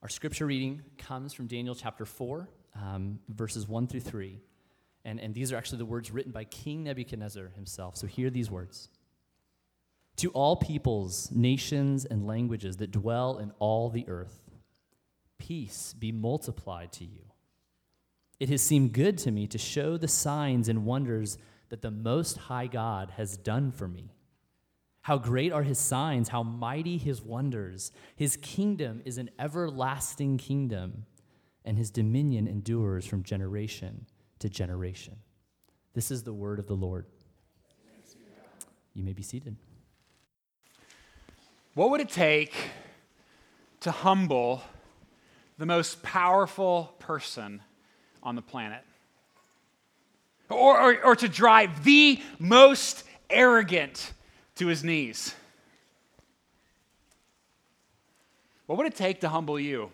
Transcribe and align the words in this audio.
Our 0.00 0.08
scripture 0.08 0.46
reading 0.46 0.82
comes 0.96 1.32
from 1.32 1.48
Daniel 1.48 1.74
chapter 1.74 2.04
4, 2.04 2.48
um, 2.76 3.18
verses 3.28 3.66
1 3.66 3.88
through 3.88 4.00
3. 4.00 4.40
And, 5.04 5.18
and 5.18 5.34
these 5.34 5.52
are 5.52 5.56
actually 5.56 5.78
the 5.78 5.86
words 5.86 6.12
written 6.12 6.30
by 6.30 6.44
King 6.44 6.84
Nebuchadnezzar 6.84 7.48
himself. 7.56 7.96
So 7.96 8.06
hear 8.06 8.30
these 8.30 8.48
words 8.48 8.88
To 10.16 10.30
all 10.30 10.54
peoples, 10.54 11.32
nations, 11.32 12.04
and 12.04 12.28
languages 12.28 12.76
that 12.76 12.92
dwell 12.92 13.38
in 13.38 13.50
all 13.58 13.90
the 13.90 14.08
earth, 14.08 14.40
peace 15.38 15.94
be 15.98 16.12
multiplied 16.12 16.92
to 16.92 17.04
you. 17.04 17.22
It 18.38 18.50
has 18.50 18.62
seemed 18.62 18.92
good 18.92 19.18
to 19.18 19.32
me 19.32 19.48
to 19.48 19.58
show 19.58 19.96
the 19.96 20.06
signs 20.06 20.68
and 20.68 20.84
wonders 20.84 21.38
that 21.70 21.82
the 21.82 21.90
Most 21.90 22.36
High 22.36 22.68
God 22.68 23.10
has 23.16 23.36
done 23.36 23.72
for 23.72 23.88
me. 23.88 24.12
How 25.08 25.16
great 25.16 25.52
are 25.52 25.62
his 25.62 25.78
signs, 25.78 26.28
how 26.28 26.42
mighty 26.42 26.98
his 26.98 27.22
wonders. 27.22 27.92
His 28.14 28.36
kingdom 28.36 29.00
is 29.06 29.16
an 29.16 29.30
everlasting 29.38 30.36
kingdom, 30.36 31.06
and 31.64 31.78
his 31.78 31.90
dominion 31.90 32.46
endures 32.46 33.06
from 33.06 33.22
generation 33.22 34.04
to 34.40 34.50
generation. 34.50 35.16
This 35.94 36.10
is 36.10 36.24
the 36.24 36.34
word 36.34 36.58
of 36.58 36.66
the 36.66 36.74
Lord. 36.74 37.06
You 38.92 39.02
may 39.02 39.14
be 39.14 39.22
seated. 39.22 39.56
What 41.72 41.88
would 41.88 42.02
it 42.02 42.10
take 42.10 42.54
to 43.80 43.90
humble 43.90 44.62
the 45.56 45.64
most 45.64 46.02
powerful 46.02 46.94
person 46.98 47.62
on 48.22 48.36
the 48.36 48.42
planet? 48.42 48.84
Or, 50.50 50.78
or, 50.78 51.02
or 51.02 51.16
to 51.16 51.30
drive 51.30 51.82
the 51.82 52.20
most 52.38 53.04
arrogant 53.30 54.12
to 54.58 54.66
his 54.66 54.84
knees? 54.84 55.34
What 58.66 58.76
would 58.78 58.86
it 58.86 58.96
take 58.96 59.20
to 59.22 59.28
humble 59.28 59.58
you? 59.58 59.90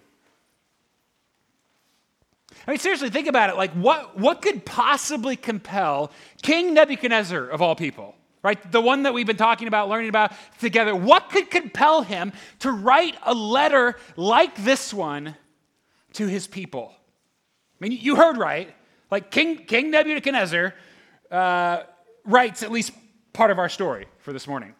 I 2.66 2.70
mean, 2.70 2.78
seriously, 2.78 3.10
think 3.10 3.28
about 3.28 3.50
it. 3.50 3.56
Like, 3.56 3.72
what, 3.72 4.18
what 4.18 4.42
could 4.42 4.64
possibly 4.64 5.36
compel 5.36 6.10
King 6.42 6.74
Nebuchadnezzar, 6.74 7.46
of 7.48 7.60
all 7.60 7.76
people, 7.76 8.14
right? 8.42 8.72
The 8.72 8.80
one 8.80 9.02
that 9.02 9.14
we've 9.14 9.26
been 9.26 9.36
talking 9.36 9.68
about, 9.68 9.88
learning 9.88 10.08
about 10.08 10.32
together, 10.60 10.94
what 10.94 11.30
could 11.30 11.50
compel 11.50 12.02
him 12.02 12.32
to 12.60 12.70
write 12.70 13.16
a 13.22 13.34
letter 13.34 13.96
like 14.16 14.56
this 14.56 14.94
one 14.94 15.36
to 16.14 16.26
his 16.26 16.46
people? 16.46 16.92
I 17.80 17.88
mean, 17.88 17.98
you 18.00 18.16
heard 18.16 18.38
right. 18.38 18.74
Like, 19.10 19.30
King, 19.30 19.58
King 19.66 19.90
Nebuchadnezzar 19.90 20.74
uh, 21.30 21.82
writes 22.24 22.62
at 22.62 22.72
least 22.72 22.92
part 23.34 23.50
of 23.50 23.58
our 23.58 23.68
story 23.68 24.06
for 24.18 24.32
this 24.32 24.46
morning. 24.46 24.74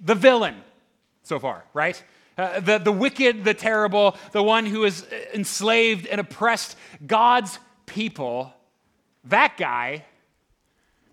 The 0.00 0.14
villain 0.14 0.56
so 1.22 1.38
far, 1.38 1.64
right? 1.74 2.02
Uh, 2.38 2.60
the, 2.60 2.78
the 2.78 2.92
wicked, 2.92 3.44
the 3.44 3.52
terrible, 3.52 4.16
the 4.32 4.42
one 4.42 4.64
who 4.64 4.84
has 4.84 5.06
enslaved 5.34 6.06
and 6.06 6.18
oppressed 6.18 6.76
God's 7.06 7.58
people, 7.84 8.54
that 9.24 9.58
guy 9.58 10.06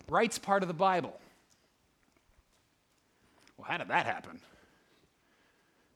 writes 0.08 0.38
part 0.38 0.62
of 0.62 0.68
the 0.68 0.74
Bible. 0.74 1.20
Well, 3.58 3.66
how 3.68 3.76
did 3.76 3.88
that 3.88 4.06
happen? 4.06 4.40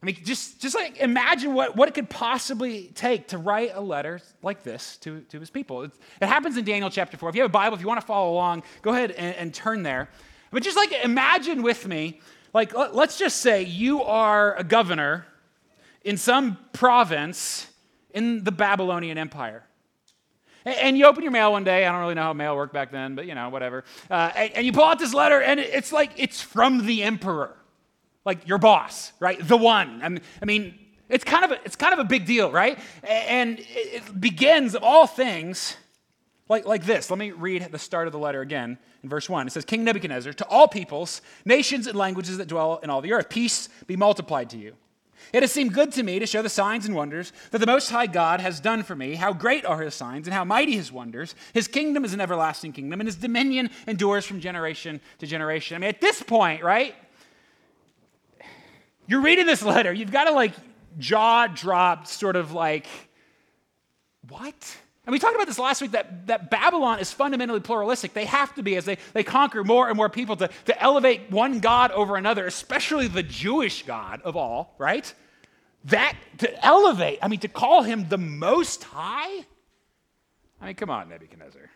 I 0.03 0.05
mean, 0.05 0.17
just, 0.23 0.61
just 0.61 0.75
like 0.75 0.97
imagine 0.97 1.53
what, 1.53 1.77
what 1.77 1.87
it 1.87 1.93
could 1.93 2.09
possibly 2.09 2.91
take 2.93 3.29
to 3.29 3.37
write 3.37 3.71
a 3.73 3.79
letter 3.79 4.19
like 4.41 4.61
this 4.61 4.97
to, 4.97 5.21
to 5.29 5.39
his 5.39 5.49
people. 5.49 5.83
It 5.83 5.93
happens 6.19 6.57
in 6.57 6.65
Daniel 6.65 6.89
chapter 6.89 7.15
4. 7.15 7.29
If 7.29 7.35
you 7.35 7.41
have 7.41 7.49
a 7.49 7.53
Bible, 7.53 7.75
if 7.75 7.81
you 7.81 7.87
want 7.87 8.01
to 8.01 8.05
follow 8.05 8.33
along, 8.33 8.63
go 8.81 8.91
ahead 8.91 9.11
and, 9.11 9.33
and 9.37 9.53
turn 9.53 9.81
there. 9.81 10.09
But 10.53 10.63
just 10.63 10.77
like 10.77 10.93
imagine 11.03 11.63
with 11.63 11.87
me 11.87 12.21
like, 12.53 12.73
let's 12.93 13.17
just 13.17 13.37
say 13.37 13.63
you 13.63 14.03
are 14.03 14.55
a 14.55 14.63
governor 14.63 15.25
in 16.03 16.17
some 16.17 16.57
province 16.71 17.67
in 18.11 18.43
the 18.43 18.51
Babylonian 18.51 19.17
Empire. 19.17 19.63
And 20.63 20.97
you 20.97 21.07
open 21.07 21.23
your 21.23 21.31
mail 21.31 21.51
one 21.51 21.63
day. 21.63 21.85
I 21.85 21.91
don't 21.91 21.99
really 21.99 22.13
know 22.13 22.21
how 22.21 22.33
mail 22.33 22.55
worked 22.55 22.73
back 22.73 22.91
then, 22.91 23.15
but 23.15 23.25
you 23.25 23.35
know, 23.35 23.49
whatever. 23.49 23.83
Uh, 24.09 24.31
and, 24.35 24.65
you 24.65 24.71
pull 24.71 24.85
out 24.85 24.97
this 24.97 25.13
letter, 25.13 25.41
and 25.41 25.59
it's 25.59 25.91
like 25.91 26.11
it's 26.15 26.41
from 26.41 26.85
the 26.85 27.03
emperor, 27.03 27.57
like 28.23 28.47
your 28.47 28.59
boss, 28.59 29.11
right? 29.19 29.45
The 29.45 29.57
one. 29.57 30.21
I 30.41 30.45
mean, 30.45 30.79
it's 31.09 31.25
kind 31.25 31.43
of 31.43 31.51
a, 31.51 31.59
it's 31.65 31.75
kind 31.75 31.91
of 31.91 31.99
a 31.99 32.05
big 32.05 32.25
deal, 32.25 32.49
right? 32.49 32.79
And 33.03 33.57
it 33.59 34.21
begins 34.21 34.73
of 34.73 34.83
all 34.83 35.05
things 35.05 35.75
like, 36.53 36.65
like 36.65 36.85
this. 36.85 37.09
Let 37.09 37.17
me 37.17 37.31
read 37.31 37.67
the 37.71 37.79
start 37.79 38.07
of 38.07 38.13
the 38.13 38.19
letter 38.19 38.41
again 38.41 38.77
in 39.01 39.09
verse 39.09 39.27
1. 39.27 39.47
It 39.47 39.51
says, 39.51 39.65
King 39.65 39.83
Nebuchadnezzar, 39.83 40.33
to 40.33 40.47
all 40.47 40.67
peoples, 40.67 41.21
nations, 41.45 41.87
and 41.87 41.97
languages 41.97 42.37
that 42.37 42.47
dwell 42.47 42.79
in 42.83 42.89
all 42.89 43.01
the 43.01 43.13
earth, 43.13 43.29
peace 43.29 43.69
be 43.87 43.95
multiplied 43.95 44.49
to 44.51 44.57
you. 44.57 44.75
It 45.31 45.41
has 45.41 45.51
seemed 45.51 45.73
good 45.73 45.91
to 45.93 46.03
me 46.03 46.19
to 46.19 46.27
show 46.27 46.41
the 46.41 46.49
signs 46.49 46.85
and 46.85 46.95
wonders 46.95 47.33
that 47.51 47.57
the 47.57 47.65
Most 47.65 47.89
High 47.89 48.07
God 48.07 48.39
has 48.39 48.59
done 48.59 48.83
for 48.83 48.95
me. 48.95 49.15
How 49.15 49.33
great 49.33 49.65
are 49.65 49.81
his 49.81 49.95
signs 49.95 50.27
and 50.27 50.33
how 50.33 50.43
mighty 50.43 50.75
his 50.75 50.91
wonders. 50.91 51.33
His 51.53 51.67
kingdom 51.67 52.05
is 52.05 52.13
an 52.13 52.21
everlasting 52.21 52.73
kingdom, 52.73 52.99
and 52.99 53.07
his 53.07 53.15
dominion 53.15 53.71
endures 53.87 54.25
from 54.25 54.41
generation 54.41 55.01
to 55.19 55.25
generation. 55.25 55.75
I 55.75 55.79
mean, 55.79 55.89
at 55.89 56.01
this 56.01 56.21
point, 56.21 56.61
right? 56.61 56.93
You're 59.07 59.21
reading 59.21 59.47
this 59.47 59.63
letter, 59.63 59.91
you've 59.91 60.11
got 60.11 60.25
to 60.25 60.33
like 60.33 60.53
jaw 60.99 61.47
drop, 61.47 62.05
sort 62.05 62.35
of 62.35 62.51
like, 62.51 62.87
what? 64.29 64.77
And 65.05 65.11
we 65.11 65.19
talked 65.19 65.35
about 65.35 65.47
this 65.47 65.59
last 65.59 65.81
week 65.81 65.91
that, 65.91 66.27
that 66.27 66.49
Babylon 66.49 66.99
is 66.99 67.11
fundamentally 67.11 67.59
pluralistic. 67.59 68.13
They 68.13 68.25
have 68.25 68.55
to 68.55 68.63
be 68.63 68.77
as 68.77 68.85
they, 68.85 68.97
they 69.11 69.23
conquer 69.23 69.63
more 69.63 69.89
and 69.89 69.97
more 69.97 70.07
people 70.09 70.37
to, 70.37 70.49
to 70.65 70.81
elevate 70.81 71.29
one 71.29 71.59
God 71.59 71.91
over 71.91 72.15
another, 72.15 72.45
especially 72.45 73.07
the 73.07 73.23
Jewish 73.23 73.83
God 73.83 74.21
of 74.21 74.37
all, 74.37 74.75
right? 74.77 75.13
That 75.85 76.15
to 76.37 76.65
elevate, 76.65 77.19
I 77.21 77.27
mean, 77.27 77.41
to 77.41 77.49
call 77.49 77.83
him 77.83 78.07
the 78.07 78.17
most 78.17 78.85
high? 78.85 79.45
I 80.61 80.67
mean, 80.67 80.75
come 80.75 80.89
on, 80.89 81.09
Nebuchadnezzar. 81.09 81.69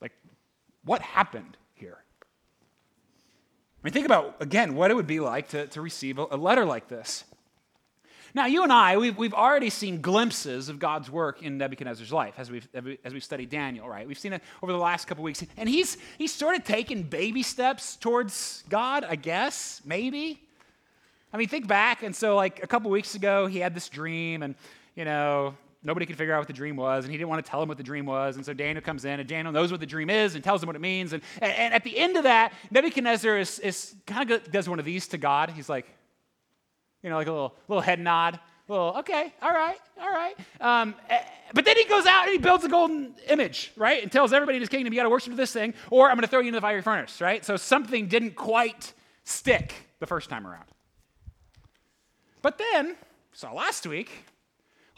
Like, 0.00 0.12
what 0.84 1.02
happened 1.02 1.56
here? 1.74 1.98
I 1.98 3.80
mean, 3.82 3.92
think 3.92 4.06
about, 4.06 4.36
again, 4.38 4.76
what 4.76 4.92
it 4.92 4.94
would 4.94 5.08
be 5.08 5.18
like 5.18 5.48
to, 5.48 5.66
to 5.66 5.80
receive 5.80 6.20
a, 6.20 6.26
a 6.30 6.36
letter 6.36 6.64
like 6.64 6.86
this. 6.86 7.24
Now, 8.38 8.46
you 8.46 8.62
and 8.62 8.72
I, 8.72 8.96
we've, 8.98 9.18
we've 9.18 9.34
already 9.34 9.68
seen 9.68 10.00
glimpses 10.00 10.68
of 10.68 10.78
God's 10.78 11.10
work 11.10 11.42
in 11.42 11.58
Nebuchadnezzar's 11.58 12.12
life 12.12 12.34
as 12.38 12.52
we've, 12.52 12.68
as 13.02 13.12
we've 13.12 13.24
studied 13.24 13.50
Daniel, 13.50 13.88
right? 13.88 14.06
We've 14.06 14.16
seen 14.16 14.32
it 14.32 14.44
over 14.62 14.70
the 14.70 14.78
last 14.78 15.08
couple 15.08 15.24
weeks. 15.24 15.44
And 15.56 15.68
he's, 15.68 15.96
he's 16.18 16.32
sort 16.32 16.54
of 16.54 16.62
taken 16.62 17.02
baby 17.02 17.42
steps 17.42 17.96
towards 17.96 18.62
God, 18.68 19.02
I 19.02 19.16
guess, 19.16 19.82
maybe. 19.84 20.40
I 21.32 21.36
mean, 21.36 21.48
think 21.48 21.66
back. 21.66 22.04
And 22.04 22.14
so, 22.14 22.36
like, 22.36 22.62
a 22.62 22.68
couple 22.68 22.92
weeks 22.92 23.16
ago, 23.16 23.48
he 23.48 23.58
had 23.58 23.74
this 23.74 23.88
dream, 23.88 24.44
and, 24.44 24.54
you 24.94 25.04
know, 25.04 25.56
nobody 25.82 26.06
could 26.06 26.16
figure 26.16 26.32
out 26.32 26.38
what 26.38 26.46
the 26.46 26.52
dream 26.52 26.76
was, 26.76 27.06
and 27.06 27.10
he 27.10 27.18
didn't 27.18 27.30
want 27.30 27.44
to 27.44 27.50
tell 27.50 27.60
him 27.60 27.68
what 27.68 27.76
the 27.76 27.82
dream 27.82 28.06
was. 28.06 28.36
And 28.36 28.46
so 28.46 28.54
Daniel 28.54 28.84
comes 28.84 29.04
in, 29.04 29.18
and 29.18 29.28
Daniel 29.28 29.52
knows 29.52 29.72
what 29.72 29.80
the 29.80 29.86
dream 29.86 30.10
is 30.10 30.36
and 30.36 30.44
tells 30.44 30.62
him 30.62 30.68
what 30.68 30.76
it 30.76 30.80
means. 30.80 31.12
And, 31.12 31.24
and, 31.42 31.52
and 31.54 31.74
at 31.74 31.82
the 31.82 31.98
end 31.98 32.16
of 32.16 32.22
that, 32.22 32.52
Nebuchadnezzar 32.70 33.36
is, 33.36 33.58
is 33.58 33.96
kind 34.06 34.30
of 34.30 34.48
does 34.52 34.68
one 34.68 34.78
of 34.78 34.84
these 34.84 35.08
to 35.08 35.18
God. 35.18 35.50
He's 35.50 35.68
like, 35.68 35.88
you 37.02 37.10
know, 37.10 37.16
like 37.16 37.26
a 37.26 37.32
little, 37.32 37.54
little 37.68 37.82
head 37.82 38.00
nod. 38.00 38.38
Little, 38.68 38.96
okay, 38.98 39.32
all 39.40 39.52
right, 39.52 39.78
all 40.00 40.10
right. 40.10 40.34
Um, 40.60 40.94
eh, 41.08 41.20
but 41.54 41.64
then 41.64 41.76
he 41.76 41.84
goes 41.84 42.04
out 42.04 42.24
and 42.24 42.32
he 42.32 42.38
builds 42.38 42.64
a 42.64 42.68
golden 42.68 43.14
image, 43.28 43.72
right? 43.76 44.02
And 44.02 44.12
tells 44.12 44.32
everybody 44.32 44.56
in 44.56 44.62
his 44.62 44.68
kingdom, 44.68 44.92
you 44.92 44.98
got 44.98 45.04
to 45.04 45.10
worship 45.10 45.34
this 45.36 45.52
thing, 45.52 45.72
or 45.90 46.10
I'm 46.10 46.16
going 46.16 46.22
to 46.22 46.28
throw 46.28 46.40
you 46.40 46.48
into 46.48 46.58
the 46.58 46.60
fiery 46.60 46.82
furnace, 46.82 47.20
right? 47.20 47.44
So 47.44 47.56
something 47.56 48.08
didn't 48.08 48.34
quite 48.34 48.92
stick 49.24 49.72
the 50.00 50.06
first 50.06 50.28
time 50.28 50.46
around. 50.46 50.66
But 52.42 52.58
then, 52.58 52.96
so 53.32 53.52
last 53.54 53.86
week, 53.86 54.10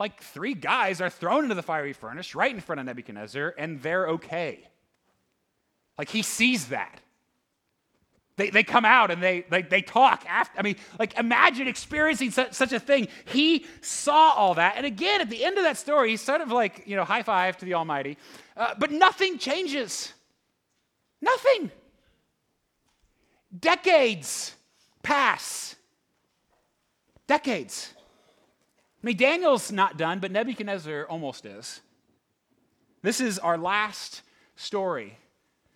like 0.00 0.20
three 0.20 0.54
guys 0.54 1.00
are 1.00 1.10
thrown 1.10 1.44
into 1.44 1.54
the 1.54 1.62
fiery 1.62 1.92
furnace 1.92 2.34
right 2.34 2.52
in 2.52 2.60
front 2.60 2.80
of 2.80 2.86
Nebuchadnezzar, 2.86 3.54
and 3.56 3.80
they're 3.82 4.08
okay. 4.08 4.68
Like 5.96 6.08
he 6.08 6.22
sees 6.22 6.68
that. 6.68 7.00
They, 8.40 8.48
they 8.48 8.62
come 8.62 8.86
out 8.86 9.10
and 9.10 9.22
they, 9.22 9.44
they, 9.50 9.60
they 9.60 9.82
talk 9.82 10.24
after. 10.26 10.58
I 10.58 10.62
mean, 10.62 10.76
like 10.98 11.18
imagine 11.18 11.68
experiencing 11.68 12.30
such, 12.30 12.54
such 12.54 12.72
a 12.72 12.80
thing. 12.80 13.08
He 13.26 13.66
saw 13.82 14.30
all 14.30 14.54
that. 14.54 14.78
And 14.78 14.86
again, 14.86 15.20
at 15.20 15.28
the 15.28 15.44
end 15.44 15.58
of 15.58 15.64
that 15.64 15.76
story, 15.76 16.08
he's 16.08 16.22
sort 16.22 16.40
of 16.40 16.50
like, 16.50 16.84
you 16.86 16.96
know, 16.96 17.04
high 17.04 17.22
five 17.22 17.58
to 17.58 17.66
the 17.66 17.74
Almighty. 17.74 18.16
Uh, 18.56 18.72
but 18.78 18.90
nothing 18.92 19.36
changes. 19.36 20.14
Nothing. 21.20 21.70
Decades 23.58 24.54
pass. 25.02 25.76
Decades. 27.26 27.92
I 29.02 29.06
mean, 29.06 29.18
Daniel's 29.18 29.70
not 29.70 29.98
done, 29.98 30.18
but 30.18 30.32
Nebuchadnezzar 30.32 31.04
almost 31.10 31.44
is. 31.44 31.82
This 33.02 33.20
is 33.20 33.38
our 33.38 33.58
last 33.58 34.22
story 34.56 35.18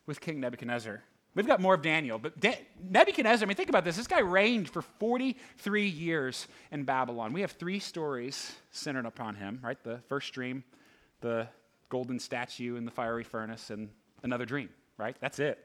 with 0.06 0.22
King 0.22 0.40
Nebuchadnezzar. 0.40 1.02
We've 1.34 1.46
got 1.46 1.60
more 1.60 1.74
of 1.74 1.82
Daniel, 1.82 2.18
but 2.18 2.38
da- 2.38 2.64
Nebuchadnezzar, 2.88 3.44
I 3.44 3.48
mean, 3.48 3.56
think 3.56 3.68
about 3.68 3.84
this. 3.84 3.96
This 3.96 4.06
guy 4.06 4.20
reigned 4.20 4.70
for 4.70 4.82
43 4.82 5.88
years 5.88 6.46
in 6.70 6.84
Babylon. 6.84 7.32
We 7.32 7.40
have 7.40 7.52
three 7.52 7.80
stories 7.80 8.54
centered 8.70 9.06
upon 9.06 9.34
him, 9.34 9.58
right? 9.62 9.82
The 9.82 9.98
first 10.08 10.32
dream, 10.32 10.62
the 11.20 11.48
golden 11.88 12.20
statue 12.20 12.76
in 12.76 12.84
the 12.84 12.92
fiery 12.92 13.24
furnace, 13.24 13.70
and 13.70 13.88
another 14.22 14.44
dream, 14.44 14.68
right? 14.96 15.16
That's 15.20 15.40
it. 15.40 15.58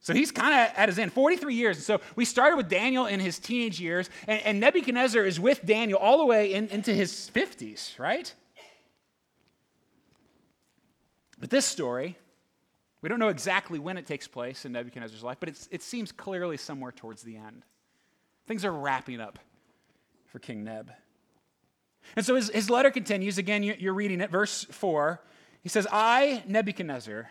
So 0.00 0.14
he's 0.14 0.30
kind 0.30 0.54
of 0.54 0.76
at 0.76 0.88
his 0.88 0.98
end, 0.98 1.12
43 1.12 1.54
years. 1.54 1.76
And 1.76 1.84
so 1.84 2.00
we 2.16 2.24
started 2.24 2.56
with 2.56 2.68
Daniel 2.68 3.06
in 3.06 3.20
his 3.20 3.38
teenage 3.38 3.80
years, 3.80 4.10
and, 4.26 4.42
and 4.42 4.60
Nebuchadnezzar 4.60 5.24
is 5.24 5.40
with 5.40 5.64
Daniel 5.64 5.98
all 5.98 6.18
the 6.18 6.26
way 6.26 6.52
in, 6.52 6.68
into 6.68 6.92
his 6.92 7.30
50s, 7.34 7.98
right? 7.98 8.32
But 11.38 11.48
this 11.48 11.64
story, 11.64 12.18
we 13.02 13.08
don't 13.08 13.18
know 13.18 13.28
exactly 13.28 13.78
when 13.78 13.96
it 13.96 14.06
takes 14.06 14.28
place 14.28 14.64
in 14.64 14.72
Nebuchadnezzar's 14.72 15.22
life, 15.22 15.38
but 15.40 15.48
it 15.48 15.82
seems 15.82 16.12
clearly 16.12 16.56
somewhere 16.56 16.92
towards 16.92 17.22
the 17.22 17.36
end. 17.36 17.64
Things 18.46 18.64
are 18.64 18.72
wrapping 18.72 19.20
up 19.20 19.38
for 20.26 20.38
King 20.38 20.64
Neb. 20.64 20.90
And 22.16 22.24
so 22.24 22.34
his, 22.34 22.50
his 22.50 22.68
letter 22.68 22.90
continues. 22.90 23.38
Again, 23.38 23.62
you're 23.62 23.94
reading 23.94 24.20
it, 24.20 24.30
verse 24.30 24.64
4. 24.70 25.20
He 25.62 25.68
says, 25.68 25.86
I, 25.90 26.42
Nebuchadnezzar, 26.46 27.30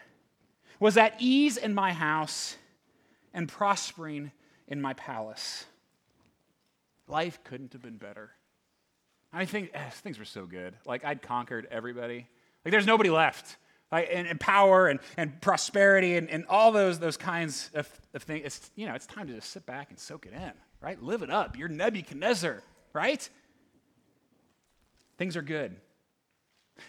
was 0.80 0.98
at 0.98 1.16
ease 1.20 1.58
in 1.58 1.74
my 1.74 1.94
house 1.94 2.58
and 3.34 3.48
prospering 3.48 4.32
in 4.68 4.82
my 4.82 4.94
palace. 4.94 5.66
Life 7.08 7.40
couldn't 7.44 7.74
have 7.74 7.82
been 7.82 7.98
better. 7.98 8.32
I 9.32 9.46
think 9.46 9.72
eh, 9.74 9.90
things 9.90 10.18
were 10.18 10.26
so 10.26 10.46
good. 10.46 10.76
Like 10.86 11.06
I'd 11.06 11.22
conquered 11.22 11.68
everybody. 11.70 12.28
Like 12.64 12.72
there's 12.72 12.88
nobody 12.88 13.10
left. 13.10 13.58
And, 13.92 14.28
and 14.28 14.40
power 14.40 14.88
and, 14.88 15.00
and 15.18 15.42
prosperity 15.42 16.16
and, 16.16 16.30
and 16.30 16.46
all 16.48 16.72
those, 16.72 17.00
those 17.00 17.18
kinds 17.18 17.72
of, 17.74 17.90
of 18.14 18.22
things. 18.22 18.46
It's, 18.46 18.72
you 18.76 18.86
know, 18.86 18.94
it's 18.94 19.08
time 19.08 19.26
to 19.26 19.34
just 19.34 19.50
sit 19.50 19.66
back 19.66 19.90
and 19.90 19.98
soak 19.98 20.28
it 20.28 20.34
in, 20.34 20.52
right? 20.80 21.02
Live 21.02 21.24
it 21.24 21.32
up. 21.32 21.58
You're 21.58 21.70
Nebuchadnezzar, 21.70 22.62
right? 22.94 23.28
Things 25.18 25.36
are 25.36 25.42
good. 25.42 25.76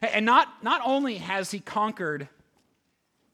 And 0.02 0.26
not, 0.26 0.62
not 0.62 0.82
only 0.85 1.17
has 1.17 1.50
he 1.50 1.61
conquered 1.61 2.29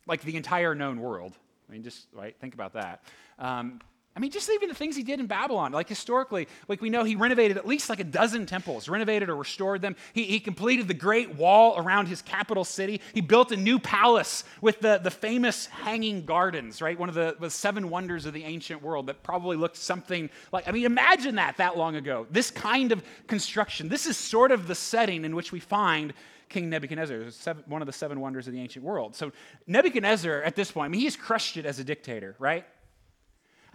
like 0.06 0.22
the 0.22 0.36
entire 0.36 0.76
known 0.76 1.00
world, 1.00 1.32
I 1.68 1.72
mean, 1.72 1.82
just 1.82 2.06
right, 2.12 2.36
think 2.40 2.54
about 2.54 2.74
that. 2.74 3.02
Um, 3.38 3.80
I 4.16 4.18
mean, 4.18 4.30
just 4.30 4.48
even 4.50 4.70
the 4.70 4.74
things 4.74 4.96
he 4.96 5.02
did 5.02 5.20
in 5.20 5.26
Babylon, 5.26 5.72
like 5.72 5.90
historically, 5.90 6.48
like 6.68 6.80
we 6.80 6.88
know 6.88 7.04
he 7.04 7.16
renovated 7.16 7.58
at 7.58 7.66
least 7.66 7.90
like 7.90 8.00
a 8.00 8.04
dozen 8.04 8.46
temples, 8.46 8.88
renovated 8.88 9.28
or 9.28 9.36
restored 9.36 9.82
them. 9.82 9.94
He, 10.14 10.24
he 10.24 10.40
completed 10.40 10.88
the 10.88 10.94
great 10.94 11.34
wall 11.34 11.78
around 11.78 12.06
his 12.06 12.22
capital 12.22 12.64
city. 12.64 13.02
He 13.12 13.20
built 13.20 13.52
a 13.52 13.56
new 13.56 13.78
palace 13.78 14.44
with 14.62 14.80
the, 14.80 14.98
the 15.02 15.10
famous 15.10 15.66
hanging 15.66 16.24
gardens, 16.24 16.80
right? 16.80 16.98
One 16.98 17.10
of 17.10 17.14
the, 17.14 17.36
the 17.38 17.50
seven 17.50 17.90
wonders 17.90 18.24
of 18.24 18.32
the 18.32 18.44
ancient 18.44 18.82
world 18.82 19.06
that 19.08 19.22
probably 19.22 19.58
looked 19.58 19.76
something 19.76 20.30
like, 20.50 20.66
I 20.66 20.70
mean, 20.70 20.86
imagine 20.86 21.34
that 21.34 21.58
that 21.58 21.76
long 21.76 21.96
ago. 21.96 22.26
This 22.30 22.50
kind 22.50 22.92
of 22.92 23.04
construction. 23.26 23.90
This 23.90 24.06
is 24.06 24.16
sort 24.16 24.50
of 24.50 24.66
the 24.66 24.74
setting 24.74 25.26
in 25.26 25.36
which 25.36 25.52
we 25.52 25.60
find 25.60 26.14
King 26.48 26.70
Nebuchadnezzar, 26.70 27.30
seven, 27.32 27.64
one 27.66 27.82
of 27.82 27.86
the 27.86 27.92
seven 27.92 28.20
wonders 28.20 28.46
of 28.46 28.54
the 28.54 28.60
ancient 28.60 28.84
world. 28.84 29.14
So 29.14 29.32
Nebuchadnezzar, 29.66 30.42
at 30.42 30.56
this 30.56 30.70
point, 30.70 30.86
I 30.86 30.88
mean, 30.88 31.00
he's 31.02 31.16
crushed 31.16 31.58
it 31.58 31.66
as 31.66 31.80
a 31.80 31.84
dictator, 31.84 32.34
right? 32.38 32.64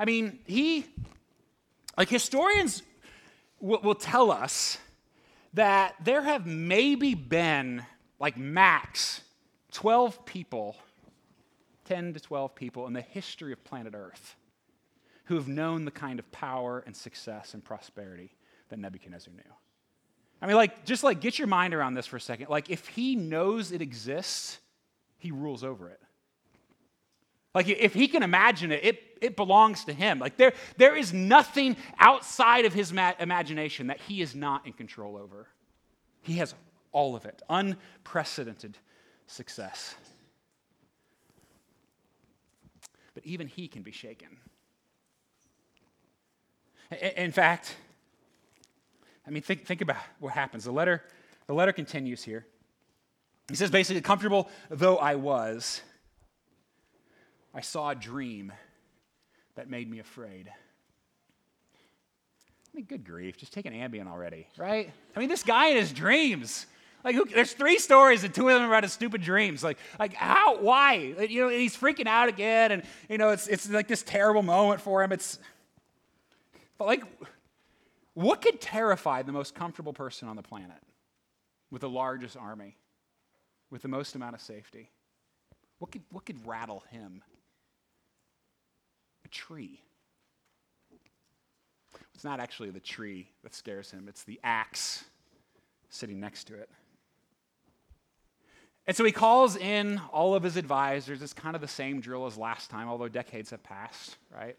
I 0.02 0.06
mean, 0.06 0.40
he, 0.48 0.84
like 1.96 2.10
historians 2.10 2.82
will, 3.60 3.82
will 3.82 3.94
tell 3.94 4.32
us 4.32 4.80
that 5.54 5.94
there 6.04 6.24
have 6.24 6.48
maybe 6.48 7.14
been, 7.14 7.86
like 8.20 8.36
max, 8.36 9.22
12 9.74 10.26
people, 10.26 10.76
10 11.86 12.14
to 12.14 12.20
12 12.20 12.56
people 12.56 12.88
in 12.88 12.94
the 12.94 13.02
history 13.02 13.54
of 13.54 13.64
planet 13.64 13.94
Earth 13.96 14.36
who 15.26 15.36
have 15.36 15.48
known 15.48 15.86
the 15.86 15.92
kind 15.92 16.18
of 16.18 16.32
power 16.32 16.84
and 16.88 16.96
success 16.96 17.54
and 17.54 17.64
prosperity 17.64 18.32
that 18.70 18.80
Nebuchadnezzar 18.80 19.32
knew. 19.32 19.54
I 20.42 20.48
mean, 20.48 20.56
like, 20.56 20.84
just 20.84 21.04
like 21.04 21.22
get 21.22 21.38
your 21.38 21.48
mind 21.48 21.76
around 21.76 21.94
this 21.94 22.08
for 22.08 22.16
a 22.16 22.22
second. 22.22 22.50
Like, 22.50 22.72
if 22.72 22.88
he 22.88 23.16
knows 23.16 23.72
it 23.72 23.84
exists, 23.84 24.58
he 25.20 25.30
rules 25.30 25.64
over 25.64 25.90
it. 25.90 26.02
Like, 27.54 27.68
if 27.68 27.94
he 27.94 28.08
can 28.08 28.24
imagine 28.24 28.72
it, 28.72 28.84
it, 28.84 29.04
it 29.22 29.36
belongs 29.36 29.84
to 29.86 29.94
him. 29.94 30.20
Like, 30.20 30.38
there, 30.38 30.54
there 30.78 30.96
is 30.96 31.12
nothing 31.12 31.76
outside 32.00 32.66
of 32.66 32.74
his 32.74 32.94
ma- 32.94 33.14
imagination 33.20 33.88
that 33.88 34.00
he 34.00 34.22
is 34.22 34.34
not 34.34 34.66
in 34.66 34.74
control 34.74 35.18
over. 35.18 35.48
He 36.22 36.36
has 36.36 36.56
all 36.94 37.16
of 37.16 37.26
it, 37.26 37.42
unprecedented 37.50 38.78
success. 39.28 39.96
But 43.14 43.26
even 43.26 43.48
he 43.48 43.68
can 43.68 43.82
be 43.82 43.92
shaken. 43.92 44.38
In 47.16 47.32
fact, 47.32 47.76
I 49.28 49.30
mean, 49.30 49.42
think, 49.42 49.66
think 49.66 49.82
about 49.82 49.98
what 50.20 50.34
happens. 50.34 50.64
The 50.64 50.72
letter, 50.72 51.04
the 51.48 51.54
letter 51.54 51.72
continues 51.72 52.24
here. 52.24 52.46
He 53.50 53.56
says 53.56 53.72
basically, 53.72 54.02
comfortable 54.02 54.50
though 54.70 54.98
I 54.98 55.16
was, 55.16 55.82
I 57.54 57.62
saw 57.62 57.90
a 57.90 57.96
dream 57.96 58.52
that 59.56 59.70
made 59.70 59.90
me 59.90 60.00
afraid. 60.00 60.48
I 62.74 62.78
mean, 62.78 62.86
good 62.86 63.04
grief, 63.04 63.38
just 63.38 63.52
take 63.52 63.66
an 63.66 63.74
Ambien 63.74 64.08
already, 64.08 64.48
right? 64.58 64.90
I 65.16 65.20
mean, 65.20 65.28
this 65.28 65.44
guy 65.44 65.68
in 65.68 65.78
his 65.78 65.92
dreams. 65.92 66.66
Like, 67.04 67.16
who, 67.16 67.26
there's 67.26 67.54
three 67.54 67.80
stories, 67.80 68.24
and 68.24 68.34
two 68.34 68.48
of 68.48 68.54
them 68.54 68.64
are 68.64 68.68
about 68.68 68.84
his 68.84 68.94
stupid 68.94 69.22
dreams. 69.22 69.64
Like, 69.64 69.80
like 70.00 70.14
how? 70.14 70.60
Why? 70.60 70.94
You 71.28 71.42
know, 71.42 71.50
he's 71.50 71.76
freaking 71.76 72.08
out 72.08 72.30
again, 72.30 72.72
and 72.72 72.84
you 73.10 73.18
know, 73.18 73.30
it's 73.30 73.48
it's 73.48 73.70
like 73.70 73.88
this 73.88 74.04
terrible 74.04 74.44
moment 74.44 74.82
for 74.82 75.04
him. 75.04 75.12
It's, 75.12 75.40
but 76.78 76.86
like, 76.86 77.04
what 78.14 78.42
could 78.42 78.62
terrify 78.62 79.24
the 79.24 79.32
most 79.32 79.56
comfortable 79.56 79.94
person 79.94 80.28
on 80.28 80.36
the 80.36 80.44
planet 80.44 80.78
with 81.72 81.82
the 81.82 81.90
largest 81.90 82.38
army, 82.38 82.78
with 83.72 83.82
the 83.82 83.88
most 83.88 84.16
amount 84.16 84.36
of 84.36 84.42
safety? 84.42 84.92
What 85.80 85.92
could, 85.92 86.04
what 86.12 86.26
could 86.26 86.46
rattle 86.46 86.84
him? 86.92 87.24
Tree. 89.32 89.82
It's 92.14 92.24
not 92.24 92.40
actually 92.40 92.70
the 92.70 92.80
tree 92.80 93.30
that 93.44 93.56
scares 93.56 93.90
him, 93.90 94.06
it's 94.08 94.24
the 94.24 94.40
axe 94.44 95.06
sitting 95.90 96.20
next 96.20 96.46
to 96.46 96.56
it. 96.56 96.70
And 98.88 98.98
so 98.98 99.04
he 99.04 99.12
calls 99.12 99.56
in 99.56 100.02
all 100.12 100.36
of 100.36 100.44
his 100.44 100.58
advisors. 100.58 101.22
It's 101.22 101.34
kind 101.34 101.56
of 101.56 101.62
the 101.62 101.68
same 101.68 102.02
drill 102.02 102.26
as 102.26 102.38
last 102.38 102.70
time, 102.70 102.90
although 102.90 103.08
decades 103.08 103.52
have 103.52 103.64
passed, 103.64 104.18
right? 104.36 104.58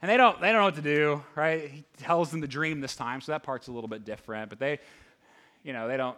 And 0.00 0.10
they 0.10 0.16
don't, 0.16 0.40
they 0.40 0.48
don't 0.48 0.60
know 0.60 0.64
what 0.64 0.76
to 0.76 0.82
do, 0.82 1.22
right? 1.34 1.68
He 1.70 1.84
tells 1.98 2.30
them 2.30 2.40
the 2.40 2.48
dream 2.48 2.80
this 2.80 2.96
time, 2.96 3.20
so 3.20 3.32
that 3.32 3.42
part's 3.42 3.68
a 3.68 3.72
little 3.72 3.88
bit 3.88 4.04
different. 4.04 4.50
But 4.50 4.58
they, 4.58 4.78
you 5.64 5.72
know, 5.72 5.88
they 5.88 5.96
don't, 5.96 6.16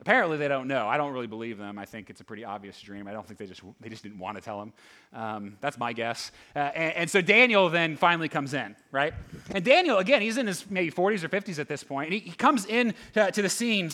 apparently 0.00 0.36
they 0.36 0.48
don't 0.48 0.68
know. 0.68 0.86
I 0.86 0.96
don't 0.96 1.12
really 1.12 1.26
believe 1.26 1.58
them. 1.58 1.78
I 1.78 1.84
think 1.84 2.10
it's 2.10 2.20
a 2.20 2.24
pretty 2.24 2.44
obvious 2.44 2.80
dream. 2.80 3.08
I 3.08 3.12
don't 3.12 3.26
think 3.26 3.38
they 3.38 3.46
just, 3.46 3.62
they 3.80 3.88
just 3.88 4.02
didn't 4.02 4.18
want 4.18 4.36
to 4.36 4.42
tell 4.42 4.62
him. 4.62 4.72
Um, 5.12 5.56
that's 5.60 5.78
my 5.78 5.92
guess. 5.92 6.32
Uh, 6.54 6.58
and, 6.58 6.94
and, 6.94 7.10
so 7.10 7.20
Daniel 7.20 7.68
then 7.68 7.96
finally 7.96 8.28
comes 8.28 8.54
in, 8.54 8.76
right? 8.92 9.14
And 9.50 9.64
Daniel, 9.64 9.98
again, 9.98 10.22
he's 10.22 10.36
in 10.36 10.46
his 10.46 10.68
maybe 10.70 10.90
40s 10.90 11.24
or 11.24 11.28
50s 11.28 11.58
at 11.58 11.68
this 11.68 11.82
point, 11.82 12.06
and 12.06 12.14
he, 12.14 12.30
he 12.30 12.36
comes 12.36 12.66
in 12.66 12.94
to, 13.14 13.30
to 13.30 13.42
the 13.42 13.48
scene. 13.48 13.90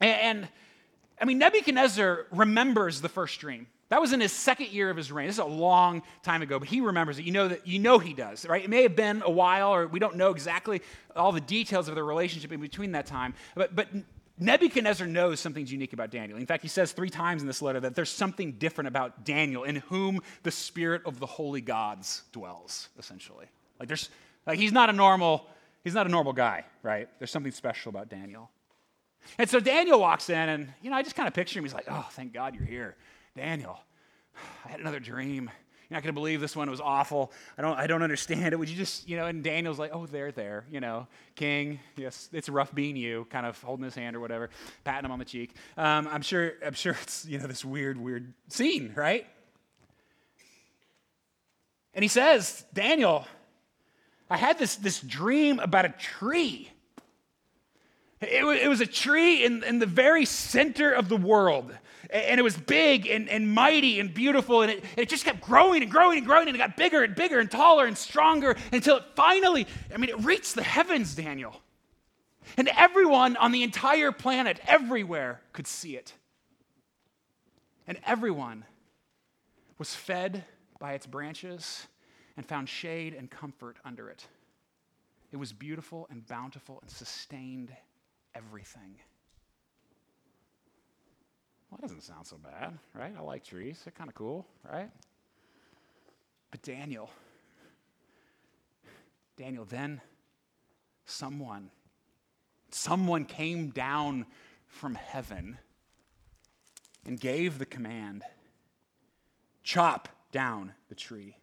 And, 0.00 0.20
and 0.20 0.48
I 1.20 1.24
mean, 1.24 1.38
Nebuchadnezzar 1.38 2.26
remembers 2.30 3.00
the 3.00 3.08
first 3.08 3.40
dream. 3.40 3.66
That 3.88 4.00
was 4.00 4.12
in 4.12 4.20
his 4.20 4.32
second 4.32 4.70
year 4.70 4.90
of 4.90 4.96
his 4.96 5.12
reign. 5.12 5.28
This 5.28 5.36
is 5.36 5.40
a 5.40 5.44
long 5.44 6.02
time 6.24 6.42
ago, 6.42 6.58
but 6.58 6.66
he 6.66 6.80
remembers 6.80 7.20
it. 7.20 7.24
You 7.24 7.30
know 7.30 7.48
that 7.48 7.68
you 7.68 7.78
know 7.78 8.00
he 8.00 8.14
does, 8.14 8.44
right? 8.44 8.64
It 8.64 8.68
may 8.68 8.82
have 8.82 8.96
been 8.96 9.22
a 9.24 9.30
while, 9.30 9.72
or 9.72 9.86
we 9.86 10.00
don't 10.00 10.16
know 10.16 10.30
exactly 10.30 10.82
all 11.14 11.30
the 11.30 11.40
details 11.40 11.86
of 11.86 11.94
the 11.94 12.02
relationship 12.02 12.50
in 12.50 12.60
between 12.60 12.92
that 12.92 13.06
time. 13.06 13.34
But, 13.54 13.76
but 13.76 13.86
Nebuchadnezzar 14.38 15.06
knows 15.06 15.40
something's 15.40 15.72
unique 15.72 15.94
about 15.94 16.10
Daniel. 16.10 16.38
In 16.38 16.44
fact, 16.44 16.62
he 16.62 16.68
says 16.68 16.92
three 16.92 17.08
times 17.08 17.40
in 17.40 17.46
this 17.48 17.62
letter 17.62 17.80
that 17.80 17.94
there's 17.94 18.10
something 18.10 18.52
different 18.52 18.88
about 18.88 19.24
Daniel, 19.24 19.64
in 19.64 19.76
whom 19.76 20.20
the 20.42 20.50
spirit 20.50 21.02
of 21.06 21.18
the 21.18 21.26
holy 21.26 21.62
gods 21.62 22.22
dwells, 22.32 22.88
essentially. 22.98 23.46
Like 23.78 23.88
there's 23.88 24.10
like 24.46 24.58
he's 24.58 24.72
not 24.72 24.90
a 24.90 24.92
normal, 24.92 25.46
he's 25.84 25.94
not 25.94 26.06
a 26.06 26.10
normal 26.10 26.34
guy, 26.34 26.64
right? 26.82 27.08
There's 27.18 27.30
something 27.30 27.52
special 27.52 27.90
about 27.90 28.10
Daniel. 28.10 28.50
And 29.38 29.48
so 29.48 29.58
Daniel 29.58 29.98
walks 29.98 30.28
in, 30.28 30.48
and 30.48 30.72
you 30.82 30.90
know, 30.90 30.96
I 30.96 31.02
just 31.02 31.16
kind 31.16 31.26
of 31.26 31.34
picture 31.34 31.58
him. 31.58 31.64
He's 31.64 31.74
like, 31.74 31.86
oh, 31.90 32.06
thank 32.12 32.32
God 32.32 32.54
you're 32.54 32.64
here. 32.64 32.96
Daniel, 33.34 33.78
I 34.64 34.68
had 34.68 34.80
another 34.80 35.00
dream. 35.00 35.50
You're 35.88 35.96
not 35.96 36.02
going 36.02 36.14
to 36.14 36.20
believe 36.20 36.40
this 36.40 36.56
one 36.56 36.68
was 36.68 36.80
awful. 36.80 37.30
I 37.56 37.62
don't, 37.62 37.78
I 37.78 37.86
don't 37.86 38.02
understand 38.02 38.52
it. 38.52 38.56
Would 38.56 38.68
you 38.68 38.76
just, 38.76 39.08
you 39.08 39.16
know, 39.16 39.26
and 39.26 39.44
Daniel's 39.44 39.78
like, 39.78 39.92
oh, 39.94 40.06
there, 40.06 40.32
there, 40.32 40.64
you 40.68 40.80
know, 40.80 41.06
king, 41.36 41.78
yes, 41.96 42.28
it's 42.32 42.48
rough 42.48 42.74
being 42.74 42.96
you, 42.96 43.26
kind 43.30 43.46
of 43.46 43.62
holding 43.62 43.84
his 43.84 43.94
hand 43.94 44.16
or 44.16 44.20
whatever, 44.20 44.50
patting 44.82 45.04
him 45.04 45.12
on 45.12 45.20
the 45.20 45.24
cheek. 45.24 45.54
Um, 45.76 46.08
I'm 46.10 46.22
sure, 46.22 46.54
I'm 46.64 46.74
sure 46.74 46.96
it's, 47.00 47.24
you 47.26 47.38
know, 47.38 47.46
this 47.46 47.64
weird, 47.64 48.00
weird 48.00 48.32
scene, 48.48 48.92
right? 48.96 49.28
And 51.94 52.02
he 52.02 52.08
says, 52.08 52.64
Daniel, 52.74 53.24
I 54.28 54.36
had 54.36 54.58
this, 54.58 54.74
this 54.74 55.00
dream 55.00 55.60
about 55.60 55.84
a 55.84 55.90
tree. 55.90 56.68
It 58.20 58.44
was, 58.44 58.58
it 58.58 58.66
was 58.66 58.80
a 58.80 58.86
tree 58.86 59.44
in, 59.44 59.62
in 59.62 59.78
the 59.78 59.86
very 59.86 60.24
center 60.24 60.90
of 60.90 61.08
the 61.08 61.16
world 61.16 61.72
and 62.10 62.38
it 62.38 62.42
was 62.42 62.56
big 62.56 63.06
and, 63.06 63.28
and 63.28 63.52
mighty 63.52 64.00
and 64.00 64.12
beautiful, 64.12 64.62
and 64.62 64.70
it, 64.70 64.82
and 64.82 64.98
it 64.98 65.08
just 65.08 65.24
kept 65.24 65.40
growing 65.40 65.82
and 65.82 65.90
growing 65.90 66.18
and 66.18 66.26
growing, 66.26 66.48
and 66.48 66.56
it 66.56 66.58
got 66.58 66.76
bigger 66.76 67.02
and 67.02 67.14
bigger 67.14 67.38
and 67.38 67.50
taller 67.50 67.86
and 67.86 67.96
stronger 67.96 68.56
until 68.72 68.96
it 68.96 69.04
finally, 69.14 69.66
I 69.92 69.96
mean, 69.96 70.10
it 70.10 70.24
reached 70.24 70.54
the 70.54 70.62
heavens, 70.62 71.14
Daniel. 71.14 71.60
And 72.56 72.68
everyone 72.76 73.36
on 73.36 73.52
the 73.52 73.62
entire 73.62 74.12
planet, 74.12 74.60
everywhere, 74.66 75.40
could 75.52 75.66
see 75.66 75.96
it. 75.96 76.12
And 77.86 77.98
everyone 78.06 78.64
was 79.78 79.94
fed 79.94 80.44
by 80.78 80.94
its 80.94 81.06
branches 81.06 81.86
and 82.36 82.46
found 82.46 82.68
shade 82.68 83.14
and 83.14 83.30
comfort 83.30 83.76
under 83.84 84.08
it. 84.08 84.26
It 85.32 85.36
was 85.36 85.52
beautiful 85.52 86.06
and 86.10 86.26
bountiful 86.26 86.78
and 86.82 86.90
sustained 86.90 87.70
everything. 88.34 88.96
Well, 91.70 91.78
that 91.80 91.88
doesn't 91.88 92.02
sound 92.02 92.26
so 92.26 92.38
bad, 92.38 92.78
right? 92.94 93.12
I 93.16 93.22
like 93.22 93.44
trees. 93.44 93.80
They're 93.84 93.92
kind 93.92 94.08
of 94.08 94.14
cool, 94.14 94.46
right? 94.70 94.90
But 96.50 96.62
Daniel, 96.62 97.10
Daniel, 99.36 99.64
then 99.64 100.00
someone, 101.04 101.70
someone 102.70 103.24
came 103.24 103.70
down 103.70 104.26
from 104.66 104.94
heaven 104.94 105.58
and 107.04 107.18
gave 107.18 107.58
the 107.58 107.66
command 107.66 108.22
chop 109.62 110.08
down 110.30 110.72
the 110.88 110.94
tree 110.94 111.36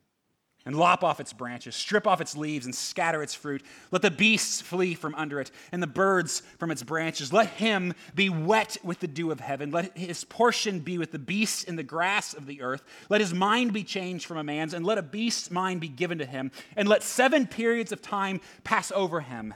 and 0.65 0.77
lop 0.77 1.03
off 1.03 1.20
its 1.20 1.34
branches, 1.34 1.75
strip 1.75 2.08
off 2.08 2.22
its 2.22 2.38
leaves, 2.38 2.65
and 2.65 2.74
scatter 2.74 3.22
its 3.22 3.34
fruit. 3.34 3.63
Let 3.91 4.01
the 4.01 4.12
beasts 4.12 4.62
flee 4.62 4.93
from 4.93 5.13
under 5.15 5.41
it, 5.41 5.51
and 5.72 5.84
the 5.84 5.88
birds 5.88 6.41
from 6.58 6.72
its 6.72 6.84
branches. 6.84 7.34
Let 7.34 7.48
him 7.48 7.93
be 8.15 8.29
wet 8.29 8.77
with 8.82 9.00
the 9.00 9.08
dew 9.08 9.32
of 9.32 9.41
heaven. 9.41 9.72
Let 9.72 9.98
his 9.98 10.24
portion 10.24 10.79
be 10.79 10.98
with 10.98 11.12
the 11.12 11.20
beasts 11.20 11.63
in 11.63 11.75
the 11.75 11.84
grass 11.84 12.34
of 12.34 12.46
the 12.46 12.62
earth. 12.62 12.84
Let 13.10 13.20
his 13.20 13.34
mind 13.34 13.74
be 13.74 13.84
changed 13.84 14.25
from 14.25 14.38
a 14.38 14.43
man's, 14.43 14.74
and 14.74 14.86
let 14.86 14.98
a 14.98 15.03
beast's 15.03 15.51
mind 15.51 15.82
be 15.82 15.89
given 15.89 16.17
to 16.20 16.25
him. 16.25 16.51
And 16.77 16.88
let 16.88 17.03
seven 17.03 17.46
periods 17.46 17.91
of 17.91 18.01
time 18.01 18.39
pass 18.63 18.91
over 18.93 19.20
him, 19.20 19.53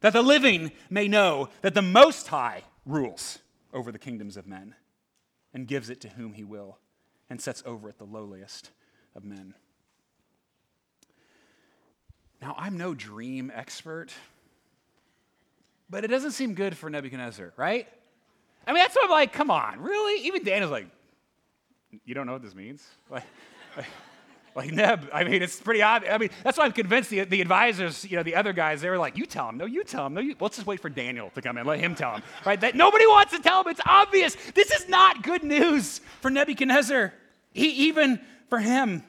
that 0.00 0.12
the 0.12 0.22
living 0.22 0.72
may 0.90 1.06
know 1.06 1.50
that 1.62 1.74
the 1.74 1.82
Most 1.82 2.28
High 2.28 2.64
rules 2.84 3.38
over 3.72 3.92
the 3.92 3.98
kingdoms 3.98 4.36
of 4.36 4.46
men, 4.46 4.74
and 5.54 5.68
gives 5.68 5.88
it 5.88 6.00
to 6.00 6.08
whom 6.08 6.32
he 6.32 6.42
will, 6.42 6.78
and 7.30 7.40
sets 7.40 7.62
over 7.64 7.88
it 7.88 7.98
the 7.98 8.04
lowliest 8.04 8.70
of 9.14 9.24
men. 9.24 9.54
Now, 12.40 12.54
I'm 12.56 12.76
no 12.76 12.94
dream 12.94 13.50
expert, 13.54 14.12
but 15.90 16.04
it 16.04 16.08
doesn't 16.08 16.32
seem 16.32 16.54
good 16.54 16.76
for 16.76 16.88
Nebuchadnezzar, 16.88 17.52
right? 17.56 17.88
I 18.66 18.72
mean, 18.72 18.82
that's 18.82 18.94
what 18.94 19.06
I'm 19.06 19.10
like, 19.10 19.32
come 19.32 19.50
on, 19.50 19.80
really? 19.80 20.26
Even 20.26 20.44
Daniel's 20.44 20.70
like, 20.70 20.86
you 22.04 22.14
don't 22.14 22.26
know 22.26 22.34
what 22.34 22.42
this 22.42 22.54
means? 22.54 22.86
Like, 23.10 23.24
like, 23.76 23.86
like 24.54 24.72
Neb, 24.72 25.08
I 25.12 25.24
mean, 25.24 25.42
it's 25.42 25.58
pretty 25.58 25.82
obvious. 25.82 26.12
I 26.12 26.18
mean, 26.18 26.30
that's 26.44 26.58
why 26.58 26.64
I'm 26.64 26.72
convinced 26.72 27.10
the, 27.10 27.24
the 27.24 27.40
advisors, 27.40 28.04
you 28.04 28.16
know, 28.16 28.22
the 28.22 28.34
other 28.34 28.52
guys, 28.52 28.82
they 28.82 28.90
were 28.90 28.98
like, 28.98 29.16
you 29.16 29.26
tell 29.26 29.48
him. 29.48 29.56
No, 29.56 29.64
you 29.64 29.82
tell 29.84 30.06
him. 30.06 30.14
No, 30.14 30.20
you, 30.20 30.36
let's 30.38 30.56
just 30.56 30.66
wait 30.66 30.80
for 30.80 30.90
Daniel 30.90 31.30
to 31.34 31.42
come 31.42 31.56
in. 31.58 31.66
Let 31.66 31.80
him 31.80 31.94
tell 31.94 32.14
him, 32.14 32.22
right? 32.44 32.60
That 32.60 32.74
nobody 32.74 33.06
wants 33.06 33.32
to 33.32 33.40
tell 33.40 33.62
him. 33.62 33.68
It's 33.68 33.80
obvious. 33.86 34.36
This 34.54 34.70
is 34.70 34.88
not 34.88 35.22
good 35.22 35.42
news 35.42 36.00
for 36.20 36.30
Nebuchadnezzar. 36.30 37.14
He, 37.52 37.68
even 37.88 38.20
for 38.48 38.58
him. 38.58 39.02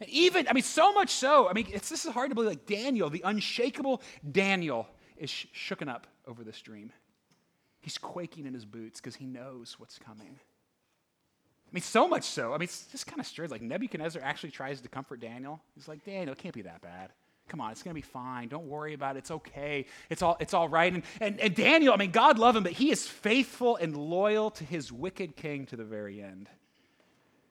And 0.00 0.08
even, 0.10 0.46
I 0.48 0.52
mean, 0.52 0.62
so 0.62 0.92
much 0.92 1.10
so, 1.10 1.48
I 1.48 1.52
mean, 1.52 1.66
it's 1.72 1.88
this 1.88 2.04
is 2.04 2.12
hard 2.12 2.30
to 2.30 2.34
believe. 2.34 2.50
Like 2.50 2.66
Daniel, 2.66 3.08
the 3.08 3.22
unshakable 3.24 4.02
Daniel, 4.30 4.86
is 5.16 5.30
sh- 5.30 5.46
shooken 5.54 5.88
up 5.88 6.06
over 6.26 6.44
this 6.44 6.60
dream. 6.60 6.92
He's 7.80 7.98
quaking 7.98 8.46
in 8.46 8.54
his 8.54 8.64
boots 8.64 9.00
because 9.00 9.16
he 9.16 9.26
knows 9.26 9.76
what's 9.78 9.98
coming. 9.98 10.38
I 11.68 11.70
mean, 11.72 11.82
so 11.82 12.06
much 12.06 12.24
so. 12.24 12.52
I 12.52 12.58
mean, 12.58 12.64
it's 12.64 12.86
just 12.86 13.06
kind 13.06 13.20
of 13.20 13.26
strange. 13.26 13.50
Like 13.50 13.62
Nebuchadnezzar 13.62 14.22
actually 14.22 14.50
tries 14.50 14.80
to 14.80 14.88
comfort 14.88 15.20
Daniel. 15.20 15.60
He's 15.74 15.88
like, 15.88 16.04
Daniel, 16.04 16.32
it 16.32 16.38
can't 16.38 16.54
be 16.54 16.62
that 16.62 16.82
bad. 16.82 17.10
Come 17.48 17.60
on, 17.60 17.70
it's 17.70 17.82
going 17.82 17.92
to 17.92 17.94
be 17.94 18.06
fine. 18.06 18.48
Don't 18.48 18.66
worry 18.66 18.92
about 18.92 19.14
it. 19.14 19.20
It's 19.20 19.30
okay. 19.30 19.86
It's 20.10 20.20
all, 20.20 20.36
it's 20.40 20.52
all 20.52 20.68
right. 20.68 20.92
And, 20.92 21.04
and, 21.20 21.40
and 21.40 21.54
Daniel, 21.54 21.94
I 21.94 21.96
mean, 21.96 22.10
God 22.10 22.38
love 22.38 22.56
him, 22.56 22.64
but 22.64 22.72
he 22.72 22.90
is 22.90 23.06
faithful 23.06 23.76
and 23.76 23.96
loyal 23.96 24.50
to 24.50 24.64
his 24.64 24.90
wicked 24.90 25.36
king 25.36 25.64
to 25.66 25.76
the 25.76 25.84
very 25.84 26.20
end. 26.20 26.48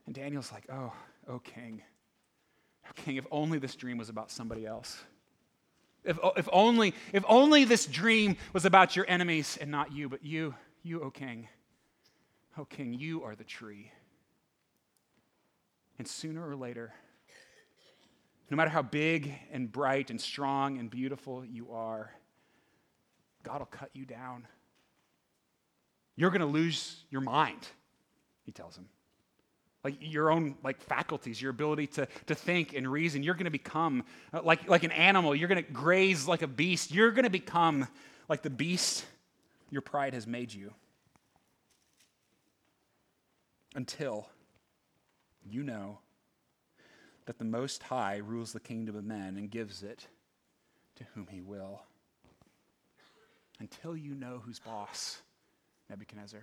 And 0.06 0.14
Daniel's 0.14 0.52
like, 0.52 0.66
oh, 0.70 0.92
oh, 1.30 1.40
king. 1.40 1.82
King, 2.94 3.18
if 3.18 3.26
only 3.32 3.60
this 3.60 3.76
dream 3.76 3.98
was 3.98 4.10
about 4.10 4.32
somebody 4.32 4.66
else. 4.66 4.98
If, 6.04 6.20
if, 6.38 6.48
only, 6.52 6.94
if 7.14 7.24
only 7.28 7.64
this 7.64 7.86
dream 7.86 8.38
was 8.54 8.66
about 8.66 8.96
your 8.96 9.06
enemies 9.08 9.58
and 9.60 9.72
not 9.72 9.92
you, 9.92 10.08
but 10.08 10.24
you, 10.24 10.54
you, 10.84 11.02
O 11.02 11.10
King. 11.10 11.48
O 12.58 12.66
King, 12.66 12.94
you 12.94 13.24
are 13.24 13.36
the 13.36 13.44
tree. 13.44 13.92
And 15.98 16.08
sooner 16.08 16.48
or 16.48 16.56
later, 16.56 16.94
no 18.52 18.58
matter 18.58 18.70
how 18.70 18.84
big 18.84 19.34
and 19.52 19.72
bright 19.72 20.12
and 20.12 20.22
strong 20.22 20.78
and 20.78 20.90
beautiful 20.90 21.44
you 21.44 21.72
are, 21.72 22.12
God 23.42 23.60
will 23.60 23.66
cut 23.66 23.90
you 23.94 24.06
down. 24.06 24.48
You're 26.16 26.30
going 26.30 26.42
to 26.42 26.46
lose 26.46 27.04
your 27.10 27.22
mind, 27.22 27.68
he 28.44 28.52
tells 28.52 28.78
him 28.78 28.88
like 29.86 29.98
your 30.02 30.32
own 30.32 30.56
like 30.64 30.82
faculties 30.82 31.40
your 31.40 31.52
ability 31.52 31.86
to, 31.86 32.08
to 32.26 32.34
think 32.34 32.74
and 32.74 32.92
reason. 32.92 33.22
You're 33.22 33.36
going 33.36 33.46
to 33.46 33.52
become 33.52 34.04
uh, 34.34 34.42
like, 34.44 34.68
like 34.68 34.84
an 34.84 34.92
animal. 34.92 35.36
You're 35.36 35.48
going 35.48 35.64
to 35.64 35.72
graze 35.72 36.28
like 36.28 36.42
a 36.42 36.48
beast. 36.48 36.92
You're 36.92 37.12
going 37.12 37.26
to 37.26 37.30
become 37.30 37.88
like 38.28 38.42
the 38.42 38.50
beast 38.50 39.06
your 39.70 39.84
pride 39.84 40.16
has 40.16 40.26
made 40.26 40.52
you 40.52 40.74
until 43.76 44.28
you 45.48 45.62
know 45.62 46.00
that 47.28 47.38
the 47.38 47.46
most 47.46 47.84
high 47.84 48.18
rules 48.18 48.54
the 48.54 48.60
kingdom 48.60 48.96
of 48.96 49.04
men 49.04 49.38
and 49.38 49.52
gives 49.52 49.84
it 49.84 50.08
to 50.96 51.04
whom 51.14 51.28
he 51.30 51.42
will. 51.42 51.84
Until 53.60 53.96
you 53.96 54.16
know 54.16 54.42
who's 54.44 54.60
boss 54.60 55.22
nebuchadnezzar 55.92 56.42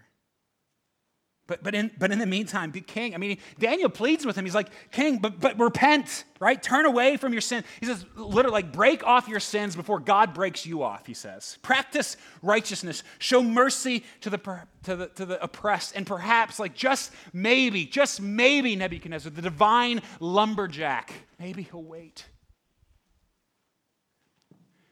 but, 1.49 1.62
but, 1.62 1.75
in, 1.75 1.90
but 1.99 2.12
in 2.12 2.18
the 2.18 2.26
meantime, 2.26 2.70
king, 2.70 3.14
I 3.14 3.18
mean, 3.18 3.37
Daniel 3.58 3.90
pleads 3.90 4.25
with 4.25 4.38
him. 4.38 4.44
He's 4.44 4.54
like, 4.54 4.68
King, 4.92 5.18
but, 5.18 5.40
but 5.40 5.58
repent, 5.58 6.25
right? 6.38 6.62
Turn 6.62 6.87
away 6.87 7.16
from 7.16 7.32
your 7.32 7.40
sin. 7.40 7.64
He 7.80 7.87
says, 7.87 8.04
literally, 8.14 8.52
like, 8.52 8.72
break 8.72 9.04
off 9.04 9.26
your 9.26 9.40
sins 9.40 9.75
before 9.75 9.99
God 9.99 10.34
breaks 10.34 10.64
you 10.64 10.84
off, 10.84 11.04
he 11.04 11.14
says. 11.14 11.58
Practice 11.62 12.16
righteousness. 12.42 13.02
Show 13.18 13.42
mercy 13.42 14.04
to 14.20 14.30
the, 14.30 14.38
to 14.84 14.96
the, 14.96 15.06
to 15.08 15.26
the 15.26 15.42
oppressed. 15.42 15.96
And 15.96 16.06
perhaps, 16.06 16.61
like, 16.61 16.75
just 16.75 17.11
maybe, 17.32 17.87
just 17.87 18.20
maybe, 18.20 18.76
Nebuchadnezzar, 18.76 19.32
the 19.32 19.42
divine 19.42 20.00
lumberjack, 20.20 21.12
maybe 21.40 21.62
he'll 21.64 21.82
wait. 21.82 22.25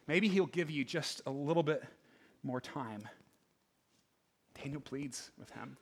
Maybe 0.09 0.27
he'll 0.27 0.47
give 0.47 0.69
you 0.69 0.85
just 0.85 1.23
a 1.27 1.31
little 1.31 1.63
bit 1.63 1.85
more 2.43 2.61
time. 2.61 3.09
Daniel 4.61 4.81
pleads 4.81 5.31
with 5.39 5.49
him. 5.51 5.77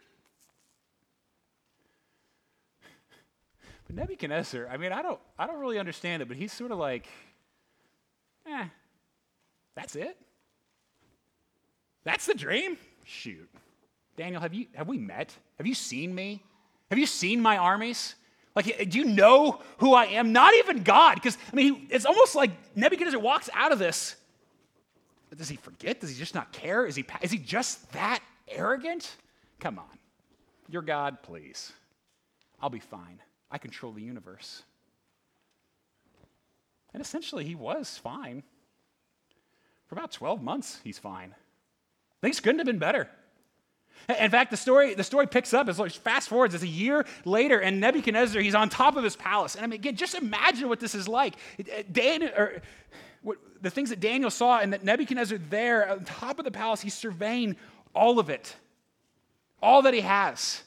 But 3.89 3.97
Nebuchadnezzar, 3.97 4.69
I 4.69 4.77
mean, 4.77 4.93
I 4.93 5.03
don't, 5.03 5.19
I 5.39 5.47
don't 5.47 5.59
really 5.59 5.79
understand 5.79 6.23
it, 6.23 6.29
but 6.29 6.37
he's 6.37 6.53
sort 6.53 6.71
of 6.71 6.79
like, 6.79 7.09
eh, 8.47 8.67
that's 9.75 9.97
it? 9.97 10.17
That's 12.05 12.27
the 12.27 12.35
dream? 12.35 12.77
Shoot. 13.05 13.49
Daniel, 14.17 14.41
have, 14.41 14.55
you, 14.55 14.67
have 14.75 14.89
we 14.89 14.99
met? 14.99 15.35
Have 15.57 15.67
you 15.67 15.75
seen 15.75 16.15
me? 16.15 16.43
Have 16.91 16.99
you 16.99 17.07
seen 17.07 17.41
my 17.41 17.57
armies? 17.57 18.15
Like, 18.55 18.91
do 18.91 18.99
you 18.99 19.05
know 19.05 19.63
who 19.79 19.95
I 19.95 20.07
am? 20.07 20.33
Not 20.33 20.55
even 20.55 20.83
God. 20.83 21.15
Because, 21.15 21.39
I 21.53 21.57
mean, 21.57 21.87
it's 21.91 22.05
almost 22.05 22.35
like 22.35 22.51
Nebuchadnezzar 22.77 23.21
walks 23.21 23.49
out 23.55 23.73
of 23.73 23.79
this. 23.79 24.17
Does 25.37 25.49
he 25.49 25.57
forget? 25.57 26.01
Does 26.01 26.11
he 26.11 26.17
just 26.17 26.35
not 26.35 26.53
care? 26.53 26.87
Is 26.87 26.97
he, 26.97 27.05
is 27.23 27.31
he 27.31 27.39
just 27.39 27.91
that 27.93 28.21
arrogant? 28.49 29.17
Come 29.61 29.79
on. 29.79 29.99
You're 30.69 30.83
God, 30.83 31.23
please. 31.23 31.73
I'll 32.61 32.71
be 32.71 32.81
fine. 32.81 33.21
I 33.51 33.59
control 33.59 33.93
the 33.93 34.03
universe. 34.03 34.63
And 36.93 37.03
essentially, 37.03 37.45
he 37.45 37.55
was 37.55 37.99
fine. 37.99 38.43
For 39.87 39.95
about 39.95 40.13
12 40.13 40.43
months, 40.43 40.81
he's 40.85 40.99
fine. 40.99 41.35
Things 42.21 42.41
couldn't 42.41 42.59
have 42.59 42.67
been 42.67 42.79
better. 42.79 43.09
In 44.19 44.31
fact, 44.31 44.51
the 44.51 44.57
story, 44.57 44.95
the 44.95 45.05
story 45.05 45.27
picks 45.27 45.53
up 45.53 45.69
as 45.69 45.79
fast 45.97 46.29
forwards. 46.29 46.55
It's 46.55 46.65
a 46.65 46.69
year 46.69 47.05
later, 47.25 47.61
and 47.61 47.81
Nebuchadnezzar, 47.81 48.41
he's 48.41 48.55
on 48.55 48.69
top 48.69 48.97
of 48.97 49.05
his 49.05 49.17
palace. 49.17 49.55
And 49.55 49.65
I 49.65 49.67
mean, 49.67 49.81
again, 49.81 49.97
just 49.97 50.15
imagine 50.15 50.69
what 50.69 50.81
this 50.81 50.95
is 50.95 51.09
like. 51.09 51.35
Daniel, 51.93 52.31
or 52.37 52.63
what, 53.23 53.39
the 53.61 53.71
things 53.71 53.91
that 53.91 54.01
Daniel 54.01 54.31
saw, 54.31 54.61
and 54.61 54.73
that 54.73 54.85
Nebuchadnezzar 54.85 55.39
there 55.51 55.91
on 55.91 56.05
top 56.05 56.39
of 56.39 56.45
the 56.45 56.51
palace, 56.51 56.81
he's 56.81 56.95
surveying 56.95 57.57
all 57.95 58.19
of 58.19 58.31
it, 58.31 58.55
all 59.63 59.83
that 59.83 59.95
he 59.95 60.01
has 60.01 60.63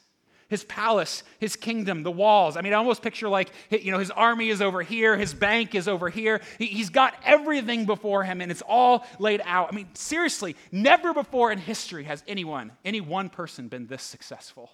his 0.52 0.66
palace, 0.66 1.24
his 1.40 1.56
kingdom, 1.56 2.04
the 2.04 2.12
walls. 2.12 2.58
I 2.58 2.62
mean, 2.62 2.74
I 2.74 2.76
almost 2.76 3.02
picture 3.02 3.30
like, 3.30 3.52
you 3.70 3.90
know, 3.90 4.00
his 4.00 4.12
army 4.12 4.50
is 4.50 4.62
over 4.62 4.82
here, 4.82 5.16
his 5.18 5.34
bank 5.34 5.74
is 5.76 5.88
over 5.88 6.10
here. 6.10 6.42
He's 6.60 6.90
got 6.90 7.16
everything 7.24 7.86
before 7.86 8.26
him 8.26 8.42
and 8.42 8.52
it's 8.52 8.62
all 8.68 9.08
laid 9.18 9.42
out. 9.46 9.72
I 9.72 9.76
mean, 9.76 9.88
seriously, 9.94 10.58
never 10.70 11.14
before 11.14 11.54
in 11.54 11.58
history 11.58 12.04
has 12.04 12.22
anyone, 12.28 12.74
any 12.84 13.00
one 13.00 13.30
person 13.30 13.70
been 13.70 13.88
this 13.88 14.04
successful. 14.04 14.70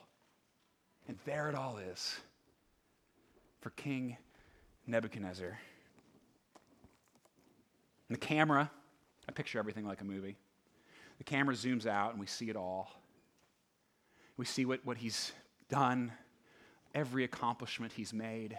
And 1.08 1.20
there 1.26 1.48
it 1.48 1.54
all 1.54 1.78
is 1.78 2.20
for 3.62 3.70
King 3.70 4.18
Nebuchadnezzar. 4.88 5.60
And 8.10 8.16
the 8.16 8.20
camera, 8.20 8.72
I 9.30 9.32
picture 9.32 9.60
everything 9.60 9.86
like 9.86 10.02
a 10.02 10.06
movie. 10.06 10.38
The 11.20 11.24
camera 11.24 11.54
zooms 11.54 11.86
out 11.86 12.14
and 12.14 12.20
we 12.20 12.26
see 12.26 12.50
it 12.50 12.56
all. 12.56 12.90
We 14.38 14.46
see 14.46 14.66
what, 14.66 14.84
what 14.84 14.98
he's 14.98 15.34
done, 15.70 16.12
every 16.94 17.24
accomplishment 17.24 17.94
he's 17.94 18.14
made. 18.14 18.58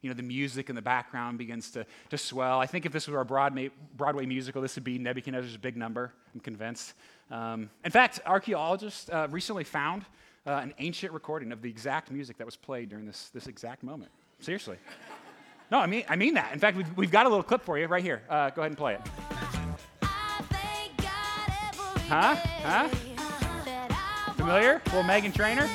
You 0.00 0.10
know, 0.10 0.14
the 0.14 0.22
music 0.22 0.70
in 0.70 0.76
the 0.76 0.82
background 0.82 1.38
begins 1.38 1.72
to, 1.72 1.84
to 2.10 2.18
swell. 2.18 2.60
I 2.60 2.66
think 2.66 2.86
if 2.86 2.92
this 2.92 3.08
were 3.08 3.20
a 3.20 3.24
Broadway, 3.24 3.70
Broadway 3.96 4.26
musical, 4.26 4.62
this 4.62 4.76
would 4.76 4.84
be 4.84 4.96
Nebuchadnezzar's 4.98 5.56
big 5.56 5.76
number. 5.76 6.12
I'm 6.32 6.40
convinced. 6.40 6.94
Um, 7.30 7.68
in 7.84 7.90
fact, 7.90 8.20
archaeologists 8.24 9.10
uh, 9.10 9.26
recently 9.30 9.64
found 9.64 10.04
uh, 10.46 10.60
an 10.62 10.72
ancient 10.78 11.12
recording 11.12 11.50
of 11.50 11.62
the 11.62 11.68
exact 11.68 12.12
music 12.12 12.38
that 12.38 12.44
was 12.44 12.56
played 12.56 12.88
during 12.88 13.06
this, 13.06 13.30
this 13.30 13.48
exact 13.48 13.82
moment. 13.82 14.12
Seriously. 14.40 14.76
No, 15.70 15.78
I 15.78 15.86
mean, 15.86 16.04
I 16.08 16.16
mean 16.16 16.34
that. 16.34 16.52
In 16.52 16.60
fact, 16.60 16.76
we've, 16.76 16.96
we've 16.96 17.10
got 17.10 17.26
a 17.26 17.28
little 17.28 17.42
clip 17.42 17.62
for 17.62 17.76
you 17.76 17.86
right 17.86 18.02
here. 18.02 18.22
Uh, 18.28 18.50
go 18.50 18.62
ahead 18.62 18.70
and 18.70 18.78
play 18.78 18.94
it. 18.94 19.00
Huh? 22.08 22.36
Huh? 22.36 22.88
Familiar? 24.36 24.80
Little 24.86 25.02
Meghan 25.02 25.34
Trainor? 25.34 25.68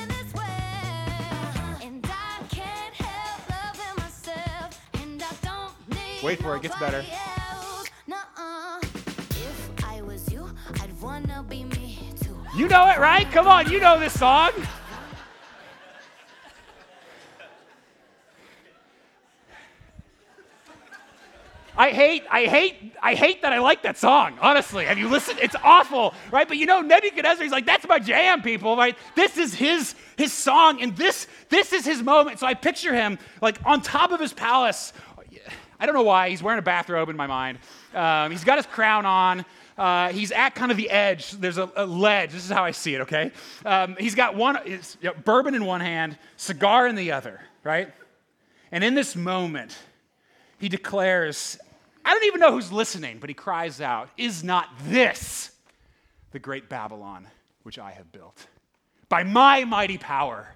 Wait 6.24 6.40
for 6.40 6.56
it, 6.56 6.62
gets 6.62 6.74
better. 6.76 7.04
You 12.56 12.66
know 12.66 12.88
it, 12.88 12.98
right? 12.98 13.30
Come 13.30 13.46
on, 13.46 13.70
you 13.70 13.78
know 13.78 14.00
this 14.00 14.18
song. 14.18 14.52
I 21.76 21.90
hate, 21.90 22.22
I 22.30 22.46
hate, 22.46 22.94
I 23.02 23.14
hate 23.14 23.42
that 23.42 23.52
I 23.52 23.58
like 23.58 23.82
that 23.82 23.98
song. 23.98 24.38
Honestly, 24.40 24.86
have 24.86 24.96
you 24.96 25.08
listened? 25.08 25.40
It's 25.42 25.56
awful, 25.62 26.14
right? 26.30 26.48
But 26.48 26.56
you 26.56 26.64
know, 26.64 26.80
Nebuchadnezzar, 26.80 27.42
he's 27.42 27.52
like, 27.52 27.66
that's 27.66 27.86
my 27.86 27.98
jam, 27.98 28.42
people, 28.42 28.76
right? 28.76 28.96
This 29.14 29.36
is 29.36 29.52
his 29.52 29.94
his 30.16 30.32
song, 30.32 30.80
and 30.80 30.96
this 30.96 31.26
this 31.48 31.72
is 31.72 31.84
his 31.84 32.02
moment. 32.02 32.38
So 32.38 32.46
I 32.46 32.54
picture 32.54 32.94
him 32.94 33.18
like 33.42 33.58
on 33.66 33.82
top 33.82 34.12
of 34.12 34.20
his 34.20 34.32
palace. 34.32 34.92
I 35.78 35.86
don't 35.86 35.94
know 35.94 36.02
why 36.02 36.30
he's 36.30 36.42
wearing 36.42 36.58
a 36.58 36.62
bathrobe 36.62 37.08
in 37.08 37.16
my 37.16 37.26
mind. 37.26 37.58
Um, 37.94 38.30
he's 38.30 38.44
got 38.44 38.58
his 38.58 38.66
crown 38.66 39.06
on. 39.06 39.44
Uh, 39.76 40.12
he's 40.12 40.30
at 40.30 40.54
kind 40.54 40.70
of 40.70 40.76
the 40.76 40.88
edge. 40.90 41.32
There's 41.32 41.58
a, 41.58 41.70
a 41.76 41.84
ledge. 41.84 42.30
This 42.32 42.44
is 42.44 42.50
how 42.50 42.64
I 42.64 42.70
see 42.70 42.94
it. 42.94 43.00
Okay. 43.02 43.32
Um, 43.64 43.96
he's 43.98 44.14
got 44.14 44.36
one 44.36 44.58
you 44.66 44.78
know, 45.02 45.14
bourbon 45.24 45.54
in 45.54 45.64
one 45.64 45.80
hand, 45.80 46.16
cigar 46.36 46.86
in 46.86 46.94
the 46.94 47.12
other, 47.12 47.40
right? 47.64 47.92
And 48.70 48.84
in 48.84 48.94
this 48.94 49.16
moment, 49.16 49.76
he 50.58 50.68
declares, 50.68 51.58
I 52.04 52.12
don't 52.12 52.24
even 52.24 52.40
know 52.40 52.52
who's 52.52 52.70
listening, 52.70 53.18
but 53.18 53.28
he 53.30 53.34
cries 53.34 53.80
out, 53.80 54.10
Is 54.16 54.44
not 54.44 54.68
this 54.84 55.50
the 56.30 56.38
great 56.38 56.68
Babylon 56.68 57.26
which 57.64 57.78
I 57.78 57.92
have 57.92 58.12
built? 58.12 58.46
By 59.08 59.24
my 59.24 59.64
mighty 59.64 59.98
power, 59.98 60.54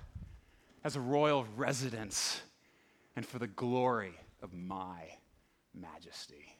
as 0.84 0.96
a 0.96 1.00
royal 1.00 1.44
residence, 1.56 2.40
and 3.16 3.26
for 3.26 3.38
the 3.38 3.48
glory 3.48 4.14
of 4.42 4.52
my 4.52 5.04
majesty. 5.74 6.54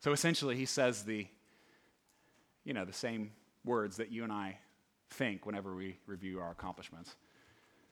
So 0.00 0.12
essentially, 0.12 0.56
he 0.56 0.64
says 0.64 1.02
the, 1.02 1.26
you 2.64 2.72
know, 2.72 2.84
the 2.84 2.92
same 2.92 3.32
words 3.64 3.96
that 3.96 4.12
you 4.12 4.24
and 4.24 4.32
I 4.32 4.58
think 5.10 5.46
whenever 5.46 5.74
we 5.74 5.98
review 6.06 6.40
our 6.40 6.50
accomplishments, 6.50 7.16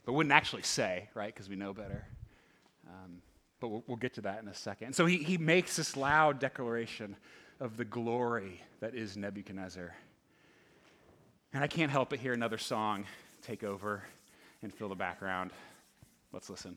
but 0.05 0.13
wouldn't 0.13 0.33
actually 0.33 0.63
say, 0.63 1.09
right? 1.15 1.35
Because 1.35 1.49
we 1.49 1.57
know 1.57 1.73
better. 1.73 2.07
Um, 2.87 3.23
but 3.59 3.69
we'll, 3.69 3.85
we'll, 3.87 3.97
get 3.97 4.15
to 4.15 4.21
that 4.21 4.41
in 4.41 4.49
a 4.49 4.55
second. 4.55 4.95
So 4.95 5.07
he, 5.07 5.19
he 5.19 5.39
makes 5.39 5.77
this 5.77 5.97
loud 5.97 6.39
declaration 6.39 7.17
of 7.59 7.77
the 7.77 7.85
glory 7.85 8.61
that 8.81 8.95
is 8.95 9.17
Nebuchadnezzar. 9.17 9.95
And 11.53 11.65
I 11.65 11.67
can't 11.67 11.91
help 11.91 12.11
but 12.11 12.19
hear 12.19 12.33
another 12.33 12.59
song 12.59 13.07
take 13.43 13.65
over 13.65 14.05
and 14.63 14.73
fill 14.73 14.89
the 14.89 14.95
background. 14.95 15.53
Let's 16.33 16.51
listen. 16.51 16.77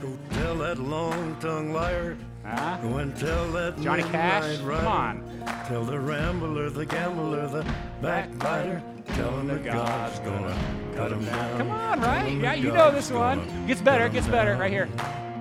Go 0.00 0.16
tell 0.30 0.56
that 0.56 0.78
long 0.78 1.36
tongued 1.40 1.72
liar. 1.74 2.16
Huh? 2.44 2.78
Go 2.82 2.96
and 2.96 3.14
tell 3.16 3.50
that 3.52 3.78
Johnny 3.80 4.02
Cash. 4.04 4.58
Come 4.58 4.86
on. 4.86 5.44
Tell 5.66 5.84
the 5.84 6.00
rambler, 6.00 6.70
the 6.70 6.86
gambler, 6.86 7.46
the 7.48 7.64
backbiter. 8.00 8.82
Tell 9.14 9.38
him 9.38 9.48
that 9.48 9.64
God's 9.64 10.18
gonna 10.20 10.56
cut 10.96 11.12
him 11.12 11.24
down. 11.24 11.58
Come 11.58 11.70
on, 11.70 12.00
right? 12.00 12.32
Yeah, 12.32 12.54
you 12.54 12.72
know 12.72 12.90
this 12.90 13.10
one. 13.10 13.66
Gets 13.66 13.82
better, 13.82 14.08
gets 14.08 14.26
better. 14.26 14.56
Right 14.56 14.70
here. 14.70 14.88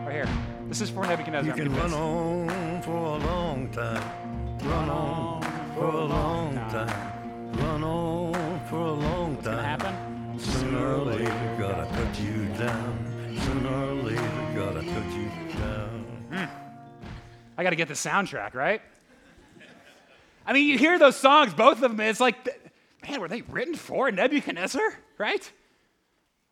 Right 0.06 0.14
here. 0.14 0.28
This 0.68 0.82
is 0.82 0.90
for 0.90 1.06
Nebuchadnezzar. 1.06 1.48
You 1.48 1.64
can 1.64 1.74
run 1.76 1.94
on 1.94 2.82
for 2.82 2.92
a 2.92 3.18
long 3.18 3.70
time. 3.70 4.04
Run 4.62 4.90
on 4.90 5.42
for 5.74 5.86
a 5.86 6.06
long 6.06 6.56
time. 6.70 7.54
Run 7.54 7.84
on 7.84 8.60
for 8.70 8.76
a 8.76 8.94
long 8.94 9.38
time. 9.38 9.38
What's 9.38 9.48
gonna 9.48 9.64
happen? 9.64 10.40
Sooner 10.40 10.96
or 10.96 11.06
later, 11.06 11.56
gotta 11.58 11.86
cut 11.96 12.20
you 12.20 12.46
down. 12.58 12.99
Sooner 13.50 13.84
or 13.84 13.94
later, 14.04 14.22
you 15.16 15.30
down. 15.58 16.50
I 17.58 17.64
got 17.64 17.72
to 17.72 17.76
get 17.76 17.88
the 17.88 17.96
soundtrack, 17.96 18.54
right? 18.54 18.80
I 20.46 20.54
mean, 20.54 20.68
you 20.68 20.78
hear 20.78 21.00
those 21.00 21.16
songs, 21.16 21.52
both 21.56 21.82
of 21.82 21.90
them, 21.90 22.00
it's 22.00 22.20
like, 22.20 22.48
man, 23.02 23.20
were 23.20 23.28
they 23.28 23.42
written 23.42 23.74
for 23.74 24.12
Nebuchadnezzar, 24.12 24.94
right? 25.18 25.52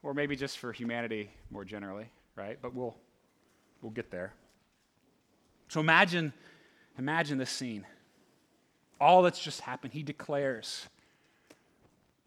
Or 0.01 0.15
maybe 0.15 0.35
just 0.35 0.57
for 0.57 0.73
humanity 0.73 1.29
more 1.51 1.63
generally, 1.63 2.09
right? 2.35 2.57
But 2.59 2.73
we'll, 2.73 2.95
we'll 3.83 3.91
get 3.91 4.09
there. 4.09 4.33
So 5.67 5.79
imagine, 5.79 6.33
imagine 6.97 7.37
this 7.37 7.51
scene. 7.51 7.85
All 8.99 9.21
that's 9.21 9.39
just 9.39 9.61
happened, 9.61 9.93
he 9.93 10.01
declares 10.01 10.87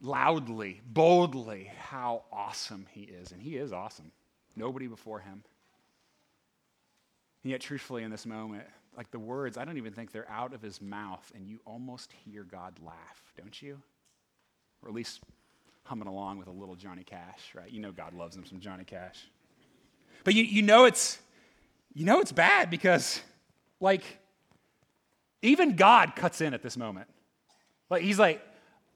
loudly, 0.01 0.81
boldly, 0.87 1.73
how 1.77 2.23
awesome 2.33 2.87
he 2.93 3.01
is. 3.01 3.33
And 3.33 3.43
he 3.43 3.57
is 3.57 3.73
awesome. 3.73 4.13
Nobody 4.61 4.87
before 4.87 5.21
him. 5.21 5.43
And 7.43 7.51
yet, 7.51 7.63
truthfully, 7.63 8.03
in 8.03 8.11
this 8.11 8.27
moment, 8.27 8.65
like 8.95 9.11
the 9.11 9.19
words, 9.19 9.57
I 9.57 9.65
don't 9.65 9.79
even 9.79 9.95
think 9.95 10.13
they're 10.13 10.31
out 10.31 10.53
of 10.53 10.61
his 10.61 10.83
mouth, 10.83 11.33
and 11.35 11.47
you 11.47 11.61
almost 11.65 12.13
hear 12.13 12.45
God 12.45 12.75
laugh, 12.85 13.33
don't 13.39 13.61
you? 13.63 13.81
Or 14.83 14.91
at 14.91 14.95
least 14.95 15.21
humming 15.85 16.09
along 16.09 16.37
with 16.39 16.49
a 16.49 16.53
little 16.53 16.77
Johnny 16.77 17.03
Cash, 17.03 17.55
right? 17.55 17.71
You 17.71 17.81
know 17.81 17.93
God 17.93 18.13
loves 18.13 18.37
him 18.37 18.45
some 18.45 18.61
Johnny 18.61 18.85
Cash. 18.85 19.27
But 20.25 20.35
you, 20.35 20.45
you 20.45 20.61
know 20.61 20.85
it's 20.85 21.19
you 21.95 22.05
know 22.05 22.21
it's 22.21 22.33
bad 22.33 22.69
because 22.69 23.23
like 23.81 24.03
even 25.41 25.77
God 25.77 26.15
cuts 26.15 26.43
in 26.43 26.53
at 26.53 26.63
this 26.63 26.77
moment. 26.77 27.09
Like 27.89 28.03
he's 28.03 28.19
like, 28.19 28.43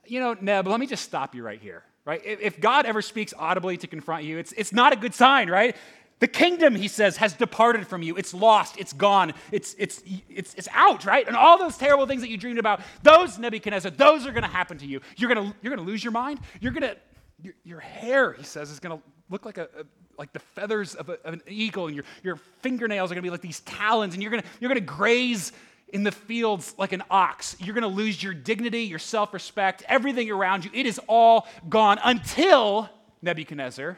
you 0.06 0.20
know, 0.20 0.36
Neb, 0.38 0.66
let 0.66 0.78
me 0.78 0.86
just 0.86 1.04
stop 1.04 1.34
you 1.34 1.42
right 1.42 1.60
here. 1.60 1.82
Right? 2.04 2.20
If, 2.24 2.60
God 2.60 2.84
ever 2.84 3.00
speaks 3.00 3.32
audibly 3.38 3.78
to 3.78 3.86
confront 3.86 4.24
you, 4.24 4.36
it's, 4.36 4.52
it's 4.52 4.72
not 4.72 4.92
a 4.92 4.96
good 4.96 5.14
sign, 5.14 5.48
right? 5.48 5.74
The 6.20 6.28
kingdom, 6.28 6.74
he 6.74 6.86
says, 6.86 7.16
has 7.16 7.32
departed 7.32 7.86
from 7.86 8.02
you. 8.02 8.16
It's 8.16 8.34
lost. 8.34 8.76
It's 8.78 8.92
gone. 8.92 9.32
It's, 9.50 9.74
it's, 9.78 10.02
it's, 10.28 10.54
it's 10.54 10.68
out, 10.72 11.06
right? 11.06 11.26
And 11.26 11.34
all 11.34 11.58
those 11.58 11.78
terrible 11.78 12.06
things 12.06 12.20
that 12.20 12.28
you 12.28 12.36
dreamed 12.36 12.58
about, 12.58 12.82
those, 13.02 13.38
Nebuchadnezzar, 13.38 13.90
those 13.90 14.26
are 14.26 14.32
going 14.32 14.42
to 14.42 14.48
happen 14.48 14.76
to 14.78 14.86
you. 14.86 15.00
You're 15.16 15.34
going 15.34 15.54
you're 15.62 15.74
gonna 15.74 15.86
lose 15.86 16.04
your 16.04 16.12
mind. 16.12 16.40
You're 16.60 16.72
to, 16.72 16.96
your, 17.42 17.80
hair, 17.80 18.32
he 18.34 18.44
says, 18.44 18.70
is 18.70 18.80
going 18.80 18.96
to 18.96 19.02
look 19.30 19.44
like, 19.44 19.58
a, 19.58 19.68
a, 19.78 19.84
like 20.18 20.32
the 20.32 20.38
feathers 20.38 20.94
of, 20.94 21.08
a, 21.08 21.18
of 21.24 21.34
an 21.34 21.42
eagle, 21.48 21.86
and 21.86 21.96
your, 21.96 22.04
your 22.22 22.36
fingernails 22.60 23.10
are 23.10 23.14
going 23.14 23.22
to 23.22 23.26
be 23.26 23.30
like 23.30 23.40
these 23.40 23.60
talons, 23.60 24.14
and 24.14 24.22
you're 24.22 24.30
going 24.30 24.42
you're 24.60 24.72
to 24.72 24.80
graze 24.80 25.52
in 25.94 26.02
the 26.02 26.12
fields 26.12 26.74
like 26.76 26.92
an 26.92 27.04
ox. 27.08 27.56
You're 27.60 27.74
going 27.74 27.82
to 27.82 27.88
lose 27.88 28.20
your 28.20 28.34
dignity, 28.34 28.82
your 28.82 28.98
self 28.98 29.32
respect, 29.32 29.84
everything 29.88 30.28
around 30.28 30.64
you. 30.64 30.70
It 30.74 30.86
is 30.86 31.00
all 31.06 31.46
gone 31.68 31.98
until, 32.04 32.90
Nebuchadnezzar, 33.22 33.96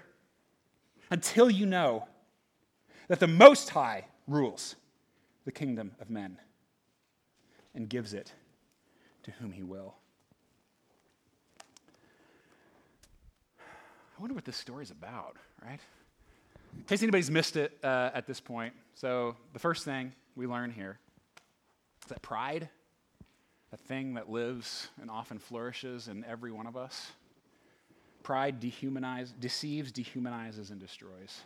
until 1.11 1.51
you 1.51 1.65
know 1.65 2.07
that 3.09 3.19
the 3.19 3.27
Most 3.27 3.71
High 3.71 4.05
rules 4.29 4.77
the 5.47 5.53
kingdom 5.53 5.93
of 5.99 6.11
men 6.11 6.37
and 7.75 7.89
gives 7.89 8.13
it 8.13 8.31
to 9.23 9.31
whom 9.31 9.53
he 9.53 9.63
will. 9.63 9.95
I 13.59 14.21
wonder 14.21 14.35
what 14.35 14.45
this 14.45 14.57
story 14.57 14.83
is 14.83 14.91
about, 14.91 15.37
right? 15.65 15.81
In 16.77 16.85
case 16.85 17.03
anybody's 17.03 17.31
missed 17.31 17.57
it 17.57 17.79
uh, 17.83 18.11
at 18.13 18.27
this 18.27 18.41
point. 18.41 18.75
So, 18.95 19.37
the 19.55 19.59
first 19.59 19.85
thing 19.85 20.13
we 20.35 20.47
learn 20.47 20.71
here 20.71 20.99
is 22.07 22.11
that 22.11 22.23
pride, 22.23 22.69
a 23.73 23.77
thing 23.77 24.15
that 24.15 24.31
lives 24.31 24.89
and 25.01 25.11
often 25.11 25.41
flourishes 25.41 26.07
in 26.07 26.25
every 26.25 26.53
one 26.53 26.69
of 26.69 26.77
us, 26.77 27.11
pride 28.23 28.61
dehumanizes, 28.61 29.33
deceives, 29.41 29.91
dehumanizes, 29.91 30.71
and 30.71 30.79
destroys. 30.79 31.41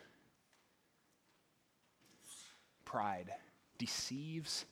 Pride 2.85 3.31
deceives, 3.79 4.67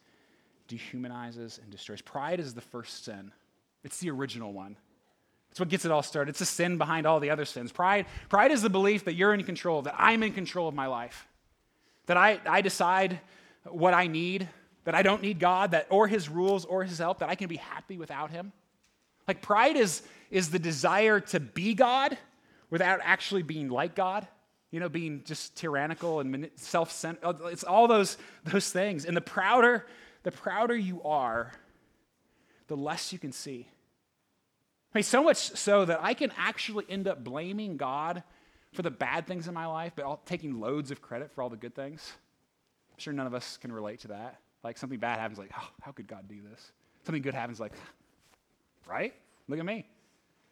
dehumanizes, 0.68 1.58
and 1.62 1.70
destroys. 1.70 2.02
Pride 2.02 2.38
is 2.38 2.52
the 2.52 2.60
first 2.60 3.04
sin, 3.04 3.32
it's 3.82 3.98
the 3.98 4.10
original 4.10 4.52
one. 4.52 4.76
It's 5.50 5.58
what 5.58 5.70
gets 5.70 5.86
it 5.86 5.90
all 5.90 6.02
started. 6.02 6.28
It's 6.28 6.40
the 6.40 6.44
sin 6.44 6.76
behind 6.76 7.06
all 7.06 7.20
the 7.20 7.30
other 7.30 7.46
sins. 7.46 7.72
Pride, 7.72 8.04
pride 8.28 8.52
is 8.52 8.60
the 8.60 8.68
belief 8.68 9.06
that 9.06 9.14
you're 9.14 9.32
in 9.32 9.42
control, 9.42 9.80
that 9.82 9.94
I'm 9.96 10.22
in 10.22 10.34
control 10.34 10.68
of 10.68 10.74
my 10.74 10.86
life, 10.86 11.26
that 12.04 12.18
I, 12.18 12.38
I 12.46 12.60
decide 12.60 13.18
what 13.64 13.94
I 13.94 14.08
need, 14.08 14.46
that 14.88 14.94
I 14.94 15.02
don't 15.02 15.20
need 15.20 15.38
God, 15.38 15.72
that 15.72 15.86
or 15.90 16.08
his 16.08 16.30
rules 16.30 16.64
or 16.64 16.82
his 16.82 16.96
help, 16.96 17.18
that 17.18 17.28
I 17.28 17.34
can 17.34 17.46
be 17.46 17.58
happy 17.58 17.98
without 17.98 18.30
him. 18.30 18.52
Like 19.26 19.42
pride 19.42 19.76
is, 19.76 20.00
is 20.30 20.48
the 20.48 20.58
desire 20.58 21.20
to 21.20 21.40
be 21.40 21.74
God 21.74 22.16
without 22.70 23.00
actually 23.02 23.42
being 23.42 23.68
like 23.68 23.94
God. 23.94 24.26
you 24.70 24.80
know, 24.80 24.88
being 24.88 25.22
just 25.24 25.56
tyrannical 25.56 26.20
and 26.20 26.50
self-centered. 26.56 27.36
It's 27.46 27.64
all 27.64 27.88
those, 27.88 28.18
those 28.44 28.70
things. 28.70 29.04
And 29.04 29.16
the 29.16 29.22
prouder, 29.22 29.86
the 30.24 30.30
prouder 30.30 30.76
you 30.76 31.02
are, 31.02 31.52
the 32.66 32.76
less 32.76 33.12
you 33.12 33.18
can 33.18 33.32
see. 33.32 33.66
I 34.94 34.98
mean, 34.98 35.04
so 35.04 35.22
much 35.22 35.36
so 35.36 35.84
that 35.84 36.00
I 36.02 36.14
can 36.14 36.32
actually 36.36 36.84
end 36.88 37.08
up 37.08 37.24
blaming 37.24 37.76
God 37.76 38.22
for 38.74 38.82
the 38.82 38.90
bad 38.90 39.26
things 39.26 39.48
in 39.48 39.54
my 39.54 39.66
life, 39.66 39.92
but 39.96 40.26
taking 40.26 40.60
loads 40.60 40.90
of 40.90 41.00
credit 41.00 41.32
for 41.34 41.42
all 41.42 41.48
the 41.48 41.56
good 41.56 41.74
things. 41.74 42.12
I'm 42.92 42.98
sure 42.98 43.12
none 43.12 43.26
of 43.26 43.34
us 43.34 43.56
can 43.56 43.72
relate 43.72 44.00
to 44.00 44.08
that. 44.08 44.40
Like 44.64 44.76
something 44.78 44.98
bad 44.98 45.18
happens, 45.18 45.38
like, 45.38 45.50
oh, 45.56 45.68
how 45.82 45.92
could 45.92 46.08
God 46.08 46.28
do 46.28 46.36
this? 46.50 46.72
Something 47.04 47.22
good 47.22 47.34
happens, 47.34 47.60
like, 47.60 47.72
right? 48.86 49.14
Look 49.48 49.58
at 49.58 49.64
me. 49.64 49.86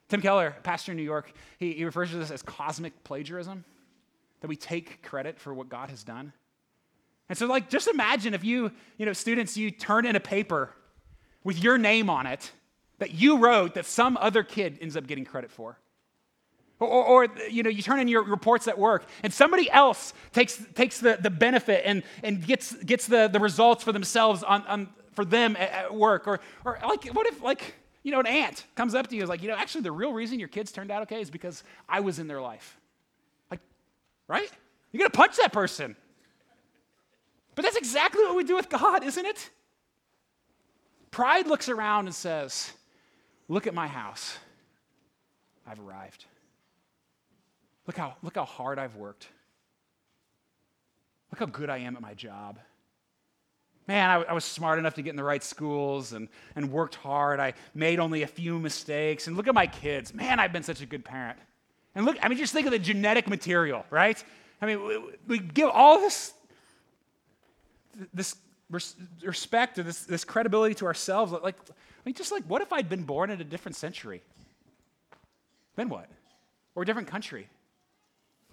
Tim 0.09 0.23
Keller, 0.23 0.55
pastor 0.63 0.93
in 0.93 0.97
New 0.97 1.03
York, 1.03 1.33
he, 1.59 1.73
he 1.73 1.85
refers 1.85 2.11
to 2.11 2.17
this 2.17 2.31
as 2.31 2.43
cosmic 2.43 3.03
plagiarism, 3.05 3.65
that 4.41 4.49
we 4.49 4.57
take 4.57 5.03
credit 5.03 5.41
for 5.41 5.53
what 5.53 5.69
God 5.69 5.91
has 5.91 6.05
done. 6.05 6.33
And 7.29 7.37
so, 7.37 7.47
like, 7.47 7.69
just 7.69 7.89
imagine 7.89 8.35
if 8.35 8.45
you, 8.45 8.71
you 8.99 9.07
know, 9.07 9.13
students, 9.13 9.57
you 9.57 9.71
turn 9.71 10.07
in 10.07 10.15
a 10.15 10.21
paper 10.21 10.71
with 11.43 11.63
your 11.63 11.77
name 11.79 12.09
on 12.09 12.27
it 12.27 12.53
that 12.99 13.13
you 13.13 13.39
wrote 13.39 13.75
that 13.75 13.87
some 13.87 14.17
other 14.19 14.43
kid 14.43 14.79
ends 14.81 14.97
up 14.97 15.07
getting 15.07 15.25
credit 15.25 15.51
for. 15.51 15.79
Or, 16.79 16.89
or, 16.89 17.29
you 17.49 17.63
know, 17.63 17.71
you 17.71 17.83
turn 17.83 18.01
in 18.01 18.09
your 18.09 18.23
reports 18.23 18.69
at 18.69 18.79
work 18.79 19.07
and 19.23 19.33
somebody 19.33 19.71
else 19.71 20.13
takes, 20.33 20.63
takes 20.75 21.01
the, 21.01 21.19
the 21.19 21.31
benefit 21.31 21.83
and, 21.87 22.03
and 22.23 22.47
gets, 22.47 22.75
gets 22.75 23.07
the, 23.07 23.29
the 23.29 23.41
results 23.41 23.83
for 23.83 23.93
themselves 23.93 24.43
on, 24.43 24.63
on, 24.67 24.89
for 25.13 25.25
them 25.25 25.57
at, 25.57 25.71
at 25.71 25.95
work. 25.95 26.27
Or, 26.27 26.41
or 26.65 26.79
like, 26.83 27.07
what 27.15 27.27
if, 27.27 27.43
like, 27.43 27.75
you 28.03 28.13
know, 28.13 28.21
an 28.21 28.27
aunt 28.27 28.67
comes 28.75 28.95
up 28.95 29.07
to 29.09 29.17
you 29.17 29.23
and 29.23 29.25
is 29.25 29.31
like, 29.31 29.43
you 29.43 29.49
know, 29.49 29.57
actually, 29.57 29.81
the 29.83 29.93
real 29.93 30.13
reason 30.13 30.39
your 30.39 30.49
kids 30.49 30.71
turned 30.71 30.91
out 30.91 31.03
okay 31.03 31.21
is 31.23 31.31
because 31.31 31.65
I 31.89 32.01
was 32.01 32.19
in 32.19 32.29
their 32.29 32.43
life. 32.43 32.77
Like, 33.51 33.61
right? 34.29 34.51
You're 34.93 34.99
going 34.99 35.11
to 35.11 35.17
punch 35.17 35.37
that 35.37 35.53
person. 35.53 35.97
But 37.55 37.65
that's 37.65 37.77
exactly 37.77 38.23
what 38.25 38.37
we 38.37 38.45
do 38.45 38.55
with 38.55 38.69
God, 38.69 39.03
isn't 39.03 39.25
it? 39.25 39.51
Pride 41.11 41.47
looks 41.47 41.71
around 41.71 42.05
and 42.07 42.15
says, 42.15 42.71
Look 43.49 43.67
at 43.67 43.75
my 43.75 43.87
house. 43.87 44.37
I've 45.67 45.81
arrived. 45.81 46.27
Look 47.87 47.97
how, 47.97 48.15
look 48.23 48.35
how 48.35 48.45
hard 48.45 48.79
I've 48.79 48.97
worked. 48.97 49.29
Look 51.31 51.39
how 51.41 51.47
good 51.47 51.71
I 51.71 51.79
am 51.79 51.97
at 51.97 52.03
my 52.03 52.15
job. 52.15 52.59
Man, 53.87 54.11
I, 54.11 54.15
I, 54.23 54.33
was 54.33 54.45
smart 54.45 54.81
enough 54.81 54.95
to 54.95 55.03
get 55.03 55.11
in 55.11 55.17
the 55.17 55.23
right 55.23 55.43
schools 55.43 56.13
and, 56.13 56.29
and 56.57 56.73
worked 56.73 56.97
hard. 56.97 57.39
I 57.39 57.55
made 57.73 58.01
only 58.01 58.23
a 58.23 58.27
few 58.27 58.59
mistakes. 58.59 59.29
And 59.29 59.37
look 59.37 59.47
at 59.47 59.55
my 59.55 59.69
kids. 59.69 60.13
Man, 60.13 60.41
I've 60.41 60.53
been 60.53 60.65
such 60.65 60.81
a 60.83 60.87
good 60.87 61.05
parent. 61.05 61.39
And 61.95 62.05
look, 62.05 62.17
I 62.21 62.29
mean, 62.29 62.37
just 62.37 62.53
think 62.53 62.67
of 62.67 62.73
the 62.73 62.81
genetic 62.81 63.29
material, 63.29 63.87
right? 63.91 64.23
I 64.61 64.67
mean, 64.67 64.85
we, 64.85 64.99
we 65.29 65.39
give 65.39 65.71
all 65.71 66.01
this, 66.01 66.35
this 68.13 68.35
respect 69.23 69.79
or 69.79 69.85
this, 69.85 70.01
this 70.01 70.25
credibility 70.25 70.75
to 70.77 70.87
ourselves. 70.87 71.31
Like, 71.33 71.57
I 71.69 71.73
mean, 72.05 72.15
just 72.17 72.33
like, 72.33 72.43
what 72.45 72.63
if 72.63 72.73
I'd 72.73 72.89
been 72.89 73.05
born 73.05 73.31
in 73.31 73.41
a 73.41 73.45
different 73.45 73.77
century? 73.77 74.23
Then 75.77 75.89
what? 75.89 76.09
Or 76.75 76.83
a 76.83 76.87
different 76.87 77.09
country? 77.09 77.49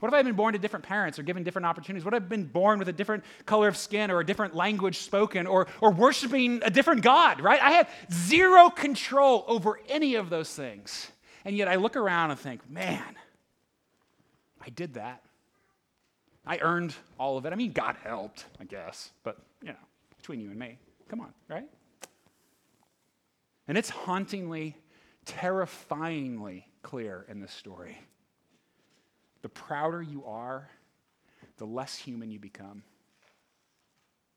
What 0.03 0.09
if 0.09 0.15
I 0.15 0.17
had 0.17 0.25
been 0.25 0.35
born 0.35 0.51
to 0.51 0.59
different 0.59 0.83
parents 0.83 1.17
or 1.17 1.23
given 1.23 1.43
different 1.43 1.65
opportunities? 1.65 2.03
What 2.03 2.13
if 2.13 2.23
I've 2.23 2.27
been 2.27 2.43
born 2.43 2.77
with 2.77 2.89
a 2.89 2.91
different 2.91 3.23
color 3.45 3.69
of 3.69 3.77
skin 3.77 4.11
or 4.11 4.19
a 4.19 4.25
different 4.25 4.53
language 4.53 4.97
spoken 4.97 5.47
or, 5.47 5.65
or 5.79 5.91
worshiping 5.91 6.59
a 6.61 6.69
different 6.69 7.03
God, 7.03 7.39
right? 7.39 7.61
I 7.61 7.71
have 7.71 7.89
zero 8.11 8.69
control 8.69 9.45
over 9.47 9.79
any 9.87 10.15
of 10.15 10.29
those 10.29 10.53
things. 10.53 11.09
And 11.45 11.55
yet 11.55 11.69
I 11.69 11.75
look 11.75 11.95
around 11.95 12.31
and 12.31 12.39
think, 12.41 12.69
man, 12.69 13.15
I 14.59 14.71
did 14.71 14.95
that. 14.95 15.23
I 16.45 16.57
earned 16.57 16.93
all 17.17 17.37
of 17.37 17.45
it. 17.45 17.53
I 17.53 17.55
mean, 17.55 17.71
God 17.71 17.95
helped, 18.03 18.43
I 18.59 18.65
guess, 18.65 19.11
but, 19.23 19.37
you 19.61 19.69
know, 19.69 19.79
between 20.17 20.41
you 20.41 20.49
and 20.49 20.59
me. 20.59 20.79
Come 21.07 21.21
on, 21.21 21.33
right? 21.47 21.69
And 23.69 23.77
it's 23.77 23.89
hauntingly, 23.89 24.75
terrifyingly 25.23 26.67
clear 26.81 27.25
in 27.29 27.39
this 27.39 27.53
story. 27.53 27.97
The 29.43 29.49
prouder 29.49 30.01
you 30.01 30.25
are, 30.25 30.67
the 31.57 31.65
less 31.65 31.95
human 31.95 32.31
you 32.31 32.39
become. 32.39 32.81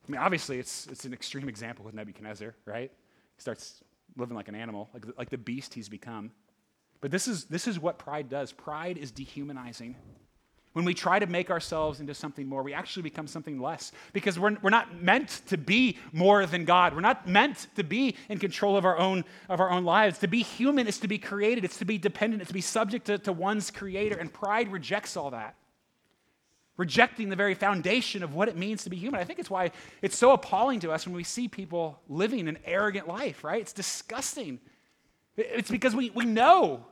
I 0.07 0.13
mean, 0.13 0.21
obviously, 0.21 0.59
it's, 0.59 0.87
it's 0.89 1.05
an 1.05 1.13
extreme 1.13 1.49
example 1.49 1.85
with 1.85 1.95
Nebuchadnezzar, 1.95 2.55
right? 2.65 2.93
He 3.37 3.41
starts 3.41 3.83
living 4.17 4.37
like 4.37 4.49
an 4.49 4.55
animal, 4.55 4.91
like 4.93 5.07
the, 5.07 5.15
like 5.17 5.31
the 5.31 5.39
beast 5.39 5.75
he's 5.75 5.89
become. 5.89 6.33
But 7.01 7.11
this 7.11 7.27
is, 7.29 7.45
this 7.45 7.67
is 7.67 7.81
what 7.81 7.99
pride 7.99 8.29
does 8.29 8.53
pride 8.53 8.99
is 8.99 9.11
dehumanizing. 9.11 9.97
When 10.77 10.85
we 10.85 10.93
try 10.93 11.19
to 11.19 11.27
make 11.27 11.51
ourselves 11.51 12.01
into 12.01 12.13
something 12.13 12.47
more, 12.47 12.63
we 12.63 12.75
actually 12.75 13.05
become 13.05 13.27
something 13.27 13.59
less 13.59 13.93
because 14.13 14.39
we're, 14.39 14.59
we're 14.61 14.69
not 14.69 15.03
meant 15.03 15.41
to 15.47 15.57
be 15.57 15.97
more 16.13 16.45
than 16.45 16.67
God. 16.67 16.93
We're 16.93 17.01
not 17.01 17.27
meant 17.27 17.69
to 17.77 17.83
be 17.83 18.15
in 18.29 18.39
control 18.39 18.77
of 18.77 18.85
our 18.85 18.99
own, 18.99 19.25
of 19.49 19.59
our 19.61 19.71
own 19.71 19.87
lives. 19.87 20.19
To 20.19 20.29
be 20.29 20.43
human 20.43 20.87
is 20.87 20.99
to 20.99 21.09
be 21.09 21.17
created, 21.17 21.65
it's 21.65 21.79
to 21.79 21.87
be 21.87 21.97
dependent, 21.97 22.43
it's 22.43 22.51
to 22.51 22.55
be 22.55 22.61
subject 22.61 23.07
to, 23.07 23.17
to 23.17 23.33
one's 23.33 23.71
creator. 23.71 24.19
And 24.19 24.31
pride 24.31 24.71
rejects 24.71 25.17
all 25.17 25.31
that, 25.31 25.55
rejecting 26.77 27.31
the 27.31 27.37
very 27.37 27.55
foundation 27.55 28.23
of 28.23 28.35
what 28.35 28.51
it 28.51 28.57
means 28.59 28.85
to 28.85 28.91
be 28.91 28.97
human. 28.97 29.19
I 29.19 29.25
think 29.25 29.39
it's 29.39 29.49
why 29.49 29.71
it's 30.03 30.19
so 30.19 30.33
appalling 30.33 30.81
to 30.81 30.93
us 30.93 31.07
when 31.07 31.17
we 31.17 31.25
see 31.25 31.49
people 31.49 32.03
living 32.07 32.49
an 32.49 32.59
arrogant 32.67 33.09
life, 33.09 33.45
right? 33.45 33.63
It's 33.63 33.73
disgusting. 33.73 34.61
It's 35.39 35.71
because 35.71 35.97
we, 35.97 36.11
we 36.11 36.27
know 36.27 36.85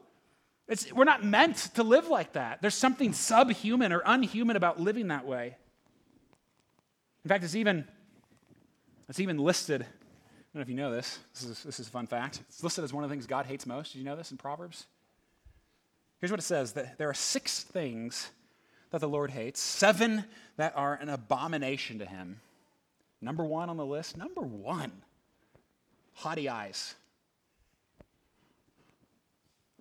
it's, 0.69 0.93
we're 0.93 1.05
not 1.05 1.25
meant 1.25 1.57
to 1.75 1.83
live 1.83 2.09
like 2.09 2.33
that. 2.33 2.63
There's 2.63 2.75
something 2.75 3.13
subhuman 3.13 3.93
or 3.93 4.03
unhuman 4.05 4.57
about 4.57 4.81
living 4.81 5.09
that 5.09 5.27
way. 5.27 5.57
In 7.25 7.29
fact, 7.29 7.45
it's 7.45 7.55
even, 7.55 7.87
it's 9.09 9.21
even 9.21 9.39
listed. 9.39 9.83
I 9.83 9.85
don't 9.85 10.55
know 10.55 10.61
if 10.63 10.69
you 10.69 10.75
know 10.75 10.91
this. 10.91 11.19
This 11.35 11.45
is, 11.45 11.63
this 11.63 11.81
is 11.81 11.89
a 11.89 11.91
fun 11.91 12.07
fact. 12.07 12.41
It's 12.49 12.63
listed 12.63 12.85
as 12.85 12.93
one 12.93 13.05
of 13.05 13.11
the 13.11 13.15
things 13.15 13.27
God 13.27 13.47
hates 13.47 13.67
most. 13.67 13.93
Did 13.93 13.99
you 13.99 14.05
know 14.05 14.17
this 14.17 14.31
in 14.31 14.37
Proverbs? 14.37 14.87
Here's 16.21 16.31
what 16.31 16.41
it 16.41 16.45
says 16.45 16.73
that 16.73 16.97
there 16.97 17.11
are 17.11 17.15
six 17.15 17.63
things 17.63 18.31
that 18.91 19.01
the 19.01 19.09
Lord 19.09 19.31
hates, 19.31 19.61
seven 19.61 20.25
that 20.57 20.73
are 20.77 20.95
an 20.95 21.09
abomination 21.09 21.99
to 21.99 22.07
him. 22.07 22.41
Number 23.21 23.45
one 23.45 23.69
on 23.69 23.77
the 23.77 23.85
list, 23.85 24.17
number 24.17 24.41
one, 24.41 24.93
haughty 26.15 26.49
eyes. 26.49 26.95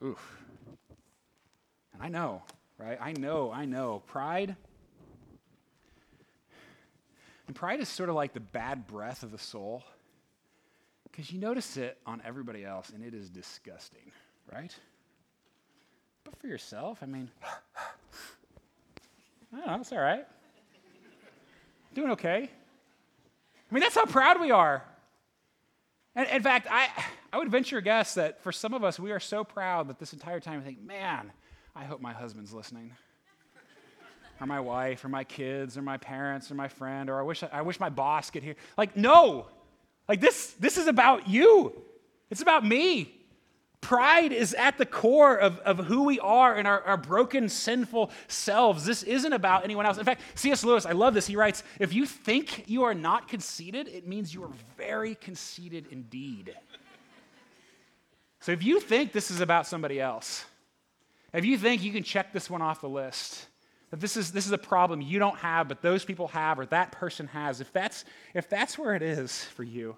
Oof. 0.03 0.42
And 1.93 2.01
I 2.01 2.09
know, 2.09 2.41
right? 2.77 2.97
I 2.99 3.13
know, 3.13 3.51
I 3.51 3.65
know. 3.65 4.01
Pride. 4.07 4.55
And 7.47 7.55
pride 7.55 7.79
is 7.79 7.89
sort 7.89 8.09
of 8.09 8.15
like 8.15 8.33
the 8.33 8.39
bad 8.39 8.87
breath 8.87 9.23
of 9.23 9.31
the 9.31 9.37
soul. 9.37 9.83
Because 11.03 11.31
you 11.31 11.39
notice 11.39 11.77
it 11.77 11.97
on 12.05 12.21
everybody 12.25 12.65
else, 12.65 12.89
and 12.89 13.03
it 13.03 13.13
is 13.13 13.29
disgusting, 13.29 14.11
right? 14.51 14.75
But 16.23 16.35
for 16.39 16.47
yourself, 16.47 16.99
I 17.03 17.05
mean, 17.05 17.29
I 19.53 19.57
don't 19.57 19.67
know, 19.67 19.75
it's 19.75 19.91
all 19.91 19.99
right. 19.99 20.25
Doing 21.93 22.11
okay. 22.11 22.49
I 22.49 23.73
mean, 23.73 23.81
that's 23.81 23.93
how 23.93 24.05
proud 24.05 24.41
we 24.41 24.49
are. 24.49 24.83
And 26.15 26.27
in 26.29 26.41
fact, 26.41 26.67
I, 26.69 26.89
I 27.31 27.37
would 27.37 27.49
venture 27.49 27.77
a 27.77 27.81
guess 27.81 28.15
that 28.15 28.41
for 28.41 28.51
some 28.51 28.73
of 28.73 28.83
us, 28.83 28.99
we 28.99 29.11
are 29.11 29.19
so 29.19 29.43
proud 29.43 29.89
that 29.89 29.99
this 29.99 30.13
entire 30.13 30.39
time 30.39 30.59
we 30.59 30.65
think, 30.65 30.81
man, 30.81 31.31
I 31.75 31.85
hope 31.85 32.01
my 32.01 32.13
husband's 32.13 32.53
listening. 32.53 32.91
or 34.39 34.47
my 34.47 34.59
wife, 34.59 35.03
or 35.03 35.09
my 35.09 35.23
kids, 35.23 35.77
or 35.77 35.81
my 35.81 35.97
parents, 35.97 36.51
or 36.51 36.55
my 36.55 36.67
friend, 36.67 37.09
or 37.09 37.19
I 37.19 37.23
wish, 37.23 37.43
I 37.51 37.61
wish 37.61 37.79
my 37.79 37.89
boss 37.89 38.29
could 38.29 38.43
hear. 38.43 38.55
Like, 38.77 38.95
no! 38.95 39.47
Like, 40.07 40.19
this, 40.19 40.53
this 40.59 40.77
is 40.77 40.87
about 40.87 41.27
you. 41.27 41.73
It's 42.29 42.41
about 42.41 42.65
me. 42.65 43.19
Pride 43.83 44.31
is 44.31 44.53
at 44.53 44.77
the 44.77 44.85
core 44.85 45.35
of, 45.35 45.59
of 45.59 45.77
who 45.77 46.03
we 46.03 46.19
are 46.19 46.55
and 46.55 46.67
our, 46.67 46.81
our 46.83 46.95
broken, 46.95 47.49
sinful 47.49 48.11
selves. 48.27 48.85
This 48.85 49.03
isn't 49.03 49.33
about 49.33 49.65
anyone 49.65 49.85
else. 49.85 49.97
In 49.97 50.05
fact, 50.05 50.21
C.S. 50.35 50.63
Lewis, 50.63 50.85
I 50.85 50.93
love 50.93 51.13
this. 51.13 51.27
He 51.27 51.35
writes 51.35 51.63
If 51.79 51.93
you 51.93 52.05
think 52.05 52.63
you 52.67 52.83
are 52.83 52.93
not 52.93 53.27
conceited, 53.27 53.89
it 53.89 54.07
means 54.07 54.33
you 54.33 54.43
are 54.45 54.51
very 54.77 55.15
conceited 55.15 55.87
indeed. 55.91 56.55
So 58.39 58.51
if 58.51 58.63
you 58.63 58.79
think 58.79 59.11
this 59.11 59.31
is 59.31 59.41
about 59.41 59.67
somebody 59.67 59.99
else, 59.99 60.45
if 61.33 61.45
you 61.45 61.57
think 61.57 61.83
you 61.83 61.91
can 61.91 62.03
check 62.03 62.31
this 62.31 62.49
one 62.49 62.61
off 62.61 62.81
the 62.81 62.89
list, 62.89 63.47
that 63.89 63.99
this 63.99 64.17
is, 64.17 64.31
this 64.31 64.45
is 64.45 64.51
a 64.51 64.57
problem 64.57 65.01
you 65.01 65.19
don't 65.19 65.37
have, 65.37 65.67
but 65.67 65.81
those 65.81 66.05
people 66.05 66.27
have, 66.29 66.59
or 66.59 66.65
that 66.67 66.91
person 66.91 67.27
has, 67.27 67.61
if 67.61 67.71
that's, 67.71 68.05
if 68.33 68.49
that's 68.49 68.77
where 68.77 68.95
it 68.95 69.01
is 69.01 69.43
for 69.43 69.63
you, 69.63 69.95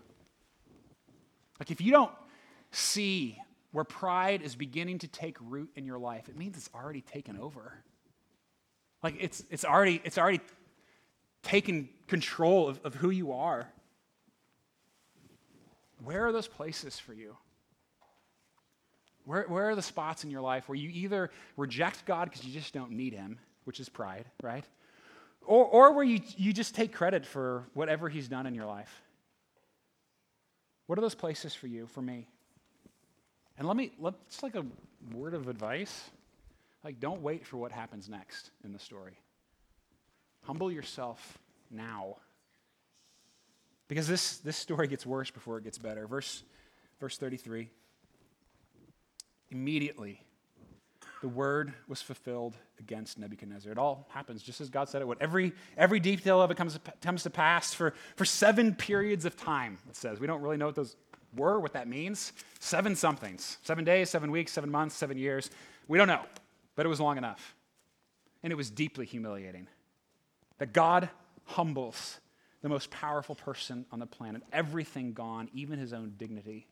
like 1.60 1.72
if 1.72 1.82
you 1.82 1.92
don't 1.92 2.12
see 2.72 3.38
where 3.72 3.84
pride 3.84 4.42
is 4.42 4.56
beginning 4.56 5.00
to 5.00 5.08
take 5.08 5.38
root 5.42 5.70
in 5.76 5.86
your 5.86 5.98
life, 5.98 6.30
it 6.30 6.38
means 6.38 6.58
it's 6.58 6.70
already 6.74 7.02
taken 7.02 7.38
over. 7.38 7.74
Like 9.04 9.16
it's, 9.20 9.44
it's, 9.50 9.66
already, 9.66 10.02
it's 10.04 10.18
already 10.18 10.42
taken 11.44 11.90
control 12.08 12.68
of, 12.68 12.80
of 12.84 12.96
who 12.96 13.10
you 13.10 13.34
are. 13.34 13.70
Where 16.04 16.26
are 16.26 16.32
those 16.32 16.48
places 16.48 17.00
for 17.00 17.14
you? 17.14 17.36
Where, 19.26 19.44
where 19.48 19.70
are 19.70 19.76
the 19.76 19.82
spots 19.82 20.24
in 20.24 20.32
your 20.32 20.42
life 20.42 20.70
where 20.70 20.78
you 20.78 20.90
either 20.94 21.32
reject 21.58 22.06
God 22.06 22.30
because 22.30 22.46
you 22.46 22.54
just 22.54 22.74
don't 22.74 22.92
need 22.92 23.14
Him, 23.14 23.38
which 23.66 23.80
is 23.80 23.90
pride, 23.90 24.26
right? 24.42 24.66
Or, 25.46 25.66
or 25.66 25.94
where 25.94 26.04
you, 26.04 26.22
you 26.38 26.54
just 26.54 26.76
take 26.76 26.94
credit 26.94 27.26
for 27.26 27.68
whatever 27.74 28.10
he's 28.10 28.28
done 28.28 28.46
in 28.46 28.56
your 28.56 28.66
life. 28.66 29.02
What 30.88 30.98
are 30.98 31.02
those 31.02 31.16
places 31.16 31.54
for 31.54 31.68
you, 31.68 31.88
for 31.88 32.02
me? 32.02 32.28
And 33.58 33.68
let 33.68 33.78
me, 33.78 33.92
let's 34.00 34.44
like 34.44 34.56
a 34.56 34.66
word 35.14 35.34
of 35.34 35.48
advice. 35.48 36.10
Like, 36.84 37.00
don't 37.00 37.22
wait 37.22 37.46
for 37.46 37.58
what 37.58 37.72
happens 37.72 38.10
next 38.10 38.52
in 38.64 38.74
the 38.74 38.80
story. 38.80 39.18
Humble 40.44 40.72
yourself 40.72 41.40
now. 41.72 42.18
Because 43.88 44.08
this, 44.08 44.38
this 44.38 44.58
story 44.58 44.88
gets 44.88 45.06
worse 45.06 45.32
before 45.32 45.58
it 45.58 45.64
gets 45.64 45.78
better. 45.78 46.06
Verse, 46.08 46.44
verse 47.00 47.18
33. 47.18 47.70
Immediately, 49.56 50.22
the 51.22 51.30
word 51.30 51.74
was 51.88 52.02
fulfilled 52.02 52.58
against 52.78 53.18
Nebuchadnezzar. 53.18 53.72
It 53.72 53.78
all 53.78 54.06
happens 54.10 54.44
just 54.44 54.60
as 54.60 54.70
God 54.70 54.90
said 54.90 55.02
it 55.02 55.08
would. 55.08 55.18
Every, 55.22 55.54
every 55.78 56.02
detail 56.02 56.42
of 56.42 56.52
it 56.52 56.58
comes, 56.58 56.78
comes 57.02 57.24
to 57.24 57.30
pass 57.30 57.74
for, 57.74 57.94
for 58.18 58.26
seven 58.26 58.76
periods 58.76 59.24
of 59.24 59.38
time, 59.38 59.78
it 59.90 59.96
says. 59.96 60.20
We 60.20 60.28
don't 60.28 60.42
really 60.42 60.58
know 60.58 60.66
what 60.66 60.76
those 60.76 60.98
were, 61.38 61.58
what 61.58 61.72
that 61.72 61.88
means. 61.88 62.34
Seven 62.60 62.98
somethings. 62.98 63.58
Seven 63.64 63.86
days, 63.86 64.10
seven 64.10 64.30
weeks, 64.30 64.52
seven 64.52 64.70
months, 64.70 64.94
seven 64.94 65.18
years. 65.18 65.50
We 65.88 65.98
don't 65.98 66.10
know, 66.10 66.26
but 66.76 66.86
it 66.86 66.90
was 66.90 67.00
long 67.00 67.18
enough. 67.18 67.56
And 68.44 68.52
it 68.52 68.58
was 68.58 68.70
deeply 68.70 69.06
humiliating 69.06 69.68
that 70.58 70.74
God 70.74 71.08
humbles 71.46 72.20
the 72.62 72.68
most 72.68 72.92
powerful 72.92 73.36
person 73.36 73.86
on 73.90 74.00
the 74.00 74.06
planet, 74.06 74.44
everything 74.52 75.14
gone, 75.14 75.48
even 75.54 75.80
his 75.80 75.94
own 75.94 76.16
dignity. 76.18 76.68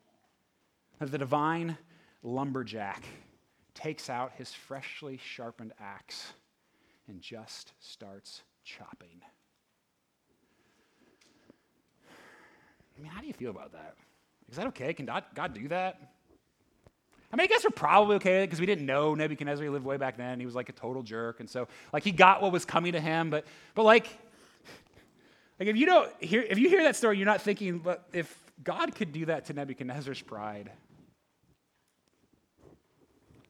That 1.00 1.12
the 1.12 1.18
divine 1.18 1.78
lumberjack 2.24 3.04
takes 3.76 4.10
out 4.10 4.32
his 4.38 4.54
freshly 4.54 5.20
sharpened 5.24 5.74
axe 5.80 6.34
and 7.08 7.22
just 7.22 7.74
starts 7.80 8.42
chopping. 8.64 9.22
I 12.98 13.02
mean, 13.02 13.12
how 13.12 13.22
do 13.22 13.28
you 13.28 13.34
feel 13.34 13.52
about 13.52 13.74
that? 13.74 13.96
Is 14.50 14.58
that 14.58 14.68
okay? 14.68 14.94
Can 14.94 15.06
God, 15.06 15.24
God 15.36 15.54
do 15.54 15.68
that? 15.70 16.14
I 17.32 17.36
mean, 17.36 17.46
I 17.46 17.48
guess 17.48 17.64
we're 17.64 17.72
probably 17.72 18.18
okay 18.18 18.44
because 18.44 18.60
we 18.60 18.68
didn't 18.68 18.86
know 18.86 19.16
Nebuchadnezzar. 19.16 19.64
He 19.64 19.70
lived 19.70 19.86
way 19.86 19.98
back 19.98 20.18
then. 20.18 20.40
He 20.40 20.46
was 20.46 20.54
like 20.54 20.70
a 20.70 20.74
total 20.74 21.02
jerk. 21.02 21.40
And 21.40 21.50
so, 21.50 21.68
like, 21.92 22.04
he 22.04 22.12
got 22.12 22.44
what 22.44 22.52
was 22.52 22.64
coming 22.64 22.94
to 22.94 23.02
him. 23.02 23.32
But, 23.32 23.46
but 23.74 23.84
like, 23.84 24.06
like 25.60 25.68
if 25.68 25.76
you 25.76 25.88
don't 25.88 26.12
hear, 26.24 26.44
if 26.44 26.60
you 26.60 26.70
hear 26.70 26.84
that 26.84 26.96
story, 26.96 27.18
you're 27.18 27.26
not 27.26 27.42
thinking, 27.42 27.80
but 27.80 28.08
if 28.14 28.38
God 28.64 28.94
could 28.94 29.12
do 29.12 29.26
that 29.26 29.46
to 29.46 29.54
Nebuchadnezzar's 29.54 30.22
pride, 30.22 30.72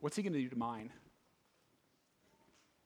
what's 0.03 0.17
he 0.17 0.21
going 0.21 0.33
to 0.33 0.39
do 0.39 0.49
to 0.49 0.57
mine? 0.57 0.91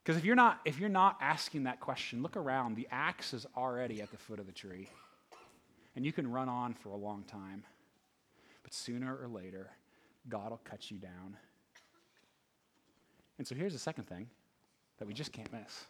Because 0.04 0.18
if 0.18 0.24
you're 0.24 0.36
not 0.36 0.60
if 0.66 0.80
you're 0.80 0.88
not 0.88 1.18
asking 1.20 1.64
that 1.64 1.80
question, 1.80 2.22
look 2.22 2.38
around. 2.38 2.76
The 2.76 2.88
axe 2.92 3.34
is 3.34 3.48
already 3.58 4.02
at 4.04 4.12
the 4.12 4.18
foot 4.18 4.40
of 4.40 4.46
the 4.46 4.52
tree. 4.52 4.88
And 5.96 6.06
you 6.06 6.14
can 6.14 6.32
run 6.32 6.48
on 6.48 6.76
for 6.76 6.90
a 6.90 6.96
long 6.96 7.24
time. 7.24 7.64
But 8.62 8.72
sooner 8.72 9.18
or 9.20 9.28
later, 9.28 9.72
God 10.30 10.52
will 10.52 10.62
cut 10.64 10.92
you 10.92 10.98
down. 10.98 11.36
And 13.40 13.48
so 13.48 13.56
here's 13.56 13.74
the 13.74 13.80
second 13.80 14.04
thing 14.04 14.28
that 15.00 15.08
we 15.08 15.14
just 15.16 15.32
can't 15.32 15.52
miss. 15.52 15.86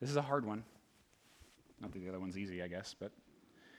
This 0.00 0.08
is 0.08 0.16
a 0.16 0.22
hard 0.22 0.46
one. 0.46 0.62
Not 1.80 1.90
that 1.92 1.98
the 1.98 2.08
other 2.08 2.20
one's 2.20 2.38
easy, 2.38 2.62
I 2.62 2.68
guess, 2.68 2.94
but 2.98 3.10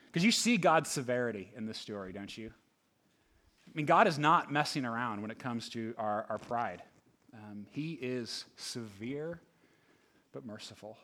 because 0.08 0.26
you 0.26 0.32
see 0.32 0.58
God's 0.58 0.90
severity 0.90 1.52
in 1.56 1.66
this 1.66 1.78
story, 1.78 2.12
don't 2.12 2.38
you? 2.38 2.52
I 3.78 3.80
mean, 3.80 3.86
God 3.86 4.08
is 4.08 4.18
not 4.18 4.52
messing 4.52 4.86
around 4.86 5.22
when 5.22 5.30
it 5.30 5.38
comes 5.38 5.70
to 5.70 5.94
our, 6.00 6.26
our 6.30 6.40
pride. 6.40 6.82
Um, 7.32 7.68
he 7.70 7.92
is 7.94 8.46
severe 8.56 9.40
but 10.32 10.44
merciful. 10.44 10.98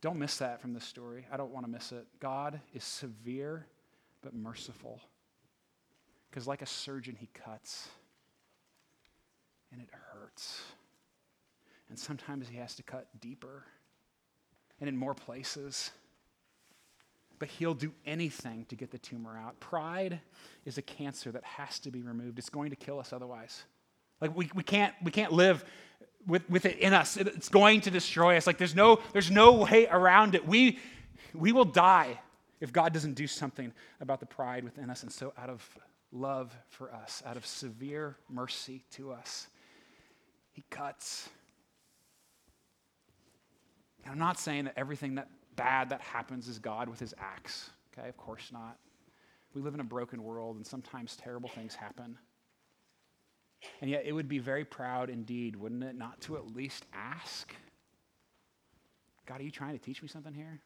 Don't 0.00 0.18
miss 0.18 0.38
that 0.38 0.62
from 0.62 0.72
this 0.72 0.84
story. 0.84 1.26
I 1.30 1.36
don't 1.36 1.50
want 1.50 1.66
to 1.66 1.70
miss 1.70 1.92
it. 1.92 2.06
God 2.18 2.62
is 2.72 2.82
severe 2.82 3.66
but 4.22 4.32
merciful. 4.34 5.02
Because, 6.30 6.46
like 6.46 6.62
a 6.62 6.66
surgeon, 6.66 7.14
he 7.20 7.28
cuts 7.34 7.90
and 9.70 9.82
it 9.82 9.90
hurts. 10.14 10.62
And 11.90 11.98
sometimes 11.98 12.48
he 12.48 12.56
has 12.56 12.74
to 12.76 12.82
cut 12.82 13.08
deeper 13.20 13.64
and 14.80 14.88
in 14.88 14.96
more 14.96 15.14
places 15.14 15.90
but 17.42 17.48
he'll 17.48 17.74
do 17.74 17.92
anything 18.06 18.64
to 18.66 18.76
get 18.76 18.92
the 18.92 18.98
tumor 18.98 19.36
out. 19.36 19.58
Pride 19.58 20.20
is 20.64 20.78
a 20.78 20.82
cancer 20.82 21.32
that 21.32 21.42
has 21.42 21.80
to 21.80 21.90
be 21.90 22.00
removed. 22.00 22.38
It's 22.38 22.48
going 22.48 22.70
to 22.70 22.76
kill 22.76 23.00
us 23.00 23.12
otherwise. 23.12 23.64
Like 24.20 24.36
we, 24.36 24.48
we, 24.54 24.62
can't, 24.62 24.94
we 25.02 25.10
can't 25.10 25.32
live 25.32 25.64
with, 26.24 26.48
with 26.48 26.66
it 26.66 26.78
in 26.78 26.94
us. 26.94 27.16
It, 27.16 27.26
it's 27.26 27.48
going 27.48 27.80
to 27.80 27.90
destroy 27.90 28.36
us. 28.36 28.46
Like 28.46 28.58
there's 28.58 28.76
no, 28.76 29.00
there's 29.12 29.28
no 29.28 29.54
way 29.54 29.88
around 29.88 30.36
it. 30.36 30.46
We, 30.46 30.78
we 31.34 31.50
will 31.50 31.64
die 31.64 32.20
if 32.60 32.72
God 32.72 32.92
doesn't 32.92 33.14
do 33.14 33.26
something 33.26 33.72
about 34.00 34.20
the 34.20 34.26
pride 34.26 34.62
within 34.62 34.88
us. 34.88 35.02
And 35.02 35.10
so 35.10 35.32
out 35.36 35.50
of 35.50 35.68
love 36.12 36.56
for 36.68 36.94
us, 36.94 37.24
out 37.26 37.36
of 37.36 37.44
severe 37.44 38.18
mercy 38.30 38.84
to 38.92 39.10
us, 39.10 39.48
he 40.52 40.62
cuts. 40.70 41.28
And 44.04 44.12
I'm 44.12 44.18
not 44.20 44.38
saying 44.38 44.66
that 44.66 44.74
everything 44.76 45.16
that 45.16 45.26
bad 45.56 45.90
that 45.90 46.00
happens 46.00 46.48
is 46.48 46.58
God 46.58 46.88
with 46.88 46.98
his 46.98 47.14
axe. 47.18 47.70
Okay, 47.92 48.08
of 48.08 48.16
course 48.16 48.50
not. 48.52 48.78
We 49.54 49.60
live 49.60 49.74
in 49.74 49.80
a 49.80 49.84
broken 49.84 50.22
world, 50.22 50.56
and 50.56 50.66
sometimes 50.66 51.16
terrible 51.16 51.48
things 51.50 51.74
happen. 51.74 52.16
And 53.80 53.90
yet, 53.90 54.04
it 54.06 54.12
would 54.12 54.28
be 54.28 54.38
very 54.38 54.64
proud 54.64 55.10
indeed, 55.10 55.56
wouldn't 55.56 55.84
it, 55.84 55.94
not 55.96 56.20
to 56.22 56.36
at 56.36 56.54
least 56.54 56.86
ask? 56.92 57.54
God, 59.26 59.40
are 59.40 59.44
you 59.44 59.50
trying 59.50 59.78
to 59.78 59.84
teach 59.84 60.02
me 60.02 60.08
something 60.08 60.34
here? 60.34 60.60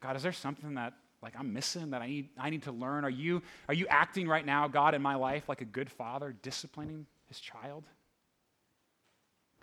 God, 0.00 0.16
is 0.16 0.22
there 0.22 0.32
something 0.32 0.74
that 0.74 0.94
like 1.22 1.34
I'm 1.38 1.52
missing 1.52 1.90
that 1.90 2.02
I 2.02 2.06
need, 2.06 2.28
I 2.38 2.50
need 2.50 2.62
to 2.62 2.72
learn? 2.72 3.04
Are 3.04 3.10
you, 3.10 3.42
are 3.68 3.74
you 3.74 3.86
acting 3.88 4.26
right 4.26 4.44
now, 4.44 4.68
God, 4.68 4.94
in 4.94 5.02
my 5.02 5.14
life 5.14 5.48
like 5.48 5.60
a 5.60 5.66
good 5.66 5.90
father, 5.90 6.34
disciplining 6.42 7.06
his 7.28 7.38
child? 7.38 7.84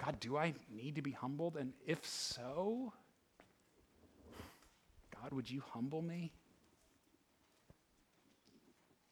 God, 0.04 0.20
do 0.20 0.38
I 0.38 0.54
need 0.72 0.96
to 0.96 1.02
be 1.02 1.12
humbled? 1.12 1.58
And 1.58 1.74
if 1.86 2.06
so, 2.06 2.94
God, 5.28 5.36
would 5.36 5.52
you 5.52 5.62
humble 5.74 6.02
me? 6.02 6.32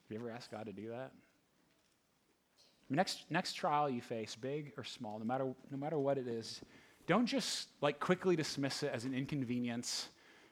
Have 0.03 0.11
you 0.15 0.17
ever 0.17 0.31
asked 0.31 0.49
God 0.49 0.67
to 0.67 0.71
do 0.71 0.89
that? 0.89 1.11
Next, 2.89 3.25
next 3.29 3.53
trial 3.53 3.89
you 3.89 4.01
face, 4.01 4.33
big 4.33 4.71
or 4.77 4.85
small, 4.85 5.19
no 5.19 5.25
matter, 5.25 5.53
no 5.71 5.77
matter 5.77 5.99
what 5.99 6.17
it 6.17 6.25
is, 6.25 6.61
don't 7.05 7.25
just 7.25 7.67
like 7.81 7.99
quickly 7.99 8.37
dismiss 8.37 8.81
it 8.81 8.91
as 8.93 9.03
an 9.03 9.13
inconvenience, 9.13 10.07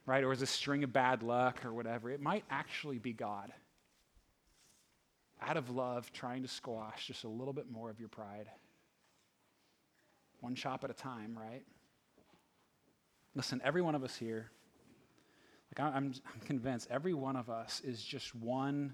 right, 0.05 0.25
or 0.25 0.33
as 0.33 0.41
a 0.41 0.45
string 0.45 0.83
of 0.83 0.91
bad 0.91 1.23
luck 1.23 1.63
or 1.63 1.73
whatever. 1.73 2.09
It 2.09 2.19
might 2.19 2.43
actually 2.49 2.97
be 2.97 3.13
God, 3.13 3.53
out 5.41 5.55
of 5.55 5.69
love, 5.69 6.11
trying 6.11 6.41
to 6.41 6.49
squash 6.49 7.07
just 7.07 7.23
a 7.23 7.29
little 7.29 7.53
bit 7.53 7.71
more 7.71 7.89
of 7.89 8.01
your 8.01 8.09
pride. 8.09 8.49
One 10.41 10.55
chop 10.55 10.83
at 10.83 10.89
a 10.89 10.93
time, 10.93 11.37
right? 11.39 11.63
Listen, 13.33 13.61
every 13.63 13.81
one 13.81 13.95
of 13.95 14.03
us 14.03 14.17
here 14.17 14.51
like 15.77 15.93
I'm, 15.93 16.13
I'm 16.25 16.41
convinced 16.45 16.87
every 16.91 17.13
one 17.13 17.35
of 17.35 17.49
us 17.49 17.81
is 17.83 18.01
just 18.01 18.35
one 18.35 18.93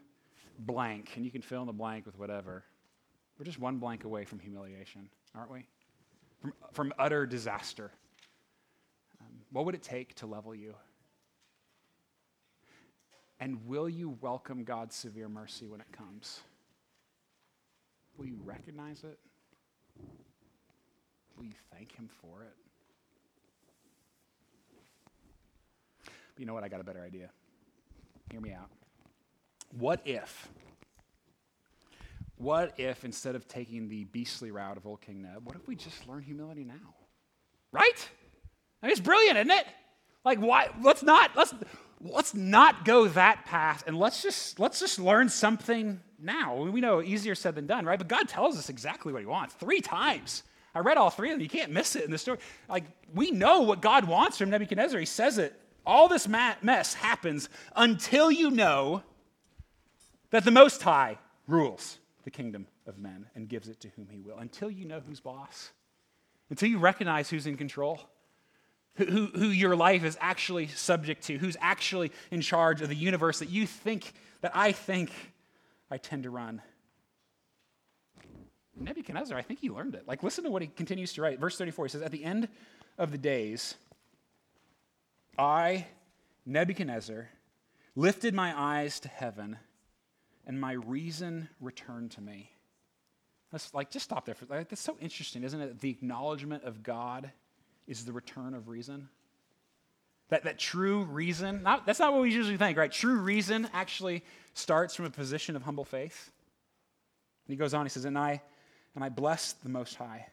blank, 0.60 1.12
and 1.16 1.26
you 1.26 1.32
can 1.32 1.42
fill 1.42 1.62
in 1.62 1.68
the 1.68 1.74
blank 1.74 2.06
with 2.06 2.18
whatever. 2.18 2.64
We're 3.38 3.46
just 3.46 3.60
one 3.60 3.78
blank 3.78 4.04
away 4.06 4.26
from 4.26 4.40
humiliation, 4.40 5.10
aren't 5.36 5.52
we? 5.52 5.66
From, 6.42 6.54
from 6.72 6.94
utter 6.98 7.26
disaster. 7.26 7.92
Um, 9.20 9.28
what 9.52 9.66
would 9.66 9.76
it 9.76 9.84
take 9.84 10.16
to 10.16 10.26
level 10.26 10.56
you? 10.56 10.74
And 13.42 13.66
will 13.68 13.90
you 13.90 14.18
welcome 14.22 14.64
God's 14.64 14.96
severe 14.96 15.30
mercy 15.30 15.68
when 15.68 15.82
it 15.82 15.92
comes? 15.92 16.42
Will 18.18 18.26
you 18.26 18.40
recognize 18.44 19.04
it? 19.04 19.18
Will 21.38 21.46
you 21.46 21.54
thank 21.74 21.94
Him 21.94 22.10
for 22.22 22.44
it? 22.44 22.69
You 26.40 26.46
know 26.46 26.54
what? 26.54 26.64
I 26.64 26.70
got 26.70 26.80
a 26.80 26.84
better 26.86 27.04
idea. 27.04 27.30
Hear 28.32 28.40
me 28.40 28.54
out. 28.54 28.70
What 29.78 30.02
if? 30.06 30.48
What 32.38 32.74
if 32.80 33.04
instead 33.04 33.36
of 33.36 33.48
taking 33.50 33.90
the 33.90 34.06
beastly 34.06 34.50
route 34.50 34.78
of 34.78 34.88
old 34.88 35.02
King 35.02 35.22
Neb, 35.22 35.46
what 35.46 35.58
if 35.58 35.68
we 35.68 35.76
just 35.76 36.08
learn 36.08 36.22
humility 36.22 36.64
now? 36.64 36.96
Right? 37.74 38.10
I 38.82 38.86
mean, 38.86 38.92
it's 38.92 39.02
brilliant, 39.02 39.38
isn't 39.38 39.52
it? 39.52 39.68
Like, 40.24 40.40
why? 40.40 40.70
Let's 40.82 41.04
not 41.04 41.32
let's 41.36 41.54
let's 42.02 42.34
not 42.34 42.86
go 42.86 43.10
that 43.10 43.44
path, 43.46 43.84
and 43.86 44.00
let's 44.00 44.24
just 44.24 44.60
let's 44.60 44.80
just 44.80 44.98
learn 44.98 45.28
something 45.28 46.00
now. 46.18 46.64
We 46.64 46.80
know 46.80 47.02
easier 47.02 47.36
said 47.36 47.56
than 47.56 47.68
done, 47.68 47.86
right? 47.86 48.00
But 48.00 48.08
God 48.08 48.30
tells 48.30 48.58
us 48.58 48.70
exactly 48.70 49.12
what 49.12 49.20
He 49.20 49.26
wants 49.26 49.56
three 49.56 49.82
times. 49.82 50.44
I 50.74 50.80
read 50.80 50.98
all 50.98 51.10
three 51.10 51.30
of 51.32 51.36
them. 51.36 51.42
You 51.42 51.50
can't 51.50 51.72
miss 51.72 51.98
it 51.98 52.06
in 52.06 52.12
the 52.12 52.18
story. 52.18 52.40
Like, 52.70 52.86
we 53.14 53.32
know 53.32 53.62
what 53.62 53.82
God 53.82 54.06
wants 54.06 54.38
from 54.38 54.50
Nebuchadnezzar. 54.50 55.00
He 55.00 55.06
says 55.06 55.38
it 55.38 55.60
all 55.86 56.08
this 56.08 56.28
mess 56.28 56.94
happens 56.94 57.50
until 57.76 58.32
you 58.32 58.52
know 58.52 59.04
that 60.32 60.46
the 60.46 60.52
Most 60.52 60.82
High 60.82 61.18
rules 61.48 62.00
the 62.24 62.32
kingdom 62.32 62.68
of 62.86 62.98
men 63.00 63.26
and 63.36 63.48
gives 63.48 63.68
it 63.68 63.80
to 63.82 63.88
whom 63.96 64.08
he 64.12 64.20
will. 64.20 64.38
Until 64.38 64.70
you 64.70 64.86
know 64.86 65.02
who's 65.08 65.20
boss. 65.20 65.72
until 66.50 66.70
you 66.70 66.80
recognize 66.80 67.30
who's 67.30 67.46
in 67.46 67.58
control, 67.58 68.00
who, 68.96 69.06
who, 69.06 69.26
who 69.28 69.48
your 69.48 69.76
life 69.76 70.04
is 70.04 70.18
actually 70.20 70.68
subject 70.68 71.24
to, 71.24 71.38
who's 71.38 71.56
actually 71.62 72.12
in 72.32 72.42
charge 72.42 72.82
of 72.82 72.90
the 72.90 72.96
universe 72.96 73.40
that 73.40 73.50
you 73.50 73.68
think, 73.68 74.14
that 74.42 74.52
I 74.56 74.72
think 74.72 75.12
I 75.92 75.98
tend 75.98 76.24
to 76.24 76.30
run. 76.30 76.62
Nebuchadnezzar, 78.76 79.38
I 79.38 79.42
think 79.42 79.60
he 79.60 79.70
learned 79.70 79.96
it. 79.96 80.08
Like, 80.08 80.24
listen 80.24 80.44
to 80.46 80.50
what 80.50 80.62
he 80.62 80.68
continues 80.68 81.14
to 81.14 81.22
write. 81.22 81.40
Verse 81.40 81.58
34, 81.58 81.86
he 81.86 81.90
says, 81.90 82.02
At 82.02 82.12
the 82.12 82.24
end 82.24 82.48
of 82.98 83.12
the 83.12 83.18
days, 83.18 83.76
I, 85.40 85.88
Nebuchadnezzar, 86.46 87.30
lifted 87.96 88.34
my 88.34 88.54
eyes 88.60 89.00
to 89.02 89.08
heaven, 89.08 89.58
and 90.46 90.60
my 90.60 90.74
reason 90.74 91.50
returned 91.62 92.12
to 92.12 92.22
me. 92.22 92.52
Let's 93.52 93.74
like 93.74 93.90
just 93.90 94.06
stop 94.06 94.26
there 94.26 94.36
for 94.36 94.46
like, 94.46 94.70
that's 94.70 94.82
so 94.82 94.98
interesting, 95.00 95.44
isn't 95.44 95.60
it? 95.60 95.80
The 95.80 95.90
acknowledgement 95.90 96.64
of 96.64 96.84
God 96.84 97.32
is 97.88 98.06
the 98.06 98.14
return 98.14 98.54
of 98.54 98.68
reason. 98.68 99.10
That, 100.30 100.44
that 100.44 100.60
true 100.60 101.04
reason, 101.06 101.64
not, 101.64 101.88
that's 101.88 102.00
not 102.00 102.14
what 102.14 102.22
we 102.22 102.32
usually 102.32 102.58
think, 102.58 102.78
right? 102.78 102.92
True 102.92 103.20
reason 103.20 103.68
actually 103.74 104.24
starts 104.54 104.94
from 104.94 105.06
a 105.06 105.10
position 105.10 105.56
of 105.56 105.64
humble 105.64 105.86
faith. 105.86 106.32
And 107.48 107.54
he 107.54 107.58
goes 107.58 107.74
on, 107.74 107.86
he 107.86 107.90
says, 107.90 108.06
And 108.06 108.18
I 108.18 108.42
and 108.96 109.04
I 109.04 109.10
blessed 109.10 109.64
the 109.64 109.70
Most 109.70 109.96
High. 109.96 110.28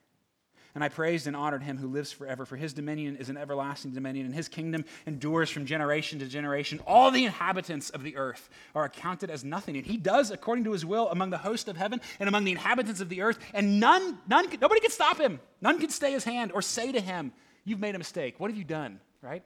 And 0.77 0.85
I 0.85 0.91
praised 0.91 1.27
and 1.27 1.35
honored 1.35 1.63
him 1.63 1.79
who 1.79 1.89
lives 1.89 2.13
forever, 2.13 2.45
for 2.45 2.57
his 2.57 2.75
dominion 2.75 3.17
is 3.17 3.31
an 3.31 3.39
everlasting 3.39 3.93
dominion, 3.93 4.27
and 4.27 4.35
his 4.35 4.47
kingdom 4.47 4.85
endures 5.07 5.49
from 5.49 5.65
generation 5.65 6.19
to 6.19 6.27
generation. 6.27 6.83
All 6.87 7.11
the 7.11 7.25
inhabitants 7.25 7.89
of 7.89 8.03
the 8.03 8.15
earth 8.19 8.51
are 8.75 8.85
accounted 8.85 9.31
as 9.31 9.43
nothing, 9.43 9.79
and 9.79 9.87
he 9.87 9.97
does 9.97 10.31
according 10.31 10.65
to 10.65 10.73
his 10.73 10.85
will 10.85 11.09
among 11.09 11.31
the 11.31 11.39
host 11.39 11.69
of 11.69 11.79
heaven 11.79 12.03
and 12.21 12.29
among 12.29 12.45
the 12.45 12.51
inhabitants 12.51 13.01
of 13.01 13.09
the 13.09 13.23
earth, 13.23 13.39
and 13.55 13.81
none, 13.81 14.19
none, 14.29 14.49
nobody 14.61 14.83
can 14.83 14.91
stop 14.91 15.19
him. 15.19 15.41
None 15.63 15.81
can 15.81 15.89
stay 15.89 16.13
his 16.13 16.25
hand 16.25 16.53
or 16.53 16.61
say 16.61 16.93
to 16.93 17.01
him, 17.01 17.33
You've 17.65 17.81
made 17.81 17.95
a 17.95 17.99
mistake. 17.99 18.35
What 18.37 18.51
have 18.51 18.59
you 18.59 18.65
done? 18.65 19.01
Right? 19.23 19.45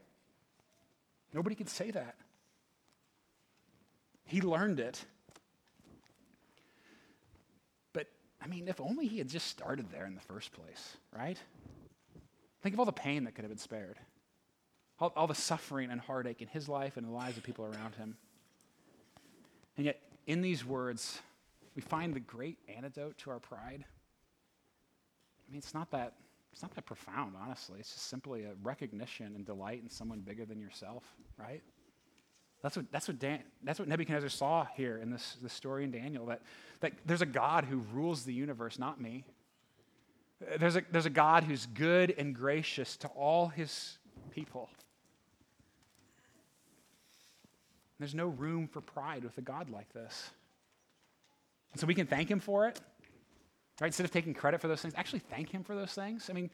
Nobody 1.33 1.55
can 1.55 1.69
say 1.69 1.93
that. 1.93 2.17
He 4.25 4.41
learned 4.41 4.81
it 4.81 5.05
I 8.43 8.47
mean, 8.47 8.69
if 8.69 8.81
only 8.81 9.07
he 9.07 9.19
had 9.19 9.29
just 9.29 9.47
started 9.49 9.91
there 9.91 10.07
in 10.07 10.15
the 10.15 10.21
first 10.21 10.53
place, 10.53 10.97
right? 11.17 11.39
Think 12.63 12.75
of 12.75 12.79
all 12.79 12.87
the 12.87 12.93
pain 12.93 13.25
that 13.25 13.35
could 13.35 13.43
have 13.43 13.51
been 13.51 13.59
spared, 13.59 13.99
all, 14.99 15.13
all 15.17 15.27
the 15.27 15.35
suffering 15.35 15.91
and 15.91 16.01
heartache 16.01 16.41
in 16.43 16.49
his 16.49 16.69
life 16.69 16.97
and 16.97 17.07
the 17.07 17.13
lives 17.13 17.37
of 17.37 17.43
people 17.43 17.65
around 17.65 17.95
him. 17.95 18.17
And 19.77 19.87
yet, 19.87 20.01
in 20.27 20.43
these 20.43 20.65
words, 20.65 21.21
we 21.75 21.83
find 21.83 22.15
the 22.15 22.21
great 22.21 22.59
antidote 22.75 23.19
to 23.19 23.31
our 23.31 23.39
pride. 23.39 23.85
I 23.85 25.53
mean, 25.53 25.59
it's 25.59 25.75
not 25.75 25.91
that, 25.91 26.15
it's 26.53 26.63
not 26.63 26.75
that 26.75 26.87
profound, 26.87 27.35
honestly. 27.41 27.81
It's 27.81 27.93
just 27.93 28.09
simply 28.09 28.45
a 28.45 28.53
recognition 28.63 29.35
and 29.35 29.45
delight 29.45 29.81
in 29.83 29.89
someone 29.89 30.21
bigger 30.21 30.45
than 30.45 30.61
yourself, 30.61 31.05
right? 31.39 31.63
That's 32.63 32.77
what, 32.77 32.93
that's 32.93 33.09
what, 33.09 33.19
Dan, 33.19 33.41
that's 33.63 33.79
what 33.79 33.89
Nebuchadnezzar 33.89 34.29
saw 34.29 34.67
here 34.77 34.99
in 34.99 35.11
this, 35.11 35.37
this 35.43 35.53
story 35.53 35.85
in 35.85 35.91
Daniel 35.91 36.27
that, 36.27 36.43
that 36.81 36.93
there's 37.07 37.23
a 37.23 37.27
God 37.27 37.65
who 37.65 37.79
rules 37.93 38.25
the 38.25 38.35
universe, 38.35 38.79
not 38.79 39.01
me. 39.01 39.25
There's 40.59 40.77
a, 40.77 40.83
there's 40.91 41.07
a 41.07 41.11
God 41.11 41.45
who's 41.45 41.67
good 41.67 42.15
and 42.17 42.35
gracious 42.35 42.97
to 42.99 43.09
all 43.09 43.49
his 43.49 43.99
people. 44.31 44.69
There's 47.99 48.15
no 48.15 48.29
room 48.29 48.67
for 48.67 48.81
pride 48.81 49.25
with 49.25 49.37
a 49.39 49.43
God 49.43 49.71
like 49.71 49.93
this. 49.93 50.31
And 51.73 51.81
so 51.81 51.87
we 51.87 51.95
can 51.95 52.07
thank 52.07 52.31
him 52.31 52.41
for 52.41 52.67
it, 52.67 52.81
right? 53.81 53.89
Instead 53.89 54.05
of 54.05 54.11
taking 54.11 54.35
credit 54.35 54.61
for 54.61 54.69
those 54.69 54.81
things, 54.81 54.95
actually 54.97 55.21
thank 55.31 55.51
him 55.51 55.63
for 55.63 55.75
those 55.75 55.93
things. 55.93 56.29
I 56.29 56.33
mean, 56.33 56.51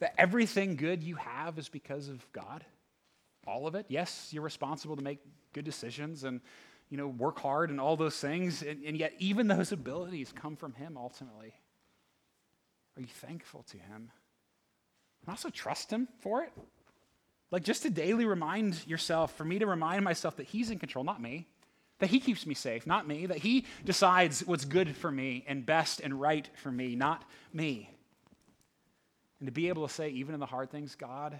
that 0.00 0.14
everything 0.18 0.76
good 0.76 1.02
you 1.02 1.14
have 1.16 1.58
is 1.58 1.68
because 1.68 2.08
of 2.08 2.26
God 2.32 2.64
all 3.46 3.66
of 3.66 3.74
it. 3.74 3.86
Yes, 3.88 4.28
you're 4.32 4.42
responsible 4.42 4.96
to 4.96 5.02
make 5.02 5.18
good 5.52 5.64
decisions 5.64 6.24
and 6.24 6.40
you 6.88 6.96
know 6.96 7.08
work 7.08 7.38
hard 7.38 7.70
and 7.70 7.80
all 7.80 7.96
those 7.96 8.18
things, 8.18 8.62
and, 8.62 8.84
and 8.84 8.96
yet 8.96 9.12
even 9.18 9.48
those 9.48 9.72
abilities 9.72 10.32
come 10.34 10.56
from 10.56 10.72
Him 10.74 10.96
ultimately. 10.96 11.54
Are 12.96 13.00
you 13.00 13.08
thankful 13.08 13.62
to 13.70 13.78
Him? 13.78 14.10
And 15.22 15.28
also 15.28 15.50
trust 15.50 15.90
Him 15.90 16.08
for 16.20 16.42
it. 16.42 16.52
Like 17.50 17.64
just 17.64 17.82
to 17.82 17.90
daily 17.90 18.26
remind 18.26 18.86
yourself, 18.86 19.36
for 19.36 19.44
me 19.44 19.58
to 19.58 19.66
remind 19.66 20.04
myself 20.04 20.36
that 20.36 20.46
He's 20.46 20.70
in 20.70 20.78
control, 20.78 21.04
not 21.04 21.20
me. 21.20 21.46
That 21.98 22.10
He 22.10 22.20
keeps 22.20 22.46
me 22.46 22.54
safe, 22.54 22.86
not 22.86 23.06
me. 23.06 23.26
That 23.26 23.38
He 23.38 23.66
decides 23.84 24.46
what's 24.46 24.64
good 24.64 24.96
for 24.96 25.10
me 25.10 25.44
and 25.46 25.64
best 25.64 26.00
and 26.00 26.20
right 26.20 26.48
for 26.56 26.70
me, 26.70 26.96
not 26.96 27.24
me. 27.52 27.90
And 29.38 29.46
to 29.46 29.52
be 29.52 29.68
able 29.68 29.86
to 29.86 29.92
say, 29.92 30.10
even 30.10 30.34
in 30.34 30.40
the 30.40 30.46
hard 30.46 30.70
things, 30.70 30.94
God, 30.94 31.38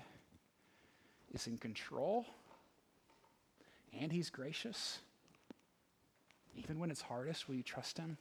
is 1.32 1.46
in 1.46 1.58
control 1.58 2.26
and 3.98 4.12
he's 4.12 4.30
gracious. 4.30 4.98
Even 6.56 6.78
when 6.78 6.90
it's 6.90 7.00
hardest, 7.00 7.48
will 7.48 7.54
you 7.54 7.62
trust 7.62 7.98
him? 7.98 8.16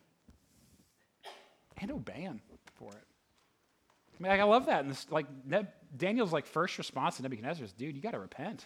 And 1.77 1.91
obey 1.91 2.21
him 2.21 2.41
for 2.75 2.91
it. 2.91 3.03
I 4.19 4.23
mean, 4.23 4.31
like, 4.31 4.41
I 4.41 4.43
love 4.43 4.65
that. 4.65 4.81
And 4.81 4.91
this, 4.91 5.07
like 5.09 5.25
Daniel's 5.97 6.33
like 6.33 6.45
first 6.45 6.77
response 6.77 7.17
to 7.17 7.23
Nebuchadnezzar 7.23 7.63
is, 7.63 7.73
dude, 7.73 7.95
you 7.95 8.01
got 8.01 8.11
to 8.11 8.19
repent. 8.19 8.65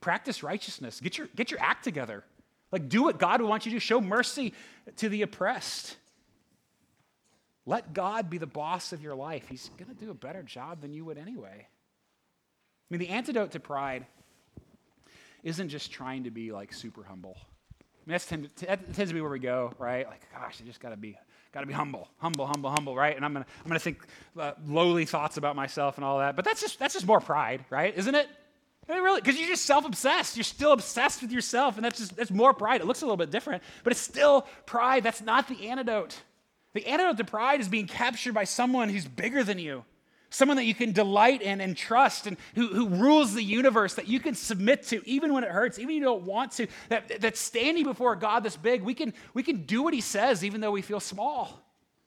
Practice 0.00 0.42
righteousness. 0.42 1.00
Get 1.00 1.18
your, 1.18 1.28
get 1.36 1.50
your 1.50 1.60
act 1.60 1.84
together. 1.84 2.24
Like, 2.72 2.88
do 2.88 3.02
what 3.02 3.18
God 3.18 3.40
would 3.40 3.48
want 3.48 3.66
you 3.66 3.70
to 3.70 3.76
do. 3.76 3.80
Show 3.80 4.00
mercy 4.00 4.54
to 4.96 5.08
the 5.08 5.22
oppressed. 5.22 5.96
Let 7.64 7.92
God 7.92 8.30
be 8.30 8.38
the 8.38 8.46
boss 8.46 8.92
of 8.92 9.02
your 9.02 9.14
life. 9.14 9.46
He's 9.48 9.70
going 9.76 9.94
to 9.94 10.04
do 10.04 10.10
a 10.10 10.14
better 10.14 10.42
job 10.42 10.80
than 10.80 10.92
you 10.92 11.04
would 11.04 11.18
anyway. 11.18 11.66
I 12.88 12.94
mean, 12.94 13.00
the 13.00 13.08
antidote 13.08 13.52
to 13.52 13.60
pride 13.60 14.06
isn't 15.42 15.68
just 15.68 15.90
trying 15.90 16.24
to 16.24 16.30
be 16.30 16.52
like 16.52 16.72
super 16.72 17.02
humble. 17.02 17.36
I 17.38 18.08
mean, 18.08 18.14
that's 18.14 18.26
tend 18.26 18.48
that 18.60 18.94
tends 18.94 19.10
to 19.10 19.14
be 19.14 19.20
where 19.20 19.30
we 19.30 19.40
go, 19.40 19.72
right? 19.78 20.06
Like, 20.06 20.22
gosh, 20.32 20.58
I 20.62 20.64
just 20.64 20.78
got 20.78 20.90
to 20.90 20.96
be, 20.96 21.18
got 21.52 21.60
to 21.60 21.66
be 21.66 21.72
humble, 21.72 22.08
humble, 22.18 22.46
humble, 22.46 22.70
humble, 22.70 22.94
right? 22.94 23.16
And 23.16 23.24
I'm 23.24 23.32
gonna, 23.32 23.46
I'm 23.62 23.68
gonna 23.68 23.80
think 23.80 24.06
uh, 24.38 24.52
lowly 24.66 25.04
thoughts 25.04 25.36
about 25.36 25.56
myself 25.56 25.96
and 25.96 26.04
all 26.04 26.18
that. 26.20 26.36
But 26.36 26.44
that's 26.44 26.60
just, 26.60 26.78
that's 26.78 26.94
just 26.94 27.06
more 27.06 27.20
pride, 27.20 27.64
right? 27.70 27.96
Isn't 27.96 28.14
it? 28.14 28.28
I 28.88 28.94
mean, 28.94 29.02
really, 29.02 29.20
because 29.20 29.36
you're 29.36 29.48
just 29.48 29.64
self-obsessed. 29.64 30.36
You're 30.36 30.44
still 30.44 30.70
obsessed 30.70 31.20
with 31.20 31.32
yourself, 31.32 31.74
and 31.76 31.84
that's 31.84 31.98
just 31.98 32.16
that's 32.16 32.30
more 32.30 32.54
pride. 32.54 32.80
It 32.80 32.86
looks 32.86 33.02
a 33.02 33.04
little 33.04 33.16
bit 33.16 33.32
different, 33.32 33.64
but 33.82 33.90
it's 33.90 34.00
still 34.00 34.46
pride. 34.64 35.02
That's 35.02 35.20
not 35.20 35.48
the 35.48 35.68
antidote. 35.68 36.16
The 36.72 36.86
antidote 36.86 37.16
to 37.16 37.24
pride 37.24 37.60
is 37.60 37.68
being 37.68 37.88
captured 37.88 38.34
by 38.34 38.44
someone 38.44 38.88
who's 38.88 39.06
bigger 39.06 39.42
than 39.42 39.58
you, 39.58 39.84
someone 40.30 40.56
that 40.56 40.64
you 40.64 40.74
can 40.74 40.92
delight 40.92 41.42
in 41.42 41.60
and 41.60 41.76
trust 41.76 42.26
and 42.26 42.36
who, 42.54 42.68
who 42.68 42.88
rules 42.88 43.34
the 43.34 43.42
universe 43.42 43.94
that 43.94 44.08
you 44.08 44.20
can 44.20 44.34
submit 44.34 44.82
to 44.84 45.06
even 45.08 45.32
when 45.32 45.44
it 45.44 45.50
hurts 45.50 45.78
even 45.78 45.88
when 45.88 45.96
you 45.96 46.02
don't 46.02 46.22
want 46.22 46.52
to 46.52 46.66
that, 46.88 47.20
that 47.20 47.36
standing 47.36 47.84
before 47.84 48.12
a 48.12 48.18
god 48.18 48.42
this 48.42 48.56
big. 48.56 48.82
We 48.82 48.94
can 48.94 49.14
we 49.34 49.42
can 49.42 49.64
do 49.64 49.82
what 49.82 49.94
he 49.94 50.00
says 50.00 50.44
even 50.44 50.60
though 50.60 50.72
we 50.72 50.82
feel 50.82 51.00
small. 51.00 51.62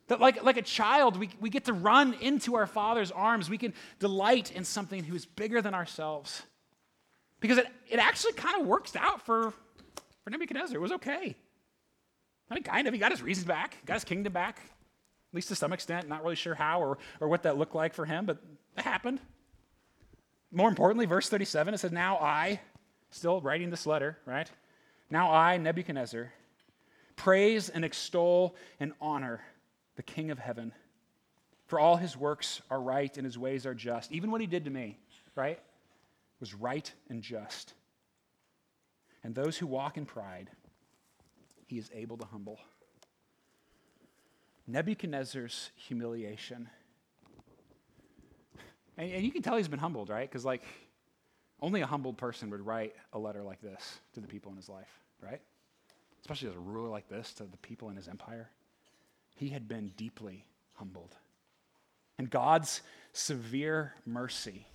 That 0.08 0.20
like, 0.20 0.44
like 0.44 0.58
a 0.58 0.64
child 0.64 1.18
we, 1.18 1.30
we 1.40 1.50
get 1.50 1.66
to 1.66 1.74
run 1.74 2.16
into 2.16 2.56
our 2.56 2.68
father's 2.68 3.12
arms. 3.12 3.50
We 3.50 3.58
can 3.58 3.74
delight 4.00 4.52
in 4.52 4.64
something 4.64 5.04
who 5.04 5.16
is 5.16 5.26
bigger 5.26 5.62
than 5.62 5.74
ourselves. 5.74 6.44
Because 7.40 7.60
it, 7.60 7.68
it 7.90 8.00
actually 8.00 8.34
kind 8.34 8.60
of 8.60 8.68
works 8.68 8.96
out 8.96 9.26
for, 9.26 9.54
for 10.24 10.30
nebuchadnezzar. 10.30 10.76
It 10.76 10.82
was 10.82 10.92
okay. 10.94 11.38
I 12.50 12.54
mean, 12.54 12.64
kind 12.64 12.88
of. 12.88 12.94
He 12.94 13.00
got 13.00 13.12
his 13.12 13.22
reasons 13.22 13.46
back, 13.46 13.78
got 13.86 13.94
his 13.94 14.04
kingdom 14.04 14.34
back 14.34 14.60
at 15.32 15.36
least 15.36 15.50
to 15.50 15.56
some 15.56 15.74
extent. 15.74 16.08
Not 16.08 16.24
really 16.24 16.36
sure 16.36 16.56
how 16.56 16.82
or, 16.82 16.98
or 17.20 17.28
what 17.28 17.44
that 17.44 17.58
looked 17.58 17.76
like 17.76 17.94
for 17.94 18.06
him, 18.06 18.26
but 18.26 18.40
it 18.78 18.84
happened. 18.84 19.20
More 20.52 20.70
importantly, 20.70 21.06
verse 21.06 21.30
37, 21.30 21.74
it 21.74 21.78
says, 21.78 21.92
Now 21.92 22.18
I, 22.18 22.60
still 23.12 23.40
writing 23.42 23.70
this 23.70 23.86
letter, 23.86 24.18
right? 24.26 24.50
Now 25.10 25.32
I, 25.32 25.58
Nebuchadnezzar, 25.58 26.32
praise 27.16 27.70
and 27.70 27.86
extol 27.86 28.56
and 28.80 28.94
honor 29.00 29.42
the 29.96 30.04
King 30.04 30.32
of 30.32 30.40
heaven. 30.40 30.72
For 31.68 31.80
all 31.80 31.98
his 31.98 32.18
works 32.18 32.62
are 32.72 32.82
right 32.82 33.16
and 33.16 33.26
his 33.26 33.38
ways 33.38 33.68
are 33.68 33.76
just. 33.76 34.12
Even 34.12 34.32
what 34.32 34.42
he 34.42 34.48
did 34.48 34.66
to 34.66 34.72
me, 34.72 34.98
right, 35.36 35.60
was 36.40 36.56
right 36.56 36.92
and 37.10 37.22
just. 37.22 37.74
And 39.24 39.36
those 39.36 39.58
who 39.58 39.68
walk 39.68 39.98
in 39.98 40.06
pride, 40.06 40.50
he 41.68 41.78
is 41.78 41.92
able 41.94 42.18
to 42.18 42.26
humble. 42.26 42.58
Nebuchadnezzar's 44.72 45.72
humiliation. 45.76 46.70
And, 48.98 49.12
and 49.12 49.26
you 49.26 49.32
can 49.32 49.42
tell 49.42 49.58
he's 49.58 49.68
been 49.68 49.80
humbled, 49.80 50.10
right? 50.10 50.30
Because, 50.30 50.46
like, 50.46 50.64
only 51.62 51.82
a 51.82 51.88
humbled 51.88 52.18
person 52.18 52.50
would 52.52 52.66
write 52.66 52.94
a 53.14 53.20
letter 53.20 53.44
like 53.44 53.62
this 53.62 54.00
to 54.14 54.20
the 54.22 54.28
people 54.28 54.52
in 54.52 54.58
his 54.58 54.70
life, 54.70 55.00
right? 55.22 55.42
Especially 56.22 56.50
as 56.50 56.56
a 56.56 56.60
ruler 56.60 56.90
like 56.90 57.10
this 57.10 57.34
to 57.34 57.44
the 57.44 57.58
people 57.58 57.90
in 57.90 57.96
his 57.96 58.08
empire. 58.08 58.50
He 59.36 59.50
had 59.50 59.68
been 59.68 59.92
deeply 59.98 60.46
humbled. 60.76 61.16
And 62.18 62.30
God's 62.30 62.82
severe 63.14 63.94
mercy 64.06 64.68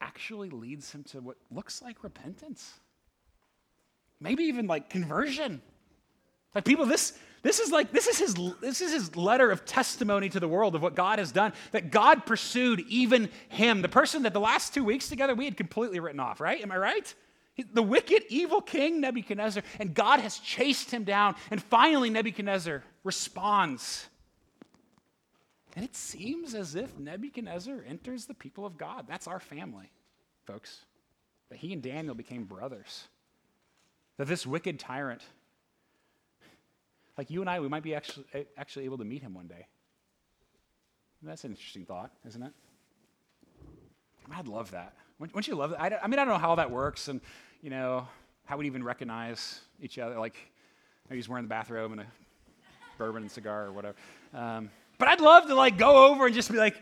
actually 0.00 0.50
leads 0.50 0.92
him 0.92 1.02
to 1.04 1.20
what 1.20 1.36
looks 1.50 1.82
like 1.82 2.04
repentance. 2.04 2.74
Maybe 4.20 4.44
even 4.44 4.66
like 4.66 4.88
conversion. 4.88 5.60
Like 6.54 6.64
people, 6.64 6.86
this 6.86 7.18
This 7.42 7.60
is 7.60 7.70
like 7.70 7.92
this 7.92 8.06
is 8.06 8.18
his 8.18 8.34
this 8.60 8.80
is 8.80 8.92
his 8.92 9.16
letter 9.16 9.50
of 9.50 9.64
testimony 9.64 10.28
to 10.30 10.40
the 10.40 10.48
world 10.48 10.74
of 10.74 10.82
what 10.82 10.94
God 10.94 11.18
has 11.18 11.32
done. 11.32 11.52
That 11.72 11.90
God 11.90 12.26
pursued 12.26 12.80
even 12.88 13.30
him, 13.48 13.82
the 13.82 13.88
person 13.88 14.24
that 14.24 14.32
the 14.32 14.40
last 14.40 14.74
two 14.74 14.84
weeks 14.84 15.08
together 15.08 15.34
we 15.34 15.44
had 15.44 15.56
completely 15.56 16.00
written 16.00 16.20
off. 16.20 16.40
Right? 16.40 16.60
Am 16.60 16.72
I 16.72 16.76
right? 16.76 17.14
The 17.72 17.82
wicked, 17.82 18.24
evil 18.28 18.60
king 18.60 19.00
Nebuchadnezzar, 19.00 19.62
and 19.80 19.92
God 19.92 20.20
has 20.20 20.38
chased 20.38 20.90
him 20.92 21.04
down. 21.04 21.34
And 21.50 21.60
finally, 21.60 22.08
Nebuchadnezzar 22.08 22.84
responds. 23.02 24.08
And 25.74 25.84
it 25.84 25.94
seems 25.94 26.54
as 26.54 26.74
if 26.74 26.98
Nebuchadnezzar 26.98 27.84
enters 27.86 28.26
the 28.26 28.34
people 28.34 28.64
of 28.64 28.76
God. 28.76 29.06
That's 29.08 29.26
our 29.26 29.40
family, 29.40 29.90
folks. 30.46 30.84
That 31.50 31.58
he 31.58 31.72
and 31.72 31.82
Daniel 31.82 32.14
became 32.14 32.44
brothers. 32.44 33.08
That 34.16 34.26
this 34.26 34.46
wicked 34.46 34.78
tyrant 34.78 35.22
like 37.18 37.30
you 37.30 37.40
and 37.40 37.50
I, 37.50 37.58
we 37.58 37.68
might 37.68 37.82
be 37.82 37.96
actually, 37.96 38.24
actually 38.56 38.84
able 38.84 38.98
to 38.98 39.04
meet 39.04 39.22
him 39.22 39.34
one 39.34 39.48
day. 39.48 39.66
That's 41.20 41.42
an 41.42 41.50
interesting 41.50 41.84
thought, 41.84 42.12
isn't 42.26 42.42
it? 42.42 42.52
I'd 44.32 44.46
love 44.46 44.70
that. 44.70 44.94
Wouldn't 45.18 45.48
you 45.48 45.56
love 45.56 45.70
that? 45.70 45.80
I, 45.80 45.98
I 46.04 46.06
mean, 46.06 46.20
I 46.20 46.24
don't 46.24 46.34
know 46.34 46.38
how 46.38 46.54
that 46.54 46.70
works 46.70 47.08
and, 47.08 47.20
you 47.60 47.70
know, 47.70 48.06
how 48.44 48.56
we'd 48.56 48.66
even 48.66 48.84
recognize 48.84 49.60
each 49.82 49.98
other. 49.98 50.16
Like, 50.18 50.36
maybe 51.10 51.18
he's 51.18 51.28
wearing 51.28 51.44
the 51.44 51.48
bathrobe 51.48 51.90
and 51.90 52.02
a 52.02 52.06
bourbon 52.98 53.22
and 53.22 53.30
cigar 53.30 53.66
or 53.66 53.72
whatever. 53.72 53.96
Um, 54.32 54.70
but 54.96 55.08
I'd 55.08 55.20
love 55.20 55.48
to 55.48 55.56
like 55.56 55.76
go 55.76 56.08
over 56.08 56.26
and 56.26 56.34
just 56.34 56.52
be 56.52 56.58
like, 56.58 56.76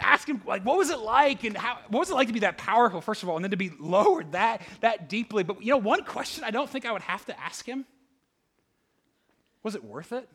ask 0.00 0.26
him 0.26 0.40
like, 0.46 0.64
what 0.64 0.78
was 0.78 0.88
it 0.88 1.00
like, 1.00 1.44
and 1.44 1.54
how, 1.54 1.78
what 1.88 2.00
was 2.00 2.10
it 2.10 2.14
like 2.14 2.28
to 2.28 2.32
be 2.32 2.40
that 2.40 2.56
powerful, 2.56 3.02
first 3.02 3.22
of 3.22 3.28
all, 3.28 3.36
and 3.36 3.44
then 3.44 3.50
to 3.50 3.56
be 3.58 3.72
lowered 3.78 4.32
that 4.32 4.62
that 4.80 5.10
deeply. 5.10 5.42
But 5.42 5.62
you 5.62 5.70
know, 5.70 5.78
one 5.78 6.04
question 6.04 6.44
I 6.44 6.50
don't 6.50 6.68
think 6.68 6.86
I 6.86 6.92
would 6.92 7.02
have 7.02 7.26
to 7.26 7.38
ask 7.38 7.66
him 7.66 7.84
was 9.62 9.74
it 9.74 9.84
worth 9.84 10.12
it? 10.12 10.28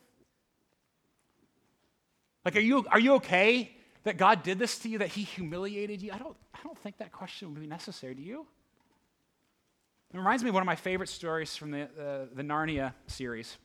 Like, 2.45 2.55
are 2.55 2.61
you, 2.61 2.85
are 2.89 2.99
you 2.99 3.15
okay 3.15 3.75
that 4.03 4.17
God 4.17 4.41
did 4.43 4.57
this 4.57 4.79
to 4.79 4.89
you, 4.89 4.99
that 4.99 5.09
He 5.09 5.23
humiliated 5.23 6.01
you? 6.01 6.11
I 6.13 6.17
don't, 6.17 6.35
I 6.53 6.59
don't 6.63 6.77
think 6.79 6.97
that 6.97 7.11
question 7.11 7.53
would 7.53 7.59
be 7.59 7.67
necessary. 7.67 8.13
Do 8.13 8.21
you? 8.21 8.45
It 10.13 10.17
reminds 10.17 10.43
me 10.43 10.49
of 10.49 10.53
one 10.53 10.63
of 10.63 10.67
my 10.67 10.75
favorite 10.75 11.09
stories 11.09 11.55
from 11.57 11.71
the, 11.71 11.83
uh, 11.83 12.25
the 12.33 12.43
Narnia 12.43 12.93
series. 13.07 13.57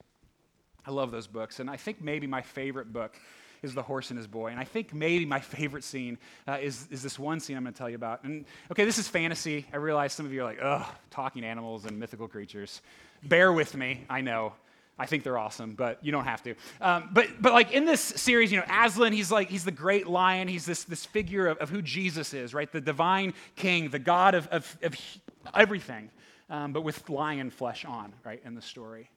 I 0.85 0.91
love 0.91 1.13
those 1.13 1.29
books, 1.29 1.61
and 1.61 1.71
I 1.71 1.77
think 1.77 2.03
maybe 2.03 2.27
my 2.27 2.43
favorite 2.43 2.93
book 2.93 3.17
is 3.63 3.75
The 3.75 3.83
Horse 3.83 4.11
and 4.11 4.19
His 4.19 4.27
Boy. 4.27 4.49
And 4.49 4.59
I 4.59 4.65
think 4.65 4.93
maybe 4.93 5.25
my 5.25 5.39
favorite 5.39 5.85
scene 5.85 6.19
uh, 6.49 6.59
is, 6.61 6.89
is 6.91 7.03
this 7.03 7.17
one 7.17 7.39
scene 7.39 7.57
I'm 7.57 7.63
going 7.63 7.73
to 7.73 7.79
tell 7.79 7.89
you 7.89 7.95
about. 7.95 8.25
And 8.25 8.45
okay, 8.73 8.85
this 8.85 8.99
is 8.99 9.07
fantasy. 9.07 9.67
I 9.73 9.77
realize 9.77 10.13
some 10.13 10.27
of 10.27 10.33
you 10.33 10.41
are 10.41 10.45
like, 10.45 10.59
ugh, 10.61 10.85
talking 11.11 11.45
animals 11.45 11.85
and 11.85 11.99
mythical 11.99 12.27
creatures. 12.27 12.83
Bear 13.23 13.53
with 13.53 13.77
me, 13.77 14.05
I 14.11 14.21
know. 14.21 14.55
I 14.99 15.07
think 15.07 15.24
they're 15.24 15.38
awesome, 15.38 15.74
but 15.74 15.99
you 16.03 16.12
don't 16.12 16.26
have 16.26 16.43
to. 16.43 16.55
Um, 16.80 17.11
but, 17.12 17.28
but 17.40 17.53
like 17.53 17.72
in 17.72 17.86
this 17.86 18.01
series, 18.01 18.53
you 18.53 18.59
know, 18.59 18.66
Aslan, 18.68 19.12
he's 19.12 19.32
like, 19.32 19.49
he's 19.49 19.64
the 19.64 19.70
great 19.70 20.07
lion. 20.07 20.49
He's 20.49 20.66
this, 20.66 20.84
this 20.84 21.05
figure 21.05 21.47
of, 21.47 21.59
of 21.59 21.70
who 21.70 21.82
Jesus 21.82 22.34
is, 22.34 22.53
right? 22.53 22.70
The 22.70 22.80
divine 22.80 23.34
king, 23.57 23.88
the 23.88 23.99
God 23.99 24.34
of, 24.34 24.47
of, 24.49 24.76
of 24.82 24.95
everything, 25.55 26.11
um, 26.51 26.72
but 26.72 26.82
with 26.82 27.09
lion 27.09 27.51
flesh 27.51 27.84
on, 27.84 28.12
right, 28.24 28.40
in 28.45 28.55
the 28.55 28.62
story. 28.62 29.11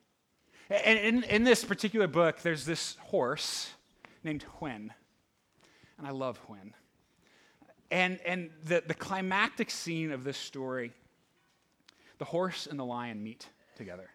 And 0.70 0.98
in, 0.98 1.24
in 1.24 1.44
this 1.44 1.64
particular 1.64 2.08
book, 2.08 2.42
there's 2.42 2.66
this 2.66 2.96
horse 3.02 3.70
named 4.24 4.44
Hwin. 4.60 4.92
And 5.98 6.08
I 6.08 6.12
love 6.12 6.40
Hwin. 6.48 6.74
And, 7.92 8.20
and 8.26 8.50
the, 8.64 8.82
the 8.86 8.96
climactic 8.96 9.70
scene 9.70 10.12
of 10.12 10.24
this 10.24 10.38
story, 10.38 10.94
the 12.18 12.26
horse 12.26 12.66
and 12.66 12.80
the 12.80 12.86
lion 12.86 13.22
meet 13.22 13.48
together. 13.76 14.10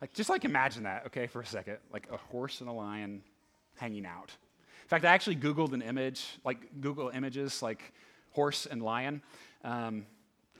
Like, 0.00 0.12
just 0.14 0.30
like 0.30 0.44
imagine 0.44 0.84
that, 0.84 1.06
okay, 1.06 1.26
for 1.26 1.40
a 1.40 1.46
second. 1.46 1.78
Like 1.92 2.08
a 2.10 2.16
horse 2.16 2.60
and 2.60 2.70
a 2.70 2.72
lion 2.72 3.22
hanging 3.76 4.06
out. 4.06 4.30
In 4.82 4.88
fact, 4.88 5.04
I 5.04 5.08
actually 5.08 5.36
Googled 5.36 5.72
an 5.72 5.82
image, 5.82 6.38
like 6.44 6.80
Google 6.80 7.10
images, 7.10 7.62
like 7.62 7.92
horse 8.32 8.66
and 8.66 8.82
lion. 8.82 9.22
Um, 9.62 10.06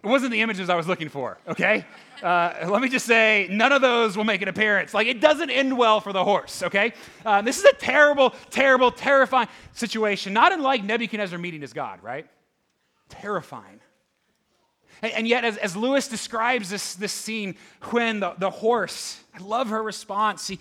it 0.03 0.07
wasn't 0.07 0.33
the 0.33 0.41
images 0.41 0.71
I 0.71 0.77
was 0.77 0.87
looking 0.87 1.11
for, 1.11 1.37
okay? 1.47 1.85
Uh, 2.23 2.67
let 2.71 2.81
me 2.81 2.89
just 2.89 3.05
say, 3.05 3.49
none 3.51 3.71
of 3.71 3.83
those 3.83 4.17
will 4.17 4.25
make 4.25 4.41
an 4.41 4.49
appearance. 4.49 4.95
Like, 4.95 5.07
it 5.07 5.21
doesn't 5.21 5.51
end 5.51 5.77
well 5.77 6.01
for 6.01 6.15
the 6.15 6.25
horse, 6.25 6.63
okay? 6.63 6.95
Uh, 7.25 7.43
this 7.43 7.59
is 7.59 7.65
a 7.65 7.75
terrible, 7.75 8.31
terrible, 8.51 8.91
terrifying 8.91 9.49
situation, 9.73 10.33
not 10.33 10.53
unlike 10.53 10.85
Nebuchadnezzar 10.85 11.39
meeting 11.39 11.61
his 11.61 11.75
God, 11.75 12.03
right? 12.03 12.27
Terrifying. 13.11 13.81
And, 15.03 15.13
and 15.13 15.29
yet, 15.29 15.45
as, 15.45 15.57
as 15.57 15.77
Lewis 15.77 16.09
describes 16.09 16.71
this, 16.71 16.95
this 16.95 17.13
scene, 17.13 17.57
when 17.91 18.21
the, 18.21 18.35
the 18.39 18.51
horse, 18.51 19.21
I 19.35 19.39
love 19.39 19.69
her 19.69 19.83
response. 19.83 20.49
He, 20.49 20.61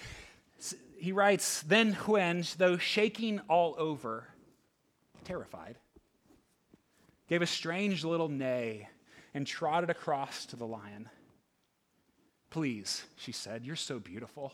he 0.97 1.11
writes, 1.11 1.61
Then 1.61 1.93
Hwin, 1.93 2.45
though 2.57 2.77
shaking 2.77 3.39
all 3.47 3.75
over, 3.77 4.27
terrified, 5.23 5.77
gave 7.27 7.41
a 7.41 7.47
strange 7.47 8.03
little 8.03 8.29
neigh 8.29 8.87
and 9.33 9.45
trotted 9.45 9.89
across 9.89 10.45
to 10.47 10.55
the 10.55 10.65
lion. 10.65 11.09
Please, 12.49 13.03
she 13.15 13.31
said, 13.31 13.63
you're 13.63 13.75
so 13.75 13.99
beautiful. 13.99 14.53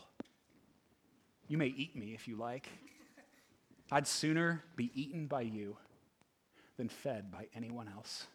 You 1.48 1.56
may 1.56 1.68
eat 1.68 1.96
me 1.96 2.12
if 2.14 2.28
you 2.28 2.36
like. 2.36 2.68
I'd 3.90 4.06
sooner 4.06 4.62
be 4.76 4.90
eaten 4.94 5.26
by 5.26 5.42
you 5.42 5.76
than 6.76 6.88
fed 6.88 7.30
by 7.30 7.46
anyone 7.54 7.88
else. 7.88 8.26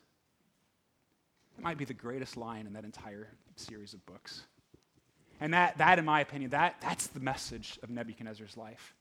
Might 1.62 1.78
be 1.78 1.86
the 1.86 1.94
greatest 1.94 2.38
line 2.38 2.66
in 2.66 2.74
that 2.74 2.84
entire 2.84 3.28
series 3.56 3.94
of 3.94 4.06
books. 4.06 4.44
And 5.40 5.54
that, 5.54 5.78
that 5.78 6.00
in 6.00 6.06
my 6.06 6.22
opinion, 6.22 6.52
that, 6.52 6.76
that's 6.82 7.08
the 7.08 7.20
message 7.20 7.80
of 7.84 7.90
Nebuchadnezzar's 7.90 8.58
life. 8.58 8.96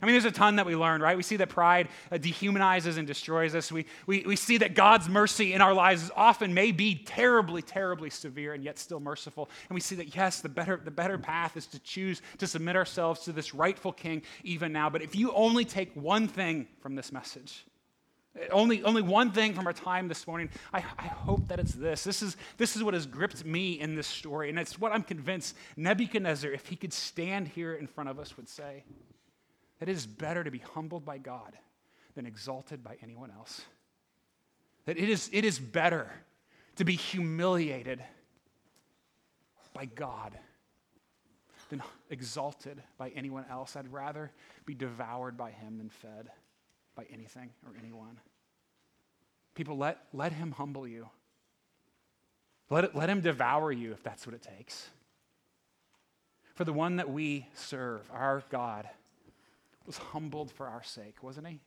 I 0.00 0.04
mean, 0.04 0.12
there's 0.12 0.26
a 0.26 0.30
ton 0.30 0.56
that 0.56 0.66
we 0.66 0.76
learn, 0.76 1.00
right? 1.00 1.16
We 1.16 1.22
see 1.22 1.36
that 1.36 1.48
pride 1.48 1.88
uh, 2.12 2.16
dehumanizes 2.16 2.98
and 2.98 3.06
destroys 3.06 3.54
us. 3.54 3.72
We, 3.72 3.86
we, 4.06 4.24
we 4.26 4.36
see 4.36 4.58
that 4.58 4.74
God's 4.74 5.08
mercy 5.08 5.54
in 5.54 5.62
our 5.62 5.72
lives 5.72 6.10
often 6.14 6.52
may 6.52 6.70
be 6.70 6.96
terribly, 6.96 7.62
terribly 7.62 8.10
severe 8.10 8.52
and 8.52 8.62
yet 8.62 8.78
still 8.78 9.00
merciful. 9.00 9.48
And 9.70 9.74
we 9.74 9.80
see 9.80 9.94
that, 9.96 10.14
yes, 10.14 10.42
the 10.42 10.50
better, 10.50 10.80
the 10.82 10.90
better 10.90 11.16
path 11.16 11.56
is 11.56 11.66
to 11.68 11.78
choose 11.78 12.20
to 12.38 12.46
submit 12.46 12.76
ourselves 12.76 13.20
to 13.20 13.32
this 13.32 13.54
rightful 13.54 13.92
king 13.92 14.22
even 14.44 14.70
now. 14.70 14.90
But 14.90 15.00
if 15.00 15.16
you 15.16 15.32
only 15.32 15.64
take 15.64 15.94
one 15.94 16.28
thing 16.28 16.68
from 16.80 16.94
this 16.94 17.10
message, 17.10 17.64
only, 18.50 18.82
only 18.82 19.02
one 19.02 19.32
thing 19.32 19.54
from 19.54 19.66
our 19.66 19.72
time 19.72 20.08
this 20.08 20.26
morning. 20.26 20.50
I, 20.72 20.78
I 20.98 21.06
hope 21.06 21.48
that 21.48 21.58
it's 21.58 21.72
this. 21.72 22.04
This 22.04 22.22
is, 22.22 22.36
this 22.56 22.76
is 22.76 22.82
what 22.82 22.94
has 22.94 23.06
gripped 23.06 23.44
me 23.44 23.80
in 23.80 23.94
this 23.94 24.06
story. 24.06 24.50
And 24.50 24.58
it's 24.58 24.78
what 24.78 24.92
I'm 24.92 25.02
convinced 25.02 25.56
Nebuchadnezzar, 25.76 26.50
if 26.50 26.66
he 26.66 26.76
could 26.76 26.92
stand 26.92 27.48
here 27.48 27.74
in 27.74 27.86
front 27.86 28.10
of 28.10 28.18
us, 28.18 28.36
would 28.36 28.48
say 28.48 28.84
that 29.78 29.88
it 29.88 29.92
is 29.92 30.06
better 30.06 30.44
to 30.44 30.50
be 30.50 30.58
humbled 30.58 31.04
by 31.04 31.18
God 31.18 31.56
than 32.14 32.26
exalted 32.26 32.82
by 32.82 32.96
anyone 33.02 33.30
else. 33.30 33.62
That 34.86 34.98
it 34.98 35.08
is, 35.08 35.30
it 35.32 35.44
is 35.44 35.58
better 35.58 36.10
to 36.76 36.84
be 36.84 36.94
humiliated 36.94 38.02
by 39.74 39.86
God 39.86 40.38
than 41.68 41.82
exalted 42.10 42.82
by 42.96 43.10
anyone 43.10 43.44
else. 43.50 43.76
I'd 43.76 43.92
rather 43.92 44.30
be 44.64 44.74
devoured 44.74 45.36
by 45.36 45.50
him 45.50 45.78
than 45.78 45.90
fed 45.90 46.30
by 46.96 47.04
anything 47.12 47.50
or 47.64 47.74
anyone. 47.78 48.18
People, 49.54 49.76
let, 49.76 49.98
let 50.12 50.32
him 50.32 50.52
humble 50.52 50.88
you. 50.88 51.08
Let, 52.68 52.84
it, 52.84 52.94
let 52.96 53.08
him 53.08 53.20
devour 53.20 53.70
you 53.70 53.92
if 53.92 54.02
that's 54.02 54.26
what 54.26 54.34
it 54.34 54.42
takes. 54.42 54.88
For 56.54 56.64
the 56.64 56.72
one 56.72 56.96
that 56.96 57.10
we 57.10 57.46
serve, 57.54 58.00
our 58.12 58.42
God, 58.50 58.88
was 59.86 59.98
humbled 59.98 60.50
for 60.50 60.66
our 60.66 60.82
sake, 60.82 61.22
wasn't 61.22 61.46
he? 61.46 61.60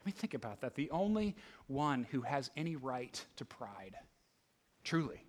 Let 0.00 0.06
me 0.06 0.12
think 0.12 0.34
about 0.34 0.60
that. 0.60 0.74
The 0.74 0.90
only 0.90 1.34
one 1.66 2.06
who 2.10 2.20
has 2.22 2.50
any 2.56 2.76
right 2.76 3.24
to 3.36 3.44
pride, 3.44 3.96
truly, 4.84 5.22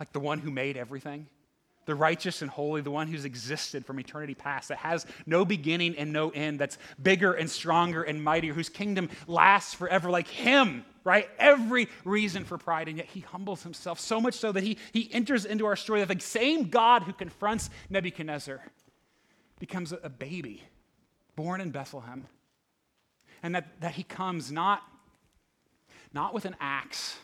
like 0.00 0.12
the 0.12 0.20
one 0.20 0.38
who 0.38 0.50
made 0.50 0.76
everything, 0.76 1.26
the 1.88 1.94
righteous 1.94 2.42
and 2.42 2.50
holy, 2.50 2.82
the 2.82 2.90
one 2.90 3.08
who's 3.08 3.24
existed 3.24 3.86
from 3.86 3.98
eternity 3.98 4.34
past, 4.34 4.68
that 4.68 4.76
has 4.76 5.06
no 5.24 5.42
beginning 5.42 5.96
and 5.96 6.12
no 6.12 6.28
end, 6.28 6.58
that's 6.58 6.76
bigger 7.02 7.32
and 7.32 7.48
stronger 7.48 8.02
and 8.02 8.22
mightier, 8.22 8.52
whose 8.52 8.68
kingdom 8.68 9.08
lasts 9.26 9.72
forever, 9.72 10.10
like 10.10 10.28
him, 10.28 10.84
right? 11.02 11.30
Every 11.38 11.88
reason 12.04 12.44
for 12.44 12.58
pride, 12.58 12.88
and 12.88 12.98
yet 12.98 13.06
he 13.06 13.20
humbles 13.20 13.62
himself 13.62 13.98
so 13.98 14.20
much 14.20 14.34
so 14.34 14.52
that 14.52 14.62
he, 14.62 14.76
he 14.92 15.08
enters 15.14 15.46
into 15.46 15.64
our 15.64 15.76
story 15.76 16.04
that 16.04 16.14
the 16.14 16.20
same 16.20 16.68
God 16.68 17.04
who 17.04 17.14
confronts 17.14 17.70
Nebuchadnezzar 17.88 18.62
becomes 19.58 19.92
a, 19.92 20.10
baby 20.10 20.62
born 21.36 21.62
in 21.62 21.70
Bethlehem. 21.70 22.26
And 23.42 23.54
that, 23.54 23.80
that 23.80 23.92
he 23.92 24.02
comes 24.02 24.52
not, 24.52 24.82
not 26.12 26.34
with 26.34 26.44
an 26.44 26.54
axe, 26.60 27.16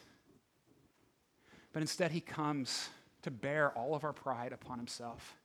but 1.74 1.82
instead 1.82 2.12
he 2.12 2.20
comes 2.22 2.88
to 3.24 3.30
bear 3.30 3.70
all 3.72 3.94
of 3.94 4.04
our 4.04 4.14
pride 4.14 4.52
upon 4.52 4.78
himself, 4.78 5.36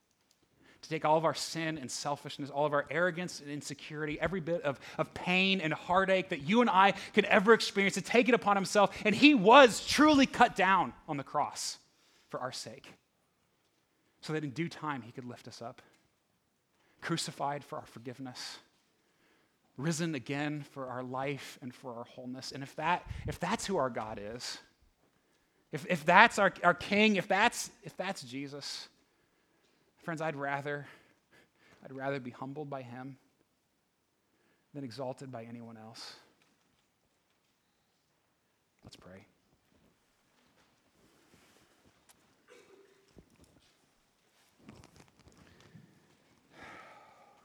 to 0.82 0.90
take 0.90 1.04
all 1.04 1.18
of 1.18 1.26
our 1.26 1.34
sin 1.34 1.78
and 1.78 1.92
selfishness, 1.92 2.50
all 2.50 2.66
of 2.66 2.72
our 2.72 2.86
arrogance 2.90 3.42
and 3.42 3.52
insecurity, 3.52 4.18
every 4.22 4.40
bit 4.40 4.62
of, 4.62 4.80
of 4.98 5.14
pain 5.14 5.60
and 5.60 5.74
heartache 5.74 6.30
that 6.30 6.42
you 6.42 6.62
and 6.62 6.70
I 6.70 6.94
could 7.14 7.26
ever 7.26 7.52
experience, 7.54 7.96
to 7.96 8.02
take 8.02 8.30
it 8.30 8.34
upon 8.34 8.56
himself. 8.56 8.96
And 9.04 9.14
he 9.14 9.34
was 9.34 9.86
truly 9.86 10.26
cut 10.26 10.56
down 10.56 10.94
on 11.08 11.18
the 11.18 11.24
cross 11.24 11.80
for 12.30 12.40
our 12.40 12.54
sake, 12.54 12.94
so 14.22 14.32
that 14.34 14.44
in 14.44 14.52
due 14.52 14.70
time 14.70 15.02
he 15.02 15.12
could 15.12 15.26
lift 15.26 15.48
us 15.48 15.62
up. 15.62 15.82
crucified 17.02 17.64
for 17.64 17.78
our 17.78 17.86
forgiveness, 17.86 18.58
risen 19.78 20.16
again 20.16 20.64
for 20.72 20.88
our 20.88 21.04
life 21.04 21.58
and 21.62 21.74
for 21.74 21.96
our 21.96 22.04
wholeness. 22.04 22.52
And 22.52 22.64
if, 22.64 22.76
that, 22.76 23.08
if 23.28 23.40
that's 23.40 23.66
who 23.66 23.78
our 23.78 23.90
God 23.90 24.20
is, 24.22 24.60
if, 25.72 25.86
if 25.90 26.06
that's 26.06 26.40
our, 26.40 26.54
our 26.64 26.74
King, 26.74 27.16
if 27.16 27.28
that's, 27.28 27.70
if 27.84 27.96
that's 27.96 28.22
Jesus, 28.24 28.88
friends, 30.04 30.22
I'd 30.22 30.36
rather, 30.36 30.88
I'd 31.84 31.94
rather 31.94 32.20
be 32.20 32.32
humbled 32.32 32.70
by 32.70 32.82
him 32.82 33.18
than 34.74 34.84
exalted 34.84 35.32
by 35.32 35.44
anyone 35.44 35.78
else. 35.78 36.14
Let's 38.84 38.96
pray. 38.96 39.26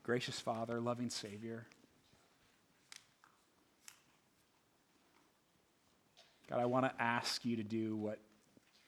Gracious 0.02 0.38
Father, 0.38 0.80
loving 0.80 1.08
Savior, 1.08 1.66
God, 6.54 6.62
I 6.62 6.66
want 6.66 6.84
to 6.84 7.02
ask 7.02 7.44
you 7.44 7.56
to 7.56 7.64
do 7.64 7.96
what 7.96 8.20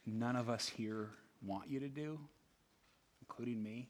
none 0.07 0.37
of 0.37 0.49
us 0.49 0.69
here 0.69 1.09
want 1.45 1.69
you 1.69 1.81
to 1.81 1.89
do, 1.89 2.17
including 3.21 3.61
me. 3.61 3.89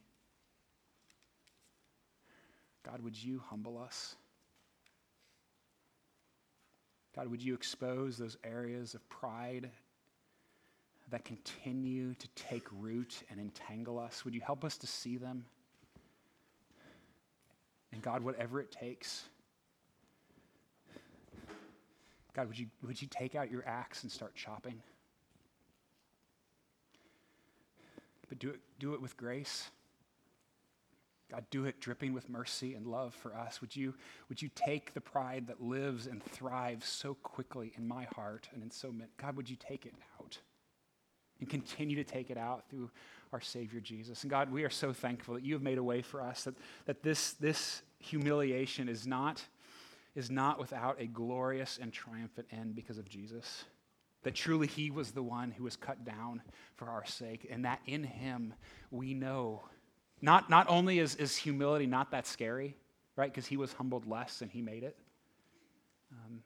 God, 2.86 3.02
would 3.02 3.22
you 3.22 3.42
humble 3.50 3.76
us? 3.76 4.16
God, 7.14 7.28
would 7.28 7.42
you 7.42 7.52
expose 7.52 8.16
those 8.16 8.38
areas 8.44 8.94
of 8.94 9.06
pride 9.10 9.68
that 11.10 11.26
continue 11.26 12.14
to 12.14 12.28
take 12.28 12.66
root 12.80 13.24
and 13.28 13.38
entangle 13.38 13.98
us? 13.98 14.24
Would 14.24 14.34
you 14.34 14.40
help 14.40 14.64
us 14.64 14.78
to 14.78 14.86
see 14.86 15.18
them? 15.18 15.44
And 17.92 18.00
God, 18.00 18.22
whatever 18.22 18.58
it 18.58 18.72
takes, 18.72 19.24
God, 22.36 22.48
would 22.48 22.58
you, 22.58 22.66
would 22.86 23.00
you 23.00 23.08
take 23.10 23.34
out 23.34 23.50
your 23.50 23.66
axe 23.66 24.02
and 24.02 24.12
start 24.12 24.34
chopping? 24.34 24.82
But 28.28 28.38
do 28.38 28.50
it, 28.50 28.60
do 28.78 28.92
it 28.92 29.00
with 29.00 29.16
grace. 29.16 29.70
God, 31.30 31.46
do 31.50 31.64
it 31.64 31.80
dripping 31.80 32.12
with 32.12 32.28
mercy 32.28 32.74
and 32.74 32.86
love 32.86 33.14
for 33.14 33.34
us. 33.34 33.62
Would 33.62 33.74
you, 33.74 33.94
would 34.28 34.42
you 34.42 34.50
take 34.54 34.92
the 34.92 35.00
pride 35.00 35.46
that 35.46 35.62
lives 35.62 36.06
and 36.06 36.22
thrives 36.22 36.86
so 36.86 37.14
quickly 37.14 37.72
in 37.78 37.88
my 37.88 38.06
heart 38.14 38.48
and 38.52 38.62
in 38.62 38.70
so 38.70 38.92
many? 38.92 39.10
God, 39.16 39.34
would 39.36 39.48
you 39.48 39.56
take 39.56 39.86
it 39.86 39.94
out 40.20 40.38
and 41.40 41.48
continue 41.48 41.96
to 41.96 42.04
take 42.04 42.30
it 42.30 42.36
out 42.36 42.68
through 42.68 42.90
our 43.32 43.40
Savior 43.40 43.80
Jesus? 43.80 44.22
And 44.22 44.30
God, 44.30 44.52
we 44.52 44.62
are 44.62 44.70
so 44.70 44.92
thankful 44.92 45.34
that 45.34 45.42
you 45.42 45.54
have 45.54 45.62
made 45.62 45.78
a 45.78 45.82
way 45.82 46.02
for 46.02 46.20
us, 46.20 46.44
that, 46.44 46.54
that 46.84 47.02
this, 47.02 47.32
this 47.32 47.80
humiliation 47.98 48.90
is 48.90 49.06
not, 49.06 49.42
is 50.16 50.30
not 50.30 50.58
without 50.58 51.00
a 51.00 51.06
glorious 51.06 51.78
and 51.80 51.92
triumphant 51.92 52.48
end 52.50 52.74
because 52.74 52.98
of 52.98 53.08
Jesus. 53.08 53.64
That 54.24 54.34
truly 54.34 54.66
he 54.66 54.90
was 54.90 55.12
the 55.12 55.22
one 55.22 55.52
who 55.52 55.62
was 55.62 55.76
cut 55.76 56.04
down 56.04 56.42
for 56.74 56.88
our 56.88 57.04
sake, 57.04 57.46
and 57.48 57.64
that 57.64 57.80
in 57.86 58.02
him 58.02 58.54
we 58.90 59.14
know 59.14 59.62
not, 60.22 60.48
not 60.48 60.66
only 60.68 60.98
is, 60.98 61.14
is 61.16 61.36
humility 61.36 61.86
not 61.86 62.10
that 62.10 62.26
scary, 62.26 62.74
right? 63.16 63.30
Because 63.30 63.46
he 63.46 63.56
was 63.56 63.72
humbled 63.74 64.06
less 64.06 64.40
and 64.40 64.50
he 64.50 64.62
made 64.62 64.82
it. 64.82 64.96
Um, 66.10 66.42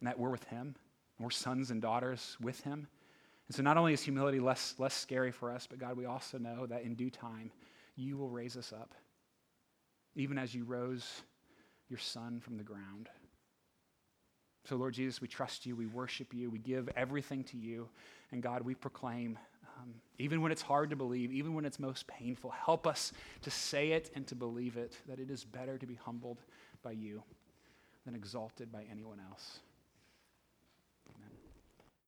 and 0.00 0.08
that 0.08 0.18
we're 0.18 0.30
with 0.30 0.44
him. 0.44 0.74
We're 1.20 1.30
sons 1.30 1.70
and 1.70 1.80
daughters 1.80 2.36
with 2.40 2.60
him. 2.62 2.88
And 3.46 3.54
so 3.54 3.62
not 3.62 3.76
only 3.76 3.92
is 3.92 4.02
humility 4.02 4.40
less, 4.40 4.74
less 4.78 4.94
scary 4.94 5.30
for 5.30 5.50
us, 5.52 5.66
but 5.68 5.78
God, 5.78 5.96
we 5.96 6.06
also 6.06 6.38
know 6.38 6.66
that 6.66 6.82
in 6.82 6.94
due 6.94 7.10
time, 7.10 7.52
you 7.94 8.16
will 8.16 8.30
raise 8.30 8.56
us 8.56 8.72
up, 8.72 8.94
even 10.16 10.36
as 10.38 10.54
you 10.54 10.64
rose 10.64 11.22
your 11.94 12.00
son 12.00 12.40
from 12.40 12.56
the 12.56 12.64
ground. 12.64 13.08
So, 14.68 14.74
Lord 14.74 14.94
Jesus, 14.94 15.20
we 15.20 15.28
trust 15.28 15.64
you, 15.64 15.76
we 15.76 15.86
worship 15.86 16.34
you, 16.34 16.50
we 16.50 16.58
give 16.58 16.88
everything 16.96 17.44
to 17.44 17.56
you. 17.56 17.88
And 18.32 18.42
God, 18.42 18.62
we 18.62 18.74
proclaim 18.74 19.38
um, 19.78 19.94
even 20.18 20.42
when 20.42 20.50
it's 20.50 20.62
hard 20.62 20.90
to 20.90 20.96
believe, 20.96 21.30
even 21.30 21.54
when 21.54 21.64
it's 21.64 21.78
most 21.78 22.08
painful, 22.08 22.50
help 22.50 22.88
us 22.88 23.12
to 23.42 23.50
say 23.50 23.92
it 23.92 24.10
and 24.16 24.26
to 24.26 24.34
believe 24.34 24.76
it 24.76 24.96
that 25.08 25.20
it 25.20 25.30
is 25.30 25.44
better 25.44 25.78
to 25.78 25.86
be 25.86 25.94
humbled 25.94 26.38
by 26.82 26.90
you 26.90 27.22
than 28.04 28.16
exalted 28.16 28.72
by 28.72 28.84
anyone 28.90 29.20
else. 29.30 29.60